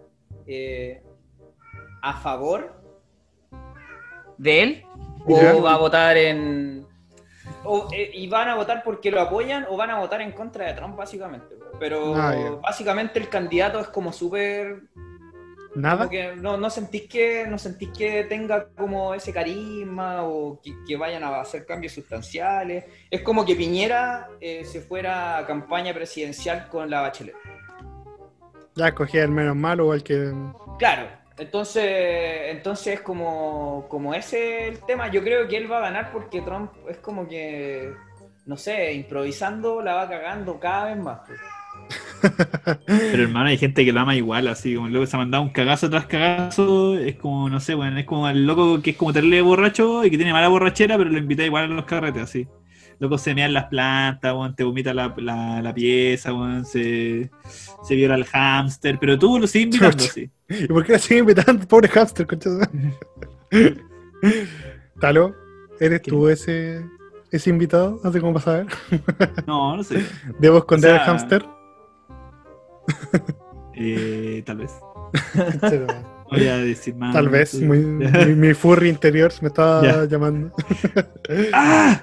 [0.47, 1.03] eh,
[2.03, 2.81] a favor
[4.39, 4.85] de él
[5.27, 6.80] o va a votar en
[7.65, 10.67] o, eh, y van a votar porque lo apoyan o van a votar en contra
[10.67, 14.83] de Trump básicamente pero Ah, básicamente el candidato es como súper.
[15.73, 16.11] ¿Nada?
[16.11, 20.97] que no, no sentís que no sentís que tenga como ese carisma o que, que
[20.97, 26.69] vayan a hacer cambios sustanciales es como que Piñera eh, se fuera a campaña presidencial
[26.69, 27.37] con la Bachelet
[28.75, 30.33] Ya escogí el menos malo o el que.
[30.81, 31.07] Claro,
[31.41, 31.85] entonces,
[32.49, 35.11] entonces es como, como ese el tema.
[35.11, 37.93] Yo creo que él va a ganar porque Trump es como que,
[38.45, 41.21] no sé, improvisando la va cagando cada vez más.
[41.27, 41.41] pues.
[42.87, 45.43] Pero hermano, hay gente que lo ama igual, así como el loco se ha mandado
[45.43, 46.99] un cagazo tras cagazo.
[46.99, 50.11] Es como, no sé, bueno, es como el loco que es como terrible borracho y
[50.11, 52.47] que tiene mala borrachera, pero lo invita igual a los carretes, así.
[52.99, 57.31] Loco se mea en las plantas, weón, te vomita la, la, la pieza, weón, se,
[57.83, 60.31] se viola al hámster, pero tú lo sigues invitando, así.
[60.51, 61.67] ¿Y por qué la siguen invitando?
[61.67, 62.51] Pobre hamster, concha
[65.01, 65.35] Talo,
[65.79, 66.11] ¿eres ¿Qué?
[66.11, 66.85] tú ese,
[67.31, 68.01] ese invitado?
[68.05, 68.67] No sé cómo vas a ver.
[69.47, 70.05] No, no sé.
[70.39, 71.47] ¿Debo esconder O sea, al hamster?
[73.75, 74.73] Eh, tal vez.
[76.31, 77.13] Voy a decir más.
[77.15, 77.65] Tal vez, Sí.
[77.65, 78.07] muy- mi,
[78.37, 80.05] mi furry interior me estaba Ya.
[80.05, 80.53] llamando.
[81.53, 82.03] ¡Ah!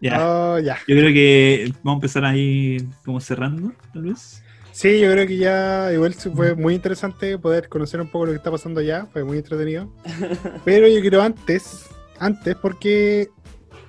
[0.00, 0.26] Ya.
[0.28, 0.76] Oh, ya.
[0.88, 4.39] Yo creo que vamos a empezar ahí como cerrando, tal vez.
[4.80, 8.38] Sí, yo creo que ya igual fue muy interesante poder conocer un poco lo que
[8.38, 9.92] está pasando allá, fue muy entretenido.
[10.64, 11.84] Pero yo creo antes,
[12.18, 13.28] antes, porque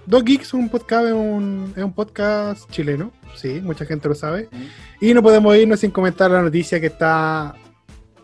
[0.05, 4.15] Dos Geeks es un podcast, es un, es un podcast chileno, sí, mucha gente lo
[4.15, 4.49] sabe.
[4.99, 7.55] Y no podemos irnos sin comentar la noticia que está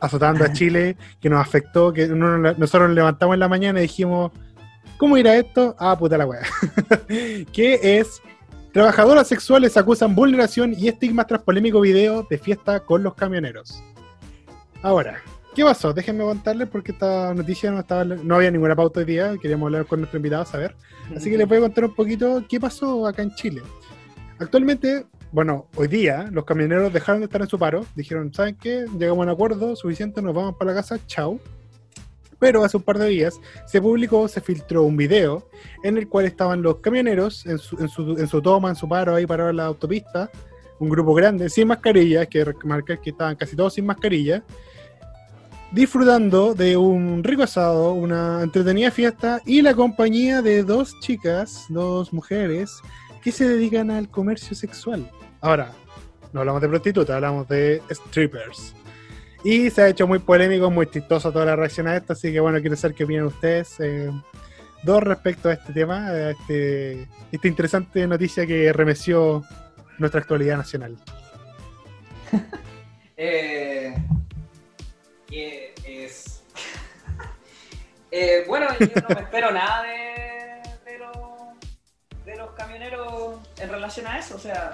[0.02, 3.84] azotando a Chile, que nos afectó, que uno- nosotros nos levantamos en la mañana y
[3.84, 4.34] dijimos,
[4.98, 5.74] ¿Cómo irá esto?
[5.80, 6.42] Ah, puta la weá.
[7.54, 8.22] que es
[8.74, 13.82] Trabajadoras sexuales acusan vulneración y estigmas tras polémico video de fiesta con los camioneros.
[14.82, 15.20] Ahora,
[15.56, 15.94] ¿qué pasó?
[15.94, 19.86] Déjenme contarles porque esta noticia no, estaba, no había ninguna pauta hoy día, queríamos hablar
[19.86, 20.76] con nuestro invitado a saber.
[21.16, 23.64] Así que les voy a contar un poquito qué pasó acá en Chile.
[24.38, 28.86] Actualmente, bueno, hoy día los camioneros dejaron de estar en su paro, dijeron, ¿saben qué?
[29.00, 31.40] Llegamos a un acuerdo suficiente, nos vamos para la casa, chao.
[32.40, 35.50] Pero hace un par de días se publicó, se filtró un video
[35.84, 38.88] en el cual estaban los camioneros en su, en su, en su toma, en su
[38.88, 40.30] paro ahí para la autopista,
[40.80, 44.44] un grupo grande, sin mascarilla, que remarcar que estaban casi todos sin mascarilla,
[45.72, 52.14] disfrutando de un rico asado, una entretenida fiesta y la compañía de dos chicas, dos
[52.14, 52.72] mujeres,
[53.24, 55.10] que se dedican al comercio sexual.
[55.42, 55.72] Ahora,
[56.32, 58.74] no hablamos de prostitutas, hablamos de strippers.
[59.44, 62.40] Y se ha hecho muy polémico, muy chistoso toda la reacción a esto, así que
[62.40, 63.80] bueno, quiero saber qué opinan ustedes.
[63.80, 64.12] Eh,
[64.84, 69.44] dos respecto a este tema, a este, esta interesante noticia que remeció
[69.98, 70.98] nuestra actualidad nacional.
[73.20, 73.96] Eh.
[78.10, 84.18] Eh, bueno, yo no me espero nada de, de, de los camioneros en relación a
[84.18, 84.36] eso.
[84.36, 84.74] O sea,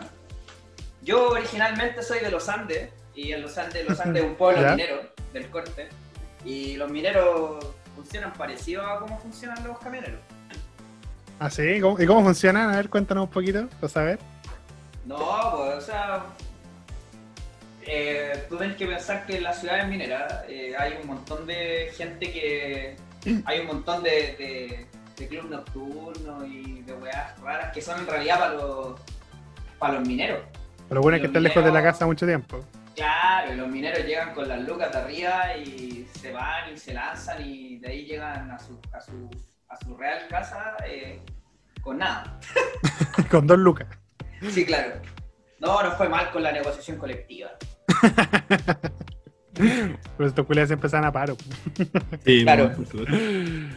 [1.02, 4.61] yo originalmente soy de los Andes y en los Andes, los Andes es un pueblo
[4.61, 4.72] ¿Ya?
[4.72, 5.02] minero
[5.34, 5.90] del corte.
[6.45, 7.65] Y los mineros
[7.95, 10.19] funcionan parecido a cómo funcionan los camioneros.
[11.40, 11.80] ¿Ah, sí?
[11.81, 12.69] ¿Cómo- ¿Y cómo funcionan?
[12.72, 14.19] A ver, cuéntanos un poquito, para saber.
[15.06, 16.23] No, pues, o sea,
[17.85, 21.91] eh, tú tienes que pensar que en las ciudades mineras eh, hay un montón de
[21.95, 22.95] gente que.
[23.45, 24.85] Hay un montón de, de,
[25.15, 28.99] de clubes nocturnos y de weas raras que son en realidad para los,
[29.80, 30.41] para los mineros.
[30.90, 32.60] Pero bueno es que están lejos de la casa mucho tiempo.
[32.95, 36.94] Claro, y los mineros llegan con las lucas de arriba y se van y se
[36.94, 39.30] lanzan y de ahí llegan a su, a su,
[39.70, 41.20] a su real casa eh,
[41.82, 42.40] con nada.
[43.30, 43.88] Con dos lucas.
[44.49, 44.95] Sí, claro.
[45.60, 47.52] No, no fue mal con la negociación colectiva.
[49.53, 51.38] Pero estos culiados se empezaron a paro.
[52.26, 52.72] Sí, Claro.
[52.78, 53.70] madre.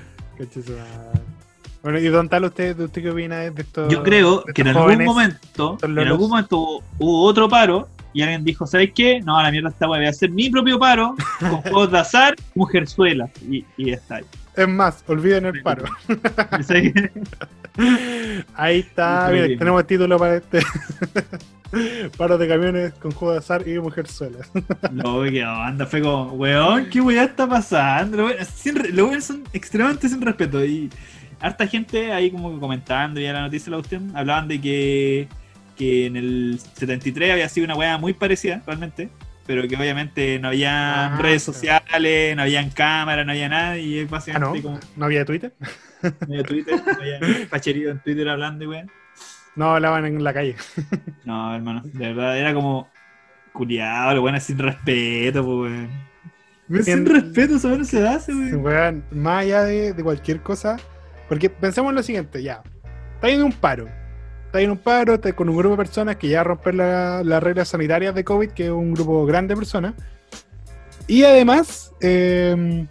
[1.83, 3.89] Bueno, y Don Tal, ¿usted, ¿usted qué opina de esto?
[3.89, 8.45] Yo creo que en algún momento, en algún momento hubo, hubo otro paro y alguien
[8.45, 9.21] dijo, ¿sabes qué?
[9.21, 11.99] No, a la mierda esta weá, voy a hacer mi propio paro con juegos de
[11.99, 13.29] azar, mujerzuela.
[13.47, 14.23] Y, y ya está.
[14.57, 15.85] Es más, olviden el paro.
[18.55, 20.61] Ahí está, tenemos título para este.
[22.17, 24.51] Paro de camiones con juego de azar y mujerzuelas.
[24.91, 28.17] No, qué onda, fue como, weón, qué weá está pasando.
[28.17, 30.65] Los weones son extremadamente sin respeto.
[30.65, 30.89] Y
[31.39, 35.29] harta gente ahí como que comentando ya la noticia la cuestión, hablaban de que,
[35.77, 39.11] que en el 73 había sido una weá muy parecida, realmente.
[39.47, 43.79] Pero que obviamente no había Ah, redes sociales, no habían cámaras, no había nada.
[43.79, 45.55] Y es Ah, básicamente no, como no había Twitter.
[46.03, 47.21] no había Twitter, no había
[47.51, 48.91] pacherido en Twitter hablando, weón.
[49.55, 50.57] No hablaban en la calle.
[51.25, 52.91] No, hermano, de verdad era como
[53.53, 56.85] culiado, lo bueno sin respeto, pues, weón.
[56.85, 58.65] Sin respeto, eso no se hace, weón.
[58.65, 60.77] weón, más allá de, de cualquier cosa.
[61.29, 62.63] Porque pensemos en lo siguiente, ya.
[63.15, 63.89] Está en un paro.
[64.57, 67.43] Está en un paro, está con un grupo de personas que ya rompen la- las
[67.43, 69.93] reglas sanitarias de COVID, que es un grupo grande de personas.
[71.07, 72.87] Y además, eh,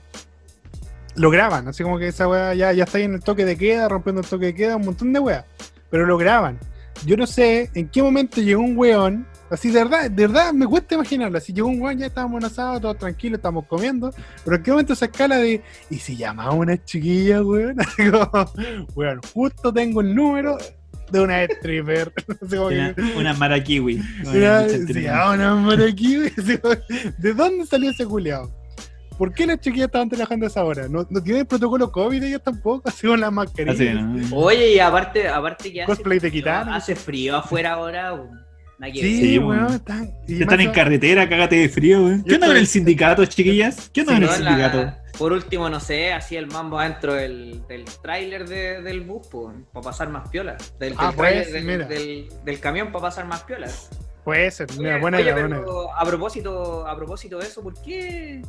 [1.15, 1.67] lo graban.
[1.67, 4.21] Así como que esa weá ya, ya está ahí en el toque de queda, rompiendo
[4.21, 5.45] el toque de queda, un montón de weas.
[5.89, 6.59] Pero lo graban.
[7.03, 9.25] Yo no sé en qué momento llegó un weón.
[9.49, 11.39] Así de verdad, de verdad me cuesta imaginarlo.
[11.39, 14.11] Así llegó un weón, ya estábamos en asado, todos tranquilos, estamos comiendo.
[14.43, 15.63] Pero en qué momento esa escala de.
[15.89, 17.77] ¿Y si llamaba a una chiquilla, weón?
[18.95, 20.57] Weón, justo tengo el número
[21.11, 22.11] de una stripper.
[22.51, 24.01] Una, una marakiwi.
[24.25, 26.31] el sí, una como,
[27.17, 28.51] ¿De dónde salió ese culiao?
[29.17, 30.87] ¿Por qué las chiquillas estaban trabajando a esa hora?
[30.89, 32.89] ¿No, no tienen protocolo COVID ellos tampoco?
[32.89, 33.75] Así con las mascarillas.
[33.79, 34.37] Así, ¿no?
[34.37, 38.44] Oye, y aparte, aparte que hace, Cosplay de hace frío afuera ahora.
[38.93, 40.11] Sí, weón, están.
[40.27, 42.23] y Están en carretera, cágate de frío, weón.
[42.23, 43.89] ¿Qué onda con el sindicato, chiquillas?
[43.93, 44.93] ¿Qué onda Sí, con el la- sindicato?
[45.17, 49.27] por último, no sé, así el mambo adentro del, del tráiler de- del bus,
[49.71, 50.57] para pasar más piola.
[50.77, 51.85] Del, Ah, del, pues, del, mira.
[51.87, 53.67] del- del camión para pasar más piola.
[54.25, 55.61] Puede ser, mira, Oye, buena oye, idea, buena
[55.97, 58.41] a propósito, a propósito de eso, ¿por qué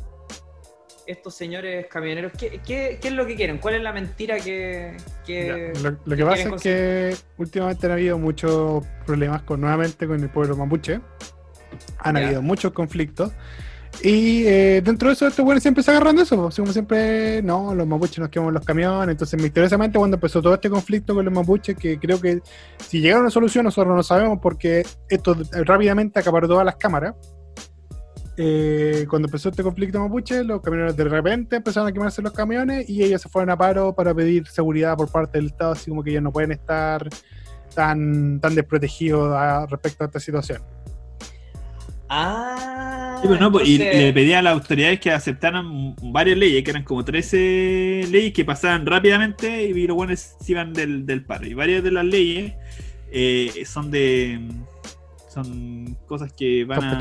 [1.07, 3.57] estos señores camioneros, qué, qué- qué es lo que quieren?
[3.59, 7.85] ¿Cuál es la mentira que, que- Ya, Lo, lo que que pasa es que últimamente
[7.85, 10.99] han habido muchos problemas con nuevamente con el pueblo mapuche.
[11.99, 12.25] Han Ya.
[12.25, 13.31] habido muchos conflictos.
[14.03, 16.35] Y eh, dentro de eso, estos güeyes siempre se agarran de eso.
[16.43, 19.09] pues, como siempre, no, los mapuches nos quemamos los camiones.
[19.13, 22.39] Entonces, misteriosamente, cuando empezó todo este conflicto con los mapuches, que creo que
[22.85, 25.35] si llegaron a una solución, nosotros no sabemos porque esto
[25.65, 27.15] rápidamente acaparó todas las cámaras.
[28.37, 32.87] Eh, cuando empezó este conflicto mapuche, los camioneros de repente empezaron a quemarse los camiones
[32.89, 36.03] y ellos se fueron a paro para pedir seguridad por parte del Estado, así como
[36.03, 37.07] que ellos no pueden estar
[37.73, 40.61] tan, tan desprotegidos a- respecto a esta situación.
[42.09, 43.17] Ah.
[43.21, 46.69] Sí, pues no, pues, y le pedía a las autoridades que aceptaran varias leyes, que
[46.69, 51.45] eran como 13 leyes que pasaban rápidamente y los buenos se iban del, del paro.
[51.47, 52.53] Y varias de las leyes
[53.11, 54.39] eh, son de.
[55.29, 56.99] son cosas que van a.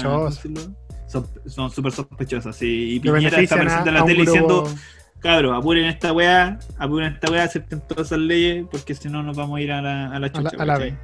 [1.07, 2.95] Son- súper sospechosas, sí.
[2.97, 4.31] Y Piñera está a, apareciendo en a la tele grupo-
[4.65, 4.75] diciendo,
[5.21, 9.37] cabros, apuren esta weá, apuren esta weá, acepten todas esas leyes, porque si no nos
[9.37, 10.57] vamos a ir a la, a la a la, chucha.
[10.63, 10.79] a la.
[10.79, 10.95] B.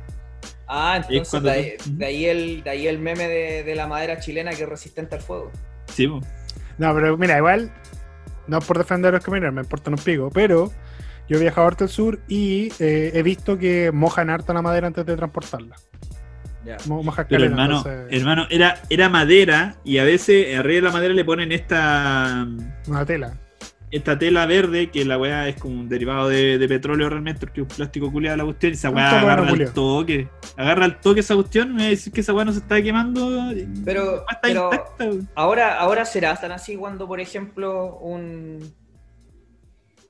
[0.67, 3.75] Ah, entonces cuando de, ahí, tú- de ahí el, de ahí el meme de, de
[3.75, 5.51] la madera chilena que es resistente al fuego.
[5.87, 6.21] Sí, po.
[6.79, 7.71] No, pero mira, igual,
[8.47, 10.73] no por defender a los camioneros, me importan un pico, pero
[11.29, 14.87] yo he viajado harto al sur y eh, he visto que mojan harta la madera
[14.89, 15.77] antes de transportarla.
[16.87, 21.15] Moja Pero hermano, entonces, hermano, era, era madera y a veces arriba de la madera
[21.15, 22.47] le ponen esta
[22.87, 23.37] una tela.
[23.91, 27.61] esta tela verde que la weá es como un derivado de, de petróleo realmente, porque
[27.61, 29.73] es un plástico culiado la cuestión y esa weá agarra el culiao.
[29.73, 30.29] toque.
[30.57, 33.53] Agarra el toque esa cuestión, me decir que esa weá no se está quemando.
[33.85, 35.11] Pero- está.
[35.35, 38.73] Ahora, ahora será tan así cuando, por ejemplo, un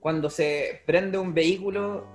[0.00, 2.06] cuando se prende un vehículo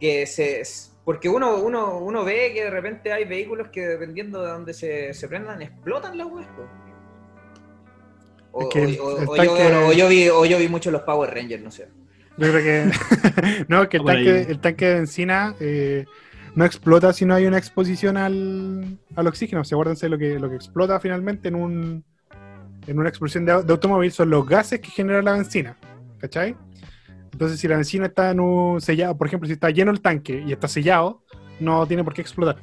[0.00, 0.62] que se
[1.04, 5.12] porque uno, uno, uno ve que de repente hay vehículos que dependiendo de dónde se,
[5.14, 6.40] se prendan, explotan las po.
[8.52, 11.02] O, Es que o- o tanque- yo, o yo vi, o yo vi mucho los
[11.02, 11.88] Power Rangers, no sé.
[12.36, 12.90] Yo creo que.
[13.68, 16.04] no, que el tanque, el tanque de benzina eh,
[16.54, 19.62] no explota si no hay una exposición al, al oxígeno.
[19.62, 22.04] O sea, acuérdense lo que, lo que explota finalmente en un
[22.86, 25.76] en una explosión de, de automóvil son los gases que genera la benzina.
[26.18, 26.54] ¿Cachai?
[27.34, 30.44] Entonces, si la benzina está en un sellado, por ejemplo, si está lleno el tanque
[30.46, 31.20] y está sellado,
[31.58, 32.58] no tiene por qué explotar.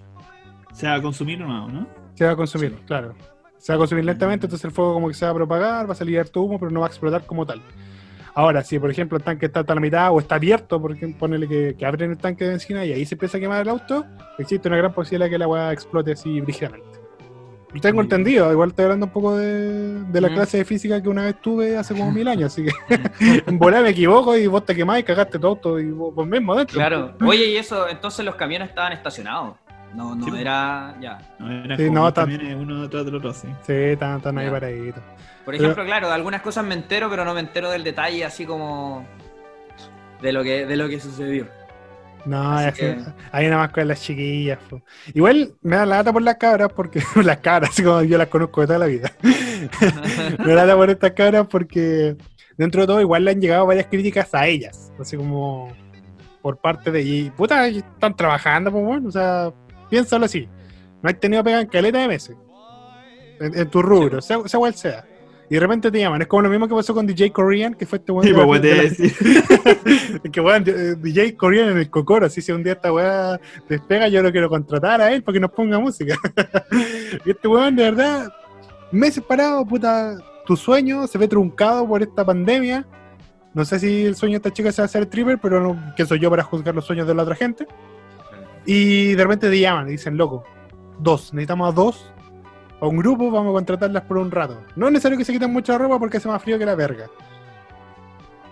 [0.71, 1.85] Se va a consumir no, ¿no?
[2.13, 3.13] Se va a consumir, claro.
[3.57, 5.91] Se va a consumir lentamente, entonces el fuego como que se va a propagar, va
[5.91, 7.61] a salir harto humo, pero no va a explotar como tal.
[8.33, 11.49] Ahora, si por ejemplo el tanque está hasta la mitad o está abierto, porque ponele
[11.49, 14.05] que, que abren el tanque de benzina y ahí se empieza a quemar el auto,
[14.39, 16.90] existe una gran posibilidad que la weá explote así brígidamente.
[17.73, 20.33] Lo tengo entendido, igual estoy hablando un poco de, de la Mm.
[20.33, 22.71] clase de física que una vez tuve hace como mil años, así que
[23.47, 26.27] en volar me equivoco y vos te quemás y cagaste tu auto y vos, vos
[26.27, 26.75] mismo adentro.
[26.75, 27.13] Claro.
[27.25, 29.55] Oye, y eso, entonces los camiones estaban estacionados.
[29.95, 30.37] No, no Sí, po.
[30.37, 30.95] era.
[31.01, 31.17] Ya.
[31.39, 33.47] No, eran Sí, como no, tan- uno detrás del otro, sí.
[33.67, 35.03] Sí, están, están ahí paraditos.
[35.43, 38.23] Por Pero- ejemplo, claro, de algunas cosas me entero, pero no me entero del detalle,
[38.23, 39.05] así como.
[40.21, 41.47] de lo que, de lo que sucedió.
[42.25, 42.95] No, es que-
[43.33, 44.59] nada más con las chiquillas.
[44.69, 44.81] po.
[45.13, 48.27] Igual me da la lata por las cabras, porque las cabras, así como yo las
[48.27, 49.11] conozco de toda la vida.
[50.39, 52.15] me da lata por estas cabras porque
[52.57, 54.91] dentro de todo igual le han llegado varias críticas a ellas.
[54.99, 55.71] Así como
[56.41, 57.01] por parte de.
[57.01, 59.51] Y puta, están trabajando, pues bueno, o sea,
[59.89, 60.47] piénsalo así.
[61.01, 62.35] No has tenido pega en caleta de meses.
[63.39, 65.03] En, en tu rubro, sea, sea cual sea.
[65.51, 66.21] Y de repente te llaman.
[66.21, 68.61] Es como lo mismo que pasó con DJ Korean, que fue este weón Sí, pues,
[68.61, 69.13] de decir.
[70.31, 73.37] que weón, eh, DJ Korean en el Cocoro, así si un día esta weá
[73.67, 76.15] despega, yo lo quiero contratar a él para que nos ponga música.
[77.25, 78.33] y este weón, de verdad,
[78.93, 80.15] meses parado, puta,
[80.45, 82.87] tu sueño se ve truncado por esta pandemia.
[83.53, 86.19] No sé si el sueño de esta chica sea ser stripper, pero no, que soy
[86.19, 87.67] yo para juzgar los sueños de la otra gente.
[88.65, 90.45] Y de repente te llaman y dicen, loco,
[90.97, 92.13] dos, necesitamos a dos,
[92.81, 94.61] a un grupo, vamos a contratarlas por un rato.
[94.75, 97.05] No es necesario que se quiten mucha ropa porque hace más frío que la verga.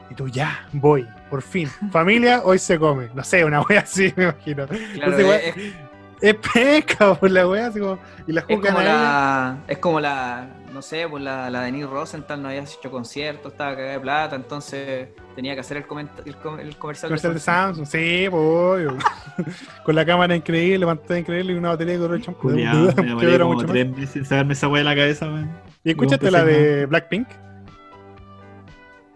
[0.09, 1.67] Y tú, ya, voy, por fin.
[1.91, 3.09] Familia, hoy se come.
[3.13, 4.67] No sé, una wea así, me imagino.
[4.67, 4.79] Claro,
[5.17, 5.73] Entonces, es, es-
[6.21, 7.97] Es pesca por la wea, así como.
[8.27, 9.57] Y la es como la.
[9.67, 10.47] Es como la.
[10.73, 14.35] No sé, pues la, la Denise Rosenthal no había hecho conciertos, estaba cagada de plata,
[14.35, 15.83] entonces tenía que hacer el,
[16.25, 17.85] el, com- el comercial, Comercial de Samsung.
[17.87, 18.97] Sí, pues, obvio.
[19.83, 22.49] Con la cámara increíble, pantalla increíble y una botella de champú.
[22.49, 24.09] Culeado, me como más.
[24.23, 25.51] sacarme esa weá de la cabeza, weón.
[25.83, 27.27] Y escúchate la de Blackpink.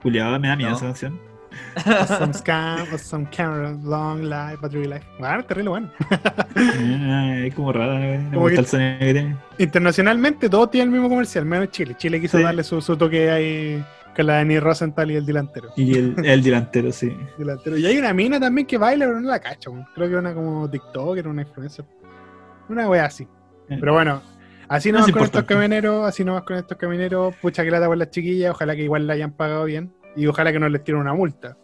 [0.01, 0.75] Juliado, me da miedo No.
[0.77, 1.32] esa canción.
[2.07, 5.05] Some scam, some camera, long life, battery life.
[5.19, 5.91] Bueno, terrible bueno.
[7.45, 8.29] Es como rara, weón.
[8.29, 9.37] Me Como que- el sonido que tiene.
[9.57, 11.95] Internacionalmente todos tienen el mismo comercial, menos Chile.
[11.97, 12.43] Chile quiso Sí.
[12.43, 13.83] darle su, su toque ahí
[14.15, 15.69] con la de Denise Rosenthal y el delantero.
[15.75, 17.15] Y el, el delantero, sí.
[17.37, 17.77] delantero.
[17.77, 19.73] Y hay una mina también que baila, pero no la cacho.
[19.95, 21.85] Creo que una como TikToker, una influencer.
[22.69, 23.27] Una wea así.
[23.69, 23.77] Eh.
[23.79, 24.21] Pero bueno,
[24.67, 27.97] así No es con estos camioneros, así nomás con estos camioneros, pucha que lata por
[27.97, 31.01] las chiquillas, ojalá que igual la hayan pagado bien y ojalá que no les tiren
[31.01, 31.57] una multa.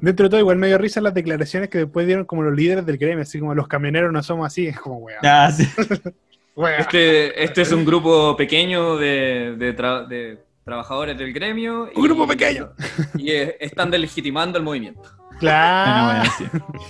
[0.00, 2.84] Dentro de todo, igual me dio risa las declaraciones que después dieron como los líderes
[2.84, 5.18] del gremio, así como los camioneros no somos así, es como wea.
[5.22, 5.66] Ah, sí.
[6.78, 11.90] Este, este es un grupo pequeño de, de, tra- de trabajadores del gremio.
[11.96, 12.70] Un grupo pequeño.
[13.18, 15.02] Y están delegitimando el movimiento.
[15.38, 16.30] Claro.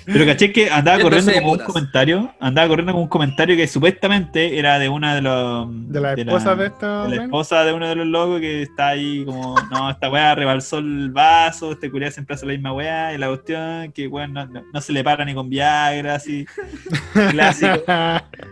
[0.06, 3.66] Pero caché que andaba Yo corriendo como un comentario, andaba corriendo como un comentario que
[3.66, 7.04] supuestamente era de una de los De la esposa de, estos.
[7.04, 7.24] de la men.
[7.26, 11.10] esposa de uno de los locos que está ahí como, no, esta weá rebalsó el
[11.10, 14.62] vaso, este culiado siempre hace la misma weá, y la cuestión que weón no, no-
[14.72, 16.46] no se le para ni con Viagra, así,
[17.30, 17.82] clásico,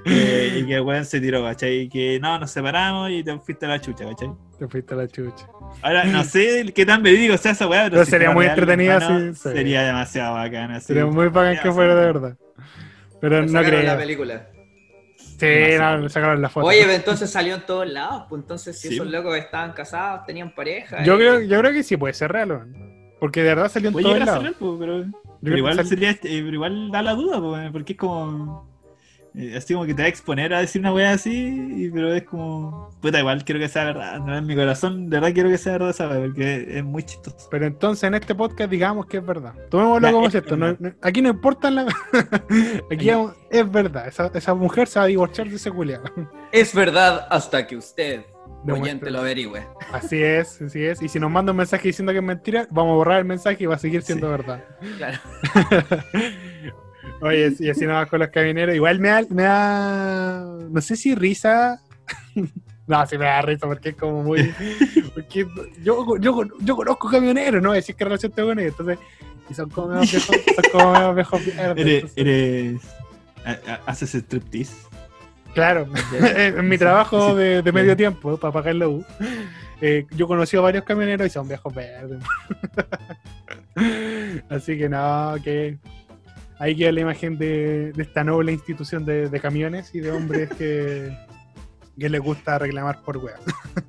[0.06, 1.81] eh, y que weón se tiró, ¿cachai?
[1.82, 4.31] Y que no, nos separamos y te fuiste a la chucha, ¿cachai?
[4.62, 5.48] Te fuiste a la chucha.
[5.82, 9.01] Ahora, no sé qué tan verídico sea esa weá, pero, Pero si sería muy entretenida,
[9.01, 9.48] sí, sí.
[9.48, 10.78] Sería demasiado bacana.
[10.78, 10.86] sí.
[10.86, 12.36] Sería muy bacán que fuera de verdad.
[13.20, 13.98] Pero no sacaron la creo.
[13.98, 14.47] película.
[15.16, 16.66] Sí, no, sacaron la foto.
[16.68, 18.26] Oye, pero entonces salió en todos lados.
[18.28, 18.94] Pues entonces, si Sí.
[18.94, 21.02] esos locos estaban casados, tenían pareja.
[21.02, 22.72] yo, y- creo, yo creo que sí puede ser real, weón.
[23.18, 24.43] Porque de verdad salió en todos lados.
[24.44, 25.05] real, pero, pero
[25.43, 28.71] creo igual sal- sería, eh, pero igual da la duda, po, porque es como.
[29.34, 32.12] Eh, así como que te va a exponer a decir una wea así, y- pero
[32.14, 32.90] es como.
[33.00, 34.20] Puta, igual quiero que sea verdad.
[34.20, 34.36] ¿no?
[34.36, 37.48] En mi corazón, de verdad quiero que sea verdad esa porque es muy chistoso.
[37.50, 39.54] Pero entonces en este podcast digamos que es verdad.
[39.70, 40.56] Tomémoslo Ya, como es cierto.
[40.56, 41.86] no- aquí no importa la...
[42.90, 43.10] aquí
[43.50, 44.06] es verdad.
[44.09, 46.04] Esa, esa mujer se va a divorciar de ese culiado.
[46.52, 48.20] Es verdad hasta que usted,
[48.64, 48.80] Demuestre.
[48.82, 49.66] oyente, lo averigüe.
[49.92, 51.02] Así es, así es.
[51.02, 53.64] Y si nos manda un mensaje diciendo que es mentira, vamos a borrar el mensaje
[53.64, 54.62] y va a seguir siendo verdad.
[54.98, 55.18] Claro.
[57.20, 58.74] Oye, y así nomás con los camioneros.
[58.74, 60.44] Igual me da, me da.
[60.70, 61.80] No sé si risa.
[62.86, 64.54] no, sí me da risa porque es como muy.
[65.14, 65.46] Porque
[65.82, 67.72] yo, yo, yo conozco camioneros, ¿no?
[67.72, 68.74] Decir que relación tengo con ellos.
[68.78, 68.98] Entonces,
[69.48, 71.40] y son como medio viejos, son como medio viejos
[71.76, 72.12] Eres.
[72.16, 72.80] eres
[73.86, 74.74] haces striptease.
[75.54, 75.86] Claro,
[76.36, 79.04] en mi trabajo de, de medio tiempo para pagar la U,
[79.80, 82.22] eh, yo conocí a varios camioneros y son viejos verdes.
[84.48, 85.78] Así que no, que
[86.62, 90.48] ahí queda la imagen de, de esta noble institución de, de camiones y de hombres
[90.51, 91.12] que,
[91.98, 93.34] que les gusta reclamar por wea.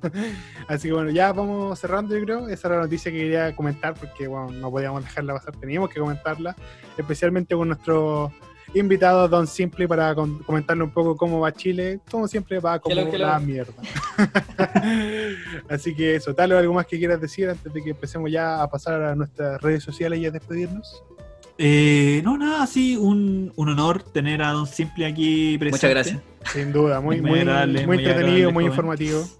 [0.68, 2.48] Así que bueno, ya vamos cerrando, yo creo.
[2.48, 6.00] Esa era la noticia que quería comentar porque bueno, no podíamos dejarla pasar, teníamos que
[6.00, 6.56] comentarla,
[6.98, 8.32] especialmente con nuestro
[8.74, 12.00] invitado Don Simple para comentarle un poco cómo va Chile.
[12.10, 13.26] Como siempre va como Hello, hello.
[13.28, 13.72] la mierda.
[15.70, 18.60] Así que eso, tal o algo más que quieras decir antes de que empecemos ya
[18.60, 21.04] a pasar a nuestras redes sociales y a despedirnos.
[21.58, 25.76] Eh, no, nada, sí, un, un honor tener a Don Simple aquí presente.
[25.86, 26.52] Muchas gracias.
[26.52, 28.72] Sin duda, muy, Muy muy, agradable, muy muy entretenido, muy joven.
[28.72, 29.24] informativo.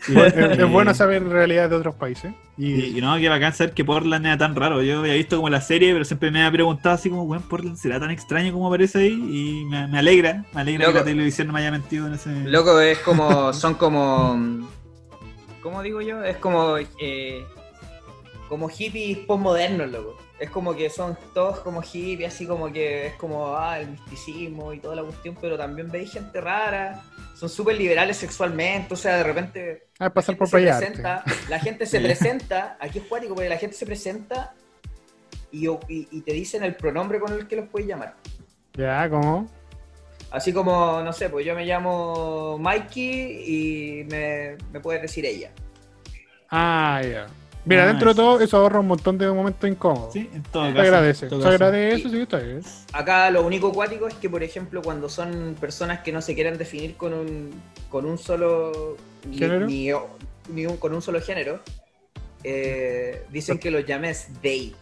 [0.00, 2.32] Sí, es, eh, es bueno saber realidades de otros países.
[2.56, 4.80] Y, Y, y no, que bacán saber que Portland era tan raro.
[4.80, 7.76] Yo había visto como la serie, pero siempre me había preguntado así como, weón, Portland
[7.76, 9.08] será tan extraño como aparece ahí.
[9.14, 10.92] Y me, me alegra, me alegra Loco.
[10.92, 12.30] que la televisión no me haya mentido en ese.
[12.44, 13.52] Loco, es como.
[13.52, 14.68] Son como.
[15.64, 16.22] ¿Cómo digo yo?
[16.22, 16.76] Es como.
[16.78, 17.44] eh,
[18.48, 20.16] como hippies postmodernos, loco.
[20.38, 24.72] Es como que son todos como hippies, así como que es como ah, el misticismo
[24.72, 27.02] y toda la cuestión, pero también veis gente rara.
[27.34, 32.00] Son súper liberales sexualmente, o sea, de repente a pasar por presenta, la gente se
[32.00, 34.54] presenta, aquí es cuático, porque la gente se presenta
[35.50, 38.14] y, y- y te dicen el pronombre con el que los puedes llamar.
[38.74, 39.48] Ya, ¿cómo?
[40.30, 45.50] Así como, no sé, pues yo me llamo Mikey y me, me puedes decir ella.
[46.50, 47.26] Ah, ya.
[47.68, 50.12] Mira, Ah, dentro de todo, eso ahorra un montón de momentos incómodos.
[50.12, 51.26] Sí, en todo Se agradece.
[51.26, 51.54] todo Se caso.
[51.64, 52.62] agradece, sí, está bien.
[52.92, 56.56] Acá lo único cuático es que, por ejemplo, cuando son personas que no se quieren
[56.58, 57.50] definir con un,
[57.90, 58.96] con un solo
[59.32, 59.66] ¿Género?
[59.66, 59.90] ni,
[60.52, 61.60] ni un- con un solo género,
[62.44, 64.74] eh, dicen que los llames they.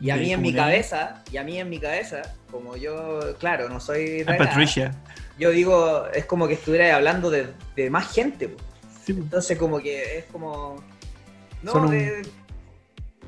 [0.00, 3.68] Y a mí en mi cabeza, y a mí en mi cabeza, como yo, claro,
[3.68, 4.94] no soy regalada, Patricia.
[5.38, 8.56] yo digo, es como que estuviera hablando de, de más gente.
[9.04, 9.24] Sí, pues.
[9.24, 10.76] Entonces como que es como
[11.62, 12.22] no Son un- de-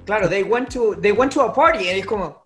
[0.05, 2.43] claro they went to they went to a party y es como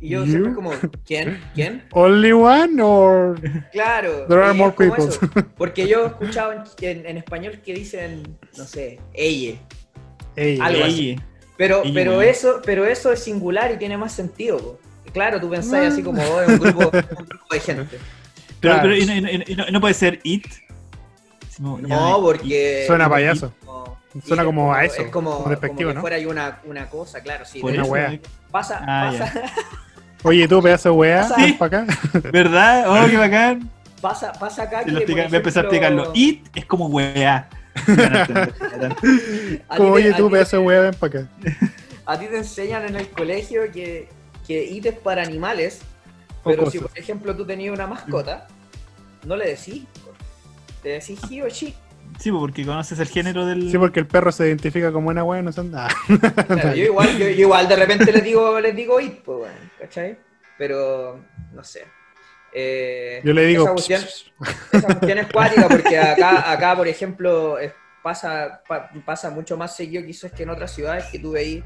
[0.00, 0.30] y yo You?
[0.30, 0.70] siempre como
[1.04, 3.40] quién quién ¿Only one or
[3.72, 5.04] claro There are more people.
[5.08, 5.18] eso.
[5.56, 9.58] porque yo he escuchado en, en- en español que dicen no sé ella
[10.36, 10.64] ella?
[10.66, 11.20] Algo Ey, así.
[11.56, 14.78] pero Ella, pero eso pero eso es singular y tiene más sentido po.
[15.12, 15.88] claro tú pensás No.
[15.88, 17.98] así como oh, es un grupo un grupo de gente
[18.60, 18.82] Pero, Claro.
[18.82, 20.44] pero y no, y no- y no- y no puede ser it.
[21.60, 21.78] No
[22.22, 23.52] porque Suena payaso.
[23.64, 26.00] como- Suena como a eso, es como, como despectivo, como que ¿no?
[26.00, 28.18] fuera ahí una, una cosa claro sí por una wea.
[28.50, 29.42] Pasa, Ah, pasa,
[30.24, 31.34] Oye, tú, pedazo de weá, Sí.
[31.42, 31.98] ven para acá.
[32.32, 32.84] ¿Verdad?
[33.04, 33.70] Oh, qué bacán.
[34.00, 36.12] pasa, pasa acá que, lo explica- por voy a empezar a ejemplo, explicarlo.
[36.14, 37.48] It es como weá.
[37.86, 38.54] Van a entender.
[38.92, 41.28] a ti Como, oye, a tú, pedazo de weá, ven para acá.
[42.06, 44.08] A ti te enseñan en el colegio que,
[44.46, 45.82] que IT es para animales,
[46.42, 48.46] O pero si por ejemplo tú tenías una mascota,
[49.26, 49.84] no le decís.
[50.82, 51.74] Te decís he o she.
[52.18, 53.70] Sí, porque conoces el género del.
[53.70, 55.88] Sí, porque el perro se identifica como una weá, no son nada.
[56.46, 59.54] Claro, yo, igual, yo, yo igual de repente les digo, les digo it, pues bueno,
[59.78, 60.18] ¿cachai?
[60.58, 61.20] Pero
[61.52, 61.84] no sé.
[62.52, 63.62] Eh, Yo le digo.
[63.64, 64.02] Esa cuestión,
[64.72, 67.72] esa cuestión es cuática porque acá, acá por ejemplo, es-
[68.02, 71.62] pasa, pa- pasa mucho más seguido quizás que en otras ciudades que tú veis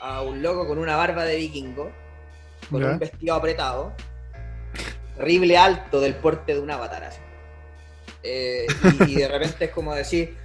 [0.00, 1.90] a un loco con una barba de vikingo,
[2.70, 2.88] con Ya.
[2.90, 3.94] un vestido apretado,
[5.16, 7.04] terrible alto del porte de un avatar.
[7.04, 7.20] así.
[8.22, 8.66] Eh,
[9.06, 10.36] y, y de repente es como decir,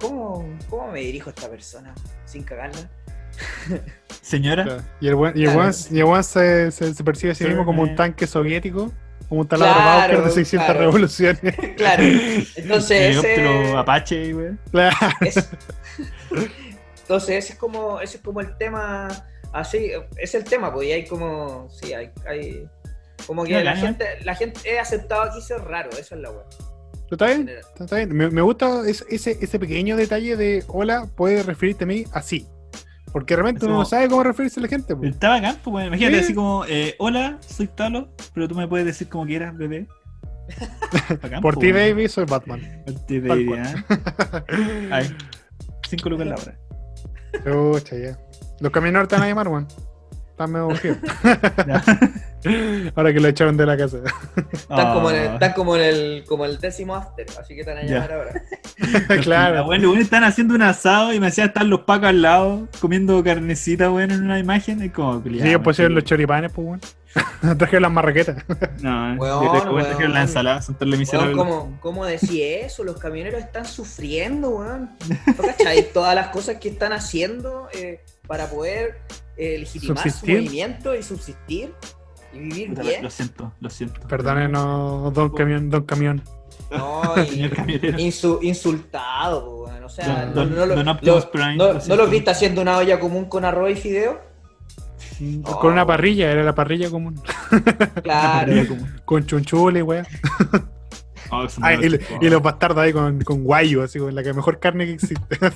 [0.00, 2.88] ¿cómo, ¿cómo me dirijo a esta persona sin cagarla?
[4.22, 4.84] Señora.
[5.00, 5.60] Y el buen, y el Claro.
[5.70, 8.92] buen- y el buen se, se- se percibe a sí mismo como un tanque soviético,
[9.28, 10.80] como un taladro Claro, de 600 claro.
[10.80, 11.40] revoluciones.
[11.76, 12.02] Claro,
[12.56, 14.50] entonces ese, Apache, güey.
[14.70, 14.96] Claro.
[15.20, 15.48] es-
[17.02, 19.06] entonces ese es como ese es como el tema
[19.52, 22.68] así es el tema pues y hay como sí hay, hay
[23.26, 26.44] como que la gente la gente he aceptado aquí ser raro eso es la web
[27.10, 27.48] ¿Está bien?
[27.78, 28.12] Está bien.
[28.16, 32.48] Me, me gusta es- ese, ese pequeño detalle de hola, puedes referirte a mí así.
[33.12, 34.96] Porque realmente uno no sabe cómo referirse a la gente.
[34.96, 35.12] pues.
[35.12, 36.24] Está bacán, pues, bueno, imagínate Sí.
[36.24, 39.86] así como, eh, hola, soy Talo, pero tú me puedes decir como quieras, bebé.
[41.22, 41.94] Bacán, Por pues, ti, bueno.
[41.94, 42.82] baby, soy Batman.
[42.84, 43.52] Por ti, baby.
[43.56, 44.44] ¿ah?
[44.90, 45.16] Ay,
[45.88, 46.58] cinco lucas la hora.
[47.44, 48.18] Chucha, ya.
[48.60, 49.68] Los camioneros te van a llamar, weón.
[50.36, 50.68] Están medio.
[52.94, 53.96] Ahora que lo echaron de la casa.
[54.52, 55.32] están como en el, Ah.
[55.34, 58.42] están como en el como el décimo after así que van a llamar ahora
[59.22, 59.64] claro.
[59.64, 63.24] Bueno, bueno, están haciendo un asado y me hacían estar los pacos al lado, comiendo
[63.24, 64.82] carnecita, bueno, en una imagen.
[64.82, 65.94] Es como, Sí, pusieron sí.
[65.94, 66.80] los choripanes, pues, weón.
[67.58, 68.36] Trajeron las marretas.
[68.82, 69.98] No, Weón, yo te cuento weón.
[69.98, 71.34] que la ensalada son miserables.
[71.34, 72.84] ¿cómo, ¿Cómo decís eso?
[72.84, 74.90] Los camioneros están sufriendo, weón.
[75.94, 78.98] Todas las cosas que están haciendo eh, para poder
[79.36, 80.36] eh, legitimar Subsistir.
[80.38, 81.74] su movimiento y subsistir
[82.32, 83.02] y vivir Puta, bien.
[83.02, 84.00] Lo siento, lo siento.
[84.08, 86.22] Perdónenos, don camión, don camión.
[86.70, 87.42] No, y
[88.02, 89.84] insu- insultado, weón.
[89.84, 91.96] O sea, Don- no, no, lo- don Optimus lo- Prime, no- lo ¿no siento.
[92.02, 94.20] los viste haciendo una olla común con arroz y fideo?
[95.44, 95.60] Oh.
[95.60, 97.18] Con una parrilla, era la parrilla común.
[98.02, 98.52] Claro.
[99.06, 100.06] Con chunchule, weón.
[101.30, 104.58] Oh, Ah, y, y los bastardos ahí con, con guayo, así, con la que mejor
[104.60, 105.38] carne que existe.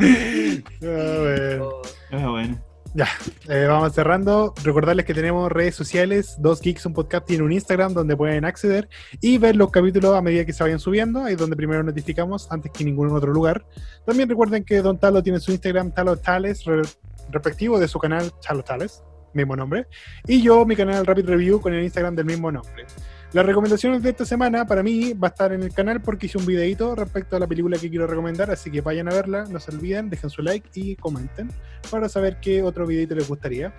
[0.80, 1.68] Bueno.
[2.12, 2.58] Oh, bueno.
[2.92, 3.06] Ya,
[3.48, 4.52] eh, vamos cerrando.
[4.64, 6.34] Recordarles que tenemos redes sociales.
[6.40, 8.88] Dos Geeks, un podcast tiene un Instagram donde pueden acceder
[9.20, 11.22] y ver los capítulos a medida que se vayan subiendo.
[11.22, 13.64] Ahí es donde primero notificamos antes que en ningún otro lugar.
[14.04, 16.82] También recuerden que Don Talo tiene su Instagram, Talo Tales, re-
[17.30, 19.04] respectivo de su canal Talo Tales,
[19.34, 19.86] mismo nombre.
[20.26, 22.86] Y yo, mi canal Rapid Review con el Instagram del mismo nombre.
[23.32, 26.36] Las recomendaciones de esta semana para mí va a estar en el canal porque hice
[26.36, 29.60] un videito respecto a la película que quiero recomendar, así que vayan a verla, no
[29.60, 31.48] se olviden, dejen su like y comenten
[31.92, 33.72] para saber qué otro videito les gustaría.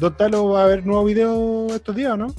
[0.00, 2.34] Don Talo va a haber nuevo video estos días, ¿o ¿no?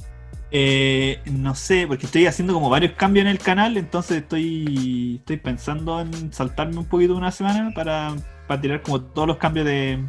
[0.50, 5.38] Eh, no sé, porque estoy haciendo como varios cambios en el canal, entonces estoy, estoy
[5.38, 8.14] pensando en saltarme un poquito una semana para,
[8.46, 10.04] para tirar como todos los cambios de,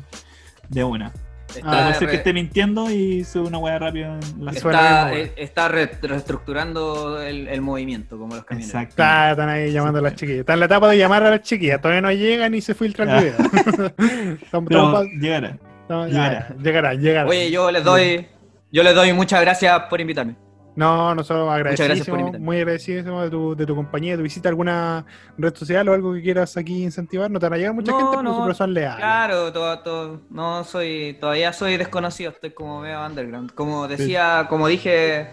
[0.67, 1.13] de una.
[1.57, 5.67] Está ser re- que esté mintiendo y sube una hueá rápida en la está, está
[5.67, 8.73] re- reestructurando el, el movimiento, como los camioneros.
[8.75, 8.89] Exacto.
[8.91, 10.41] Está- están ahí llamando a las chiquillas.
[10.41, 11.81] Está en la etapa de llamar a las chiquillas.
[11.81, 13.19] Todavía no llegan ni se filtra el Ah.
[13.21, 13.95] video.
[14.67, 15.57] Pero llegará.
[16.07, 16.55] llegará.
[16.61, 17.29] llegará, llegará.
[17.29, 18.27] Oye, yo les doy,
[18.71, 20.35] yo les doy muchas gracias por invitarme.
[20.79, 22.39] No, nosotros invitarme.
[22.39, 24.47] muy agradecísimos de tu, de tu compañía, de tu visita.
[24.49, 25.05] ¿Alguna
[25.37, 27.29] red social o algo que quieras aquí incentivar?
[27.29, 28.29] No te van a llegar mucha No, gente, pero no.
[28.31, 28.97] nosotros son leales.
[28.97, 33.53] Claro, todo, todo- no soy, todavía soy desconocido, estoy como medio underground.
[33.53, 35.27] Como decía, como dije,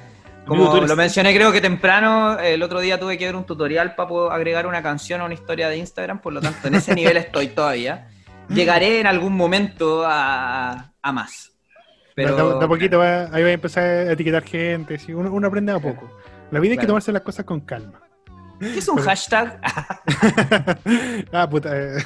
[0.46, 4.08] como lo mencioné creo que temprano, el otro día tuve que ver un tutorial para
[4.08, 7.16] poder agregar una canción a una historia de Instagram, por lo tanto en ese nivel
[7.16, 8.08] estoy todavía.
[8.48, 11.52] Llegaré en algún momento a, a más.
[12.16, 14.98] Pero de, de- de a poquito va- ahí va a empezar a etiquetar gente.
[14.98, 16.10] sí, uno, uno aprende a poco.
[16.50, 18.00] La vida hay que tomarse las cosas con calma.
[18.58, 19.60] ¿Qué es un hashtag?
[21.32, 21.70] ah, puta.
[21.76, 21.96] eh.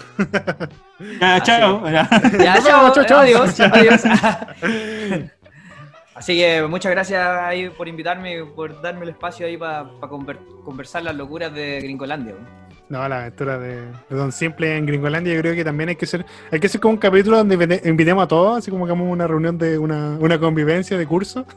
[1.21, 1.89] Ya, chao.
[1.89, 2.09] Ya.
[2.39, 3.19] ya, Nos chao, vemos, chao, chao.
[3.21, 4.03] adiós, adiós.
[6.15, 9.87] Así que muchas gracias ahí por invitarme y por darme el espacio ahí para
[10.65, 12.35] conversar las locuras de Gringolandia.
[12.91, 16.07] No, la aventura de, de Don Simple en Gringolandia, yo creo que también hay que
[16.07, 18.91] ser, hay que hacer como un capítulo donde invite- invitemos a todos, así como que
[18.93, 21.47] hagamos una reunión de una, una convivencia de curso.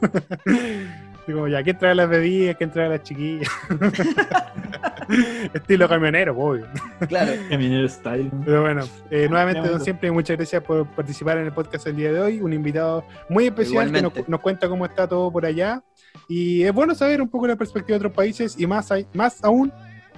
[1.24, 2.54] Así como ya, ¿quién trae las bebidas?
[2.56, 3.48] ¿Quién trae las chiquillas?
[5.54, 6.66] Estilo camionero, obvio.
[7.08, 7.32] Claro.
[7.50, 8.30] Caminero style.
[8.44, 9.80] Pero bueno, eh, nuevamente, Ya, Don.
[9.80, 12.40] Siempre, muchas gracias por participar en el podcast el día de hoy.
[12.42, 15.82] Un invitado muy especial que nos cuenta cómo está todo por allá.
[16.28, 19.42] Y es bueno saber un poco la perspectiva de otros países y más, hay- más
[19.42, 19.72] aún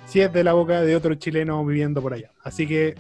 [0.07, 2.31] si es de la boca de otro chileno viviendo por allá.
[2.43, 2.95] Así que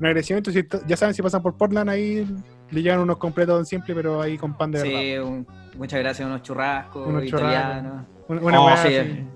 [0.00, 0.50] un agradecimiento.
[0.50, 2.26] Si ya saben, si pasan por Portland, ahí
[2.70, 4.98] le llegan unos completos Don Siempre, pero ahí con pan de verdad.
[5.00, 5.46] Sí, un-
[5.76, 8.06] muchas gracias, unos churrascos Unos italianos.
[8.28, 8.96] Una, una Oh, sí.
[8.96, 9.26] así.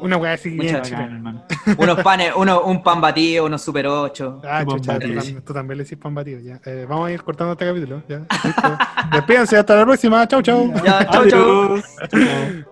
[0.00, 0.74] Una weá así bien.
[0.82, 1.44] Bacán.
[1.78, 4.40] Unos panes, uno, un pan batido, unos super 8.
[4.44, 5.20] Ah, chucha, tú, batido.
[5.22, 6.40] tam- tú también le decís pan batido.
[6.40, 6.60] Ya.
[6.66, 8.02] Eh, vamos a ir cortando este capítulo.
[8.08, 8.22] Ya.
[9.12, 10.26] Despídense, hasta la próxima.
[10.26, 10.72] Chau, chau.
[10.84, 11.76] Ya, chau, chau.